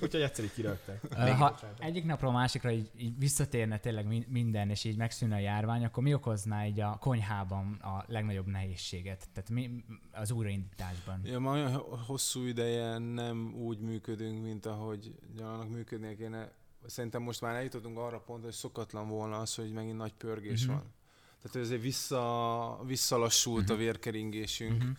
Úgyhogy 0.01 0.21
egyszer 0.21 0.43
így 0.43 0.53
kirögtek. 0.53 1.13
Ha 1.37 1.59
egyik 1.79 2.05
napról 2.05 2.29
a 2.29 2.33
másikra 2.33 2.71
így, 2.71 2.89
így 2.97 3.17
visszatérne 3.17 3.77
tényleg 3.77 4.07
mi- 4.07 4.25
minden, 4.29 4.69
és 4.69 4.83
így 4.83 4.97
megszűnne 4.97 5.35
a 5.35 5.39
járvány, 5.39 5.85
akkor 5.85 6.03
mi 6.03 6.13
okozná 6.13 6.65
így 6.65 6.79
a 6.79 6.97
konyhában 6.99 7.79
a 7.81 8.03
legnagyobb 8.07 8.47
nehézséget? 8.47 9.27
Tehát 9.33 9.49
mi 9.49 9.83
az 10.11 10.31
újraindításban? 10.31 11.21
Ja, 11.23 11.39
már 11.39 11.53
olyan 11.53 11.83
hosszú 12.07 12.45
ideje 12.45 12.97
nem 12.97 13.53
úgy 13.57 13.79
működünk, 13.79 14.43
mint 14.43 14.65
ahogy 14.65 15.15
annak 15.39 15.69
működnie 15.69 16.15
kéne. 16.15 16.51
Szerintem 16.87 17.21
most 17.21 17.41
már 17.41 17.55
eljutottunk 17.55 17.97
arra 17.97 18.19
pont, 18.19 18.43
hogy 18.43 18.53
szokatlan 18.53 19.07
volna 19.09 19.37
az, 19.37 19.55
hogy 19.55 19.71
megint 19.71 19.97
nagy 19.97 20.13
pörgés 20.13 20.63
Mhm. 20.65 20.71
van. 20.73 20.93
Tehát 21.41 21.67
ezért 21.67 21.81
vissza, 21.81 22.79
visszalassult 22.85 23.63
Mhm. 23.63 23.73
a 23.73 23.75
vérkeringésünk. 23.75 24.83
Mhm. 24.83 24.91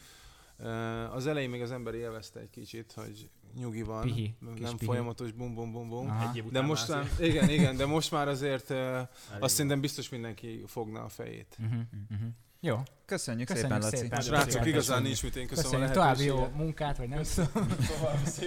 Uh, 0.59 1.15
az 1.15 1.27
elején 1.27 1.51
még 1.51 1.63
az 1.63 1.71
ember 1.71 1.95
élvezte 1.95 2.41
egy 2.41 2.51
kicsit, 2.51 2.93
hogy 2.93 3.31
nyugi 3.57 3.83
van, 3.83 4.03
Pihi, 4.03 4.35
nem 4.41 4.55
pihi. 4.55 4.85
folyamatos 4.85 5.33
bum 5.33 5.55
bum 5.55 5.73
bum 5.73 5.89
bum. 5.89 6.13
De 6.51 6.61
most 6.61 6.89
már 6.89 7.01
azért 7.01 7.21
igen, 7.21 7.49
igen, 7.49 7.77
de 7.77 7.87
most 7.87 8.11
már 8.11 8.29
azért 8.29 8.71
elég 8.71 9.07
azt 9.31 9.39
van. 9.41 9.49
szerintem 9.49 9.81
biztos 9.81 10.09
mindenki 10.09 10.63
fogna 10.67 11.03
a 11.05 11.09
fejét. 11.09 11.57
Mhm, 11.59 11.75
mhm. 12.09 12.25
Jó, 12.67 12.83
Köszönjük, 13.05 13.47
Köszönjük 13.47 13.73
szépen, 13.73 13.91
Laci. 13.91 13.97
szépen. 13.97 14.21
Srácok, 14.21 14.45
Köszönjük. 14.45 14.75
igazán 14.75 15.03
nincs 15.03 15.23
mit, 15.23 15.37
én 15.37 15.47
köszönöm 15.47 15.71
köszönjük 15.71 15.91
a 15.91 15.93
további 15.93 16.25
jó 16.25 16.49
munkát, 16.57 16.97
vagy 16.97 17.09
nem 17.09 17.23
tudom. 17.23 17.69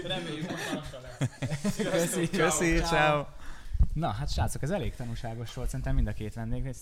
Reméljük, 0.08 0.50
hogy 0.50 1.90
Köszi. 1.92 2.30
Köszi, 2.30 2.80
ciao. 2.80 3.26
Na, 3.94 4.12
hát 4.12 4.32
srácok, 4.32 4.62
ez 4.62 4.70
elég 4.70 4.96
tanulságos 4.96 5.54
volt, 5.54 5.70
szerintem 5.70 5.96
mind 5.96 6.08
a 6.08 6.14
két 6.14 6.34
vendég. 6.34 6.66
Ez 6.66 6.78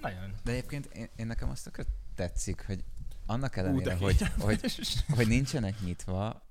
nagyon. 0.00 0.34
De 0.44 0.50
egyébként 0.50 0.86
én, 0.86 1.08
én 1.16 1.26
nekem 1.26 1.50
azt 1.50 1.70
tetszik, 2.14 2.64
hogy 2.66 2.84
annak 3.26 3.56
Ú, 3.56 3.60
ellenére, 3.60 3.84
de 3.84 3.94
hogy, 3.94 4.22
hogy, 4.38 4.74
hogy 5.14 5.28
nincsenek 5.28 5.80
nyitva, 5.80 6.42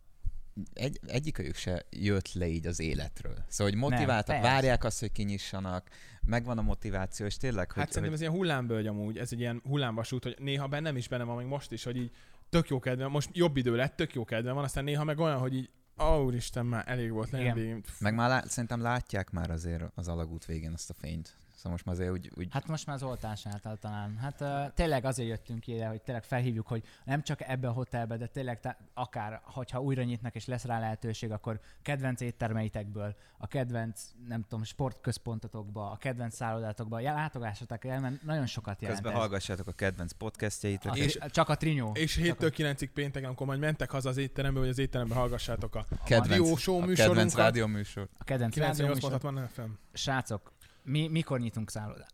egy, 0.74 0.99
egyikőjük 1.08 1.56
se 1.56 1.86
jött 1.89 2.34
le 2.34 2.47
így 2.47 2.68
az 2.68 2.80
életről. 2.80 3.45
Szóval, 3.47 3.74
hogy 3.74 3.82
motiváltak, 3.82 4.36
persze. 4.36 4.52
várják 4.52 4.84
azt, 4.84 4.99
hogy 4.99 5.12
kinyissanak, 5.12 5.89
megvan 6.26 6.58
a 6.58 6.62
motiváció, 6.62 7.26
és 7.26 7.38
tényleg, 7.38 7.72
hogy, 7.72 7.84
Hát 7.84 7.91
szerintem 7.91 8.14
ez 8.14 8.22
ilyen 8.22 8.34
hullámbölgy 8.34 8.88
amúgy, 8.88 9.18
ez 9.18 9.32
egy 9.32 9.39
ilyen 9.39 9.62
hullámvasút, 9.64 10.24
hogy 10.24 10.36
néha 10.39 10.68
bennem 10.68 10.97
is 10.97 11.08
benne 11.08 11.24
van, 11.24 11.38
még 11.38 11.45
most 11.45 11.72
is, 11.72 11.84
hogy 11.84 11.97
így 11.97 12.12
tök 12.49 12.70
jó 12.70 12.80
kedvem, 12.80 13.12
most 13.12 13.30
jobb 13.34 13.58
idő 13.58 13.76
lett, 13.76 13.95
tök 13.95 14.14
jó 14.14 14.24
kedvem 14.24 14.56
van, 14.56 14.64
aztán 14.64 14.84
néha 14.84 15.04
meg 15.04 15.20
olyan, 15.20 15.39
hogy 15.39 15.56
így, 15.56 15.70
ó, 16.04 16.24
úristen, 16.24 16.66
már 16.66 16.84
elég 16.88 17.12
volt 17.12 17.30
lenni. 17.30 17.70
hogy 17.70 17.84
meg 17.99 18.16
már 18.16 18.30
lá, 18.30 18.43
szerintem 18.47 18.82
látják 18.82 19.30
már 19.30 19.52
azért 19.52 19.84
az 19.95 20.08
alagút 20.08 20.45
végén 20.45 20.74
azt 20.74 20.89
a 20.89 20.93
fényt. 20.93 21.36
Szóval 21.62 21.72
most 21.72 21.86
már 21.86 21.95
azért 21.95 22.12
úgy, 22.12 22.32
úgy 22.38 22.47
Hát 22.51 22.68
most 22.68 22.86
már 22.86 22.95
az 22.95 23.03
oltás 23.03 23.45
által 23.45 23.78
talán. 23.78 24.18
Hát 24.18 24.41
uh, 24.41 24.74
tényleg 24.74 25.05
azért 25.05 25.30
jöttünk 25.30 25.68
ide, 25.68 25.88
hogy 25.88 26.01
tényleg 26.01 26.24
felhívjuk, 26.24 26.68
hogy 26.68 26.84
nem 27.03 27.24
csak 27.24 27.41
ebbe 27.41 27.68
a 27.68 27.72
hotelbe, 27.72 28.18
de 28.18 28.28
tényleg 28.28 28.59
te, 28.59 28.78
akár, 28.93 29.41
hogyha 29.43 29.82
újra 29.82 30.03
nyitnak 30.03 30.36
és 30.36 30.45
lesz 30.45 30.64
rá 30.64 30.80
lehetőség, 30.80 31.32
akkor 31.32 31.59
kedvenc 31.82 32.22
éttermeitekből, 32.22 33.16
a 33.38 33.47
kedvenc, 33.47 34.01
nem 34.28 34.41
tudom, 34.41 34.64
sportközpontotokba, 34.64 35.91
a 35.91 35.97
kedvenc 35.97 36.36
szállodátokba, 36.36 36.99
ja, 36.99 37.14
látogassatok 37.14 37.86
el, 37.86 37.99
mert 37.99 38.24
nagyon 38.24 38.45
sokat 38.45 38.82
jelent 38.82 38.99
közben 38.99 39.16
ez. 39.16 39.24
hallgassátok 39.24 39.68
a 39.68 39.72
kedvenc 39.72 40.12
podcastjaitok. 40.12 40.91
Az, 40.91 40.97
És- 40.97 41.16
és, 41.16 41.32
csak 41.32 41.49
a 41.49 41.55
trinyó. 41.55 41.91
És 41.93 42.14
Csak 42.14 42.38
7-től 42.39 42.51
9-ig 42.57 42.89
pénteken, 42.93 43.28
amikor 43.28 43.47
majd 43.47 43.59
mentek 43.59 43.91
haza 43.91 44.09
az 44.09 44.18
étterembe, 44.18 44.59
vagy 44.59 44.70
az 44.70 44.78
étterembe 44.78 45.16
hallgassátok 45.16 45.76
a 45.76 45.86
kedvenc, 46.05 46.30
Rádió 46.30 46.55
show 46.55 46.82
a 46.82 46.86
kedvenc 46.93 47.36
rádió 47.36 47.68
műsor. 47.68 48.09
a 48.18 48.24
kedvenc 48.24 48.53
98 48.53 49.24
rádió 49.24 49.47
FM. 49.53 49.72
Srácok, 49.93 50.51
mi, 50.84 51.07
mikor 51.07 51.39
nyitunk 51.39 51.69
szállodát? 51.69 52.13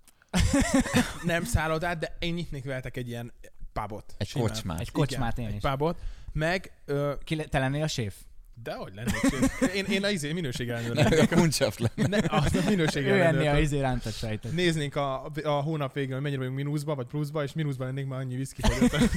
Nem 1.24 1.44
szállodát, 1.44 1.98
de 2.00 2.16
én 2.20 2.34
nyitnék 2.34 2.64
veletek 2.64 2.98
egy 2.98 3.08
ilyen 3.08 3.34
pubot. 3.74 4.16
Egy 4.18 4.28
Simán. 4.28 4.48
kocsmát. 4.48 4.80
Egy 4.80 4.92
kocsmát 4.92 5.38
Igen, 5.38 5.50
én 5.50 5.56
egy 5.56 5.64
is. 5.64 5.70
pubot. 5.70 6.00
Meg, 6.34 6.72
ö, 6.86 7.14
Ki, 7.24 7.36
le- 7.36 7.46
te 7.48 7.60
lennél 7.60 7.84
a 7.84 7.88
séf? 7.88 8.16
de 8.64 8.74
hogy 8.74 8.94
lennék 8.96 9.14
séf. 9.30 9.74
Én, 9.76 9.86
én 9.86 10.04
a 10.04 10.10
izé 10.10 10.34
minőség 10.34 10.70
ellenőr 10.70 10.96
lennék. 10.96 11.32
a 11.32 11.36
kuncsaf 11.36 11.78
lenne. 11.78 12.18
Ne, 12.18 12.38
azt 12.38 12.56
a 12.56 12.70
minőség 12.70 13.06
Ő 13.06 13.08
ennél 13.08 13.22
a 13.22 13.26
ellenőr. 13.44 13.62
izé 13.62 13.80
rántott 13.80 14.14
sejtet. 14.14 14.52
Néznénk 14.52 14.96
a, 14.96 15.26
a 15.44 15.50
hónap 15.62 15.94
végén, 15.94 16.14
hogy 16.14 16.22
mennyire 16.22 16.40
vagyunk 16.40 16.58
mínuszba, 16.58 16.96
vagy 16.96 17.06
pluszba, 17.08 17.44
és 17.44 17.54
mínuszba 17.54 17.86
lennénk 17.86 18.10
már 18.10 18.20
annyi 18.20 18.36
viszki. 18.36 18.62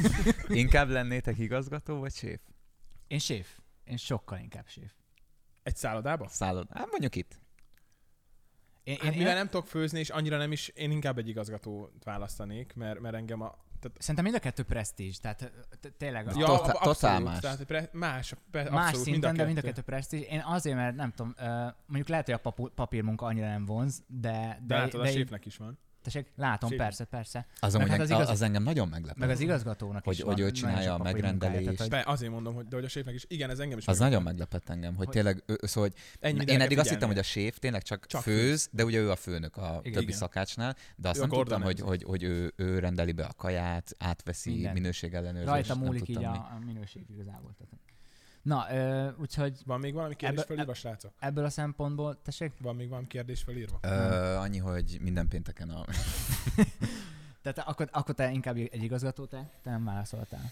Inkább 0.48 0.88
lennétek 0.88 1.38
igazgató 1.38 1.98
vagy 1.98 2.12
séf? 2.12 2.40
Én 3.07 3.18
séf. 3.18 3.48
Én 3.84 3.96
sokkal 3.96 4.38
inkább 4.38 4.64
séf. 4.68 4.90
Egy 5.62 5.76
szállodába? 5.76 6.28
Szállod. 6.28 6.66
Hát 6.74 6.86
mondjuk 6.90 7.16
itt. 7.16 7.39
Én, 8.91 8.97
Hát 8.97 9.12
én, 9.12 9.18
mivel 9.18 9.32
én, 9.32 9.36
nem 9.38 9.49
tudok 9.49 9.66
főzni, 9.66 9.99
és 9.99 10.11
annyira 10.11 10.36
nem 10.36 10.53
is, 10.53 10.68
én 10.68 10.91
inkább 10.91 11.18
egy 11.18 11.28
igazgatót 11.28 12.05
választanék, 12.05 12.72
mert, 12.74 13.01
mert 13.01 13.14
engem 13.14 13.41
a... 13.41 13.55
Tehát, 13.80 13.97
Szerintem 14.01 14.24
mind 14.24 14.36
a 14.36 14.41
kettő 14.41 14.62
presztízs, 14.62 15.16
tehát 15.16 15.53
tényleg 15.97 16.26
a, 16.28 16.30
Ja, 16.38 16.47
Totál- 16.47 16.76
ab- 16.76 16.86
abszolút, 16.86 17.24
más. 17.24 17.38
Tehát 17.38 17.64
pre, 17.64 17.88
más, 17.93 18.34
pre, 18.51 18.70
más 18.70 18.84
abszolút, 18.86 19.07
szinten, 19.07 19.36
de 19.36 19.45
mind 19.45 19.59
a 19.59 19.61
kettő. 19.61 19.82
presztízs. 19.82 20.22
Én 20.30 20.43
azért, 20.45 20.76
mert 20.76 20.97
nem 20.97 21.11
tudom, 21.11 21.34
uh, 21.38 21.47
mondjuk 21.86 22.09
lehet, 22.09 22.24
hogy 22.26 22.41
a 22.43 22.51
papírmunka 22.74 23.26
annyira 23.26 23.47
nem 23.47 23.64
vonz, 23.64 24.03
de... 24.07 24.59
De, 24.66 24.86
de, 24.86 24.99
a 24.99 25.03
de 25.03 25.11
séfnek 25.11 25.47
is 25.47 25.57
van. 25.57 25.78
Tessék, 26.03 26.26
látom, 26.36 26.68
Séf. 26.70 26.78
persze, 26.78 27.05
persze. 27.05 27.46
Az, 27.61 27.74
Meg 27.74 27.86
hát 27.88 28.01
az, 28.01 28.11
az 28.11 28.16
igaz- 28.16 28.28
az 28.28 28.42
engem 28.42 28.62
nagyon 28.62 28.88
meglepett. 28.88 29.18
Meg 29.18 29.30
az 29.30 29.40
igazgatónak 29.40 30.05
Hogy- 30.05 30.14
is 30.14 30.22
hogy 30.22 30.40
ő 30.40 30.51
csinálja 30.51 30.94
a 30.94 30.98
megrendelést. 30.98 31.62
tehát, 31.64 31.78
hogy- 31.78 31.88
De 31.88 32.03
azért 32.07 32.32
mondom, 32.32 32.55
hogy, 32.55 32.66
de 32.68 32.76
hogy 32.76 32.84
a 32.84 32.88
séfnek 32.88 33.14
is, 33.14 33.24
igen, 33.28 33.51
ez 33.51 33.59
engem 33.59 33.78
is 33.78 33.86
Az 33.86 33.98
meg- 33.98 34.09
nagyon 34.09 34.22
meglepett 34.24 34.68
engem, 34.68 34.94
hogy 34.94 35.05
Hogy- 35.05 35.14
tényleg, 35.14 35.42
ő, 35.46 35.59
szóval, 35.62 35.90
hogy 35.90 35.98
Ennyi 36.20 36.44
én 36.46 36.61
eddig 36.61 36.78
azt 36.78 36.88
hittem, 36.88 37.09
hogy 37.09 37.18
a 37.18 37.22
séf 37.22 37.59
tényleg 37.59 37.82
csak, 37.82 38.07
Csak 38.07 38.22
főz, 38.22 38.48
főz. 38.48 38.68
de 38.72 38.84
ugye 38.84 38.98
ő 38.98 39.11
a 39.11 39.16
főnök 39.16 39.57
a 39.57 39.68
Igen. 39.80 39.92
többi 39.92 40.05
Igen. 40.05 40.16
szakácsnál, 40.18 40.76
de 40.96 41.09
azt 41.09 41.18
Ő 41.18 41.20
nem 41.20 41.30
tudtam, 41.30 41.62
hogy, 41.62 41.80
hogy, 41.80 42.03
hogy 42.03 42.22
ő, 42.22 42.53
ő 42.57 42.78
rendeli 42.78 43.12
be 43.12 43.24
a 43.24 43.32
kaját, 43.32 43.94
átveszi 43.98 44.51
Minden. 44.51 44.72
minőségellenőrzést. 44.72 45.48
Rajta 45.68 45.74
múlik 45.84 46.09
így 46.09 46.24
a 46.24 46.59
minőség 46.66 47.05
igazából. 47.11 47.57
Na, 48.43 48.66
ö, 48.70 49.09
úgyhogy 49.20 49.59
Van 49.64 49.80
még 49.80 49.95
valami 49.95 50.14
kérdés 50.14 50.38
Ebbe- 50.38 50.49
felírva, 50.49 50.74
srácok? 50.74 51.12
ebből 51.18 51.45
a 51.45 51.51
szempontból, 51.51 52.22
tessék, 52.22 52.53
Van 52.61 52.76
még 52.76 52.88
valami 52.88 53.07
kérdés 53.07 53.43
felírva? 53.43 53.78
Ö, 53.82 53.88
annyi, 54.34 54.59
hogy 54.59 54.99
minden 55.01 55.28
pénteken 55.28 55.70
a... 55.70 55.84
tehát 57.43 57.59
akkor, 57.59 57.88
akkor 57.93 58.14
te 58.14 58.30
inkább 58.30 58.57
egy 58.57 58.82
igazgató, 58.82 59.24
te, 59.24 59.51
te 59.62 59.70
nem 59.70 59.84
válaszoltál. 59.84 60.51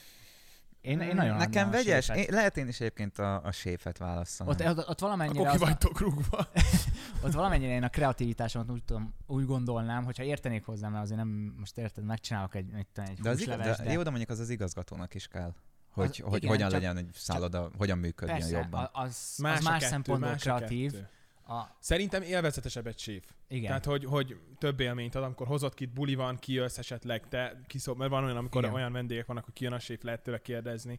Én, 0.81 1.01
én 1.01 1.15
nagyon 1.15 1.37
Nekem 1.37 1.71
vegyes, 1.71 2.09
én, 2.09 2.27
lehet 2.29 2.57
én 2.57 2.69
is 2.69 2.81
egyébként 2.81 3.19
a, 3.19 3.45
a 3.45 3.53
séfet 3.53 3.99
válaszolom. 3.99 4.53
Ott, 4.53 4.67
ott, 4.67 4.89
ott 4.89 5.01
valamennyire, 5.01 5.41
Akkor 5.41 5.53
ki 5.53 5.65
vagytok 5.65 6.01
rúgva. 6.01 6.49
ott 7.25 7.33
valamennyire 7.33 7.73
én 7.73 7.83
a 7.83 7.89
kreativitásomat 7.89 8.71
úgy, 8.71 8.85
tudom, 8.85 9.15
úgy 9.27 9.47
gondolnám, 9.47 10.05
hogyha 10.05 10.23
értenék 10.23 10.65
hozzá, 10.65 10.89
mert 10.89 11.03
azért 11.03 11.19
nem, 11.19 11.55
most 11.59 11.79
érted, 11.79 12.05
megcsinálok 12.05 12.55
egy, 12.55 12.67
tudom, 12.93 13.11
egy 13.11 13.21
de, 13.21 13.31
az 13.31 13.41
igaz, 13.41 13.57
de, 13.57 13.77
de, 13.85 13.93
jó, 13.93 14.03
de 14.03 14.09
mondjuk 14.09 14.31
az 14.31 14.39
az 14.39 14.51
igazgatónak 14.51 15.15
is 15.15 15.27
kell. 15.27 15.55
Hogy, 15.99 16.23
Az- 16.25 16.31
hogy 16.31 16.37
igen, 16.43 16.49
hogyan 16.51 16.71
csak- 16.71 16.81
legyen 16.81 16.97
egy 16.97 17.09
szálloda, 17.15 17.71
hogyan 17.79 17.99
működjön 17.99 18.39
persze, 18.39 18.57
jobban. 18.59 18.85
a- 18.85 19.01
az 19.03 19.35
Más, 19.39 19.59
az 19.59 19.65
más 19.65 19.79
kettő, 19.79 19.91
szempontból 19.91 20.29
más 20.31 20.43
kreatív. 20.43 20.91
kettő. 20.93 21.09
A, 21.49 21.77
Szerintem 21.81 22.23
élvezetesebb 22.23 22.87
egy 22.87 22.99
séf. 22.99 23.25
igen. 23.49 23.67
Tehát, 23.67 23.85
hogy, 23.85 24.05
hogy 24.05 24.37
több 24.59 24.81
élményt 24.81 25.15
ad, 25.15 25.23
amikor 25.23 25.47
hozott 25.47 25.75
ki, 25.75 25.87
buli 25.87 26.15
van, 26.15 26.37
kijössz 26.39 26.79
esetleg, 26.79 27.29
te 27.29 27.61
kiszól, 27.67 27.97
mert 27.97 28.11
van 28.11 28.25
olyan, 28.25 28.37
amikor 28.37 28.63
Igen. 28.63 28.75
olyan 28.75 28.93
vendégek 28.93 29.27
vannak, 29.27 29.45
hogy 29.45 29.53
kijön 29.55 29.73
a 29.73 29.79
séf, 29.79 30.03
lehet 30.03 30.23
tőle 30.23 30.39
kérdezni. 30.39 30.99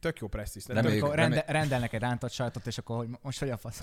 Tök 0.00 0.18
jó 0.18 0.28
presztis. 0.28 0.66
Reméljük- 0.66 1.14
remé- 1.14 1.16
rende, 1.16 1.44
rendelnek 1.52 1.92
egy 1.92 2.00
rántott 2.00 2.30
sajtot, 2.30 2.66
és 2.66 2.78
akkor 2.78 2.96
hogy 2.96 3.08
most 3.22 3.38
hogy 3.38 3.50
a 3.50 3.56
fasz? 3.56 3.80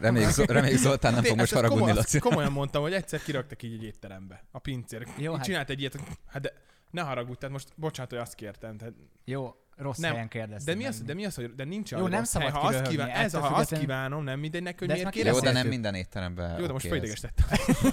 Reméljük, 0.00 0.30
Zol- 0.30 0.50
reméljük 0.50 0.78
Zoltán 0.80 1.14
nem 1.14 1.22
fog 1.24 1.36
most 1.38 1.52
haragudni, 1.52 1.80
komoly- 1.82 1.96
Laci. 1.96 2.18
Komolyan 2.18 2.52
mondtam, 2.52 2.82
hogy 2.82 2.92
egyszer 2.92 3.22
kiraktak 3.22 3.62
így 3.62 3.72
egy 3.72 3.82
étterembe, 3.84 4.44
a 4.50 4.58
pincér. 4.58 5.06
Jó, 5.16 5.22
Jó, 5.22 5.34
hát- 5.34 5.44
Csinált 5.44 5.70
egy 5.70 5.80
ilyet, 5.80 5.96
hát 6.26 6.42
de 6.42 6.52
ne 6.92 7.02
haragudj, 7.02 7.38
tehát 7.38 7.54
most 7.54 7.68
bocsánat, 7.76 8.10
hogy 8.10 8.20
azt 8.20 8.34
kértem. 8.34 8.76
Tehát, 8.76 8.94
Jó, 9.24 9.54
rossz 9.76 9.98
Nem, 9.98 10.10
helyen 10.10 10.28
kérdeztem. 10.28 10.74
de 10.74 10.80
mi 10.80 10.86
az, 10.86 11.02
de 11.02 11.14
mi 11.14 11.24
az, 11.24 11.34
hogy 11.34 11.54
de 11.54 11.64
nincs 11.64 11.90
Jó, 11.90 12.06
nem 12.06 12.18
rossz 12.18 12.28
szabad 12.28 12.50
hely. 12.50 12.60
Ha 12.60 12.66
azt, 12.66 12.82
kíván, 12.82 13.08
ez, 13.08 13.32
ha 13.32 13.46
azt 13.46 13.78
kívánom, 13.78 14.24
nem 14.24 14.38
mindegy 14.40 14.62
neki, 14.62 14.76
hogy 14.78 14.88
De 14.88 14.94
miért 14.94 15.14
már 15.14 15.34
Jó, 15.34 15.40
de 15.40 15.52
nem 15.52 15.66
minden 15.66 15.94
étteremben 15.94 16.58
Jó, 16.58 16.66
de 16.66 16.72
most 16.72 16.86
oké 16.86 17.10
ez. 17.10 17.22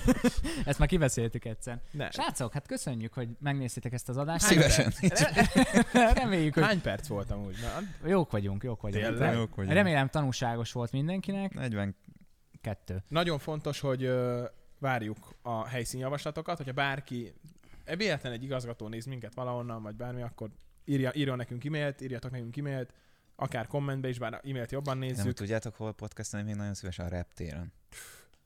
Ezt 0.65 0.79
már 0.79 0.87
kibeszéltük 0.87 1.45
egyszer. 1.45 1.81
Ne. 1.91 2.11
Srácok, 2.11 2.53
hát 2.53 2.67
köszönjük, 2.67 3.13
hogy 3.13 3.29
megnéztétek 3.39 3.93
ezt 3.93 4.09
az 4.09 4.17
adást. 4.17 4.45
Szívesen. 4.45 4.93
Reméljük, 6.21 6.53
hogy 6.53 6.63
Hány 6.63 6.81
perc 6.81 7.07
voltam 7.07 7.45
úgy? 7.45 7.55
Na, 7.61 8.07
jók 8.09 8.31
vagyunk, 8.31 8.63
jók 8.63 8.81
vagyunk. 8.81 9.03
Tényleg? 9.03 9.33
Jók 9.33 9.55
vagyunk. 9.55 9.73
Remélem 9.73 10.07
tanulságos 10.07 10.71
volt 10.71 10.91
mindenkinek. 10.91 11.53
40 11.53 11.95
Kettő. 12.61 13.03
Nagyon 13.07 13.39
fontos, 13.39 13.79
hogy 13.79 14.11
várjuk 14.79 15.17
a 15.41 15.67
helyszínjavaslatokat, 15.67 16.57
hogyha 16.57 16.73
bárki, 16.73 17.33
véletlen 17.97 18.31
egy 18.33 18.43
igazgató 18.43 18.87
néz 18.87 19.05
minket 19.05 19.33
valahonnan, 19.33 19.83
vagy 19.83 19.95
bármi, 19.95 20.21
akkor 20.21 20.49
írja, 20.85 21.11
írjon 21.13 21.37
nekünk 21.37 21.65
e-mailt, 21.65 22.01
írjatok 22.01 22.31
nekünk 22.31 22.57
e-mailt, 22.57 22.93
akár 23.35 23.67
kommentbe 23.67 24.09
is, 24.09 24.19
bár 24.19 24.33
e-mailt 24.33 24.71
jobban 24.71 24.97
Nem 24.97 25.07
nézzük. 25.07 25.33
tudjátok, 25.33 25.75
hol 25.75 25.91
podcastelni, 25.93 26.45
még 26.45 26.55
nagyon 26.55 26.73
szívesen 26.73 27.05
a 27.05 27.09
reptéren. 27.09 27.73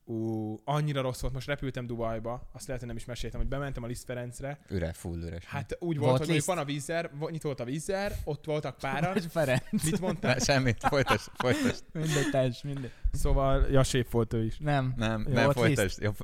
Ú, 0.05 0.61
annyira 0.65 1.01
rossz 1.01 1.21
volt, 1.21 1.33
most 1.33 1.47
repültem 1.47 1.85
Dubajba, 1.85 2.49
azt 2.51 2.65
lehet, 2.65 2.79
hogy 2.79 2.87
nem 2.87 2.97
is 2.97 3.05
meséltem, 3.05 3.39
hogy 3.39 3.49
bementem 3.49 3.83
a 3.83 3.87
Liszt 3.87 4.03
Ferencre. 4.05 4.59
Üre, 4.69 4.93
full 4.93 5.21
üres. 5.21 5.45
Hát 5.45 5.75
úgy 5.79 5.97
volt, 5.97 6.09
Volt 6.09 6.25
hogy 6.25 6.35
Liszt? 6.35 6.47
van 6.47 6.57
a 6.57 6.65
vízzer, 6.65 7.09
vo- 7.17 7.31
nyitott 7.31 7.59
a 7.59 7.63
vízzer, 7.63 8.13
ott 8.23 8.45
voltak 8.45 8.77
páran. 8.77 9.13
Vagy 9.13 9.25
Ferenc. 9.25 9.83
Mit 9.83 9.99
mondtál? 9.99 10.39
Semmit, 10.39 10.83
folytasd, 10.87 11.31
folytasd. 11.33 11.83
Mindegy, 11.91 12.29
teljes, 12.31 12.61
mindegy. 12.63 12.91
Szóval, 13.11 13.67
ja, 13.71 13.83
sép 13.83 14.11
volt 14.11 14.33
ő 14.33 14.43
is. 14.45 14.57
Nem. 14.57 14.93
Nem, 14.97 15.25
Jó, 15.27 15.33
nem, 15.33 15.51
folytasd. 15.51 16.01
Jobb. 16.01 16.17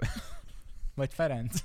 Vagy 0.95 1.13
Ferenc. 1.13 1.59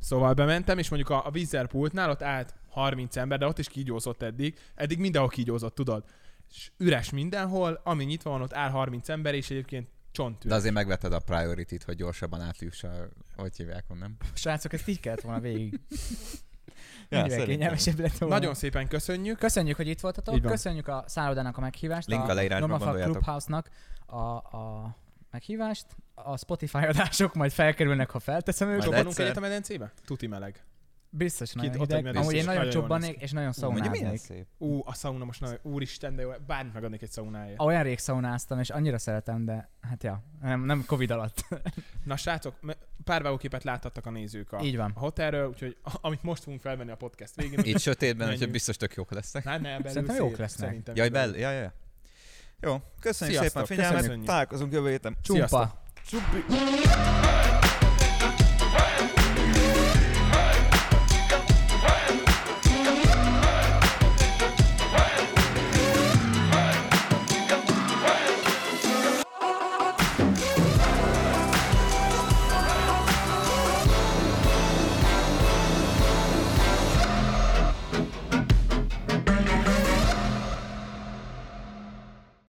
Szóval 0.00 0.34
bementem, 0.34 0.78
és 0.78 0.88
mondjuk 0.88 1.10
a, 1.10 1.26
a 1.26 1.30
vízzer 1.30 1.66
pultnál 1.66 2.10
ott 2.10 2.22
állt 2.22 2.54
30 2.68 3.16
ember, 3.16 3.38
de 3.38 3.46
ott 3.46 3.58
is 3.58 3.68
kígyózott 3.68 4.22
eddig. 4.22 4.58
Eddig 4.74 4.98
mindenhol 4.98 5.30
kígyózott, 5.30 5.74
tudod. 5.74 6.04
És 6.50 6.70
üres 6.76 7.10
mindenhol, 7.10 7.80
ami 7.84 8.04
nyitva 8.04 8.30
van, 8.30 8.42
ott 8.42 8.54
áll 8.54 8.70
30 8.70 9.08
ember, 9.08 9.34
és 9.34 9.50
egyébként 9.50 9.88
csont 10.12 10.46
De 10.46 10.54
azért 10.54 10.74
megvetted 10.74 11.12
a 11.12 11.18
priority-t, 11.18 11.82
hogy 11.82 11.96
gyorsabban 11.96 12.40
átjuss 12.40 12.82
a... 12.82 13.08
Hogy 13.36 13.56
hívják, 13.56 13.84
nem? 13.88 14.16
Srácok, 14.34 14.72
ezt 14.72 14.88
így 14.88 15.00
kellett 15.00 15.20
volna 15.20 15.40
végig. 15.40 15.80
Ja, 17.08 17.24
kényelmesebb 17.44 17.98
lett 17.98 18.18
volna. 18.18 18.34
Nagyon 18.34 18.54
szépen 18.54 18.88
köszönjük. 18.88 19.38
Köszönjük, 19.38 19.76
hogy 19.76 19.88
itt 19.88 20.00
voltatok, 20.00 20.40
köszönjük 20.42 20.88
a 20.88 21.04
szállodának 21.06 21.56
a 21.56 21.60
meghívást, 21.60 22.08
Link 22.08 22.22
a 22.22 22.28
a 22.28 22.34
leírásban 22.34 22.78
Norma. 22.78 22.92
Clubhouse-nak, 22.92 23.70
a, 24.06 24.16
a 24.16 24.96
meghívást. 25.30 25.86
A 26.24 26.36
Spotify 26.36 26.78
adások 26.78 27.34
majd 27.34 27.50
felkerülnek, 27.52 28.10
ha 28.10 28.18
felteszem 28.18 28.68
őket. 28.68 28.82
Csobbanunk 28.82 29.18
egyet 29.18 29.36
a 29.36 29.40
medencébe? 29.40 29.92
Tuti 30.04 30.26
meleg. 30.26 30.64
Biztos 31.12 31.52
nagyon 31.52 31.70
ott 31.70 31.78
hideg. 31.78 32.06
egy 32.06 32.16
Amúgy 32.16 32.34
én 32.34 32.44
nagyon 32.44 33.00
ki. 33.00 33.16
és 33.18 33.30
nagyon 33.30 33.52
szaunáznék. 33.52 34.46
Ú, 34.58 34.80
a 34.84 34.94
szauna 34.94 35.24
most 35.24 35.40
nagyon, 35.40 35.58
úristen, 35.62 36.16
de 36.16 36.22
jó, 36.22 36.30
bármit 36.46 36.72
megadnék 36.72 37.02
egy 37.02 37.10
szaunáért. 37.10 37.60
Olyan 37.60 37.82
rég 37.82 37.98
szaunáztam, 37.98 38.58
és 38.58 38.70
annyira 38.70 38.98
szeretem, 38.98 39.44
de 39.44 39.70
hát 39.80 40.02
ja, 40.02 40.22
nem, 40.40 40.64
nem 40.64 40.84
Covid 40.86 41.10
alatt. 41.10 41.44
Na 42.04 42.16
srácok, 42.16 42.54
pár 43.04 43.22
vágóképet 43.22 43.64
láthattak 43.64 44.06
a 44.06 44.10
nézők 44.10 44.52
a, 44.52 44.60
Így 44.62 44.76
van. 44.76 44.92
a 44.94 44.98
hotelről, 44.98 45.48
úgyhogy 45.48 45.76
amit 46.00 46.22
most 46.22 46.42
fogunk 46.42 46.60
felvenni 46.60 46.90
a 46.90 46.96
podcast 46.96 47.34
végén. 47.34 47.58
Itt 47.62 47.78
sötétben, 47.78 48.28
hogy 48.28 48.50
biztos 48.50 48.76
tök 48.76 48.94
jók 48.94 49.12
lesznek. 49.12 49.44
Hát 49.44 49.60
nem, 49.60 49.76
belül 49.76 49.90
Szerintem 49.92 50.16
jók 50.16 50.36
lesznek. 50.36 50.68
Szerintem 50.68 50.96
Jaj, 50.96 51.06
is 51.06 51.12
bell, 51.12 51.34
ja, 51.34 51.50
ja, 51.50 51.60
ja. 51.60 51.72
Jó, 52.60 52.80
köszönjük 53.00 53.38
Sziasztok, 53.38 53.48
szépen 53.48 53.62
a 53.62 53.66
figyelmet, 53.66 54.00
köszönjük. 54.00 54.26
találkozunk 54.26 54.72
jövő 54.72 54.88
héten. 54.88 55.16
Csumpa. 55.22 55.46
Sziasztok. 55.46 55.78
to 56.10 56.16
be. 56.32 57.59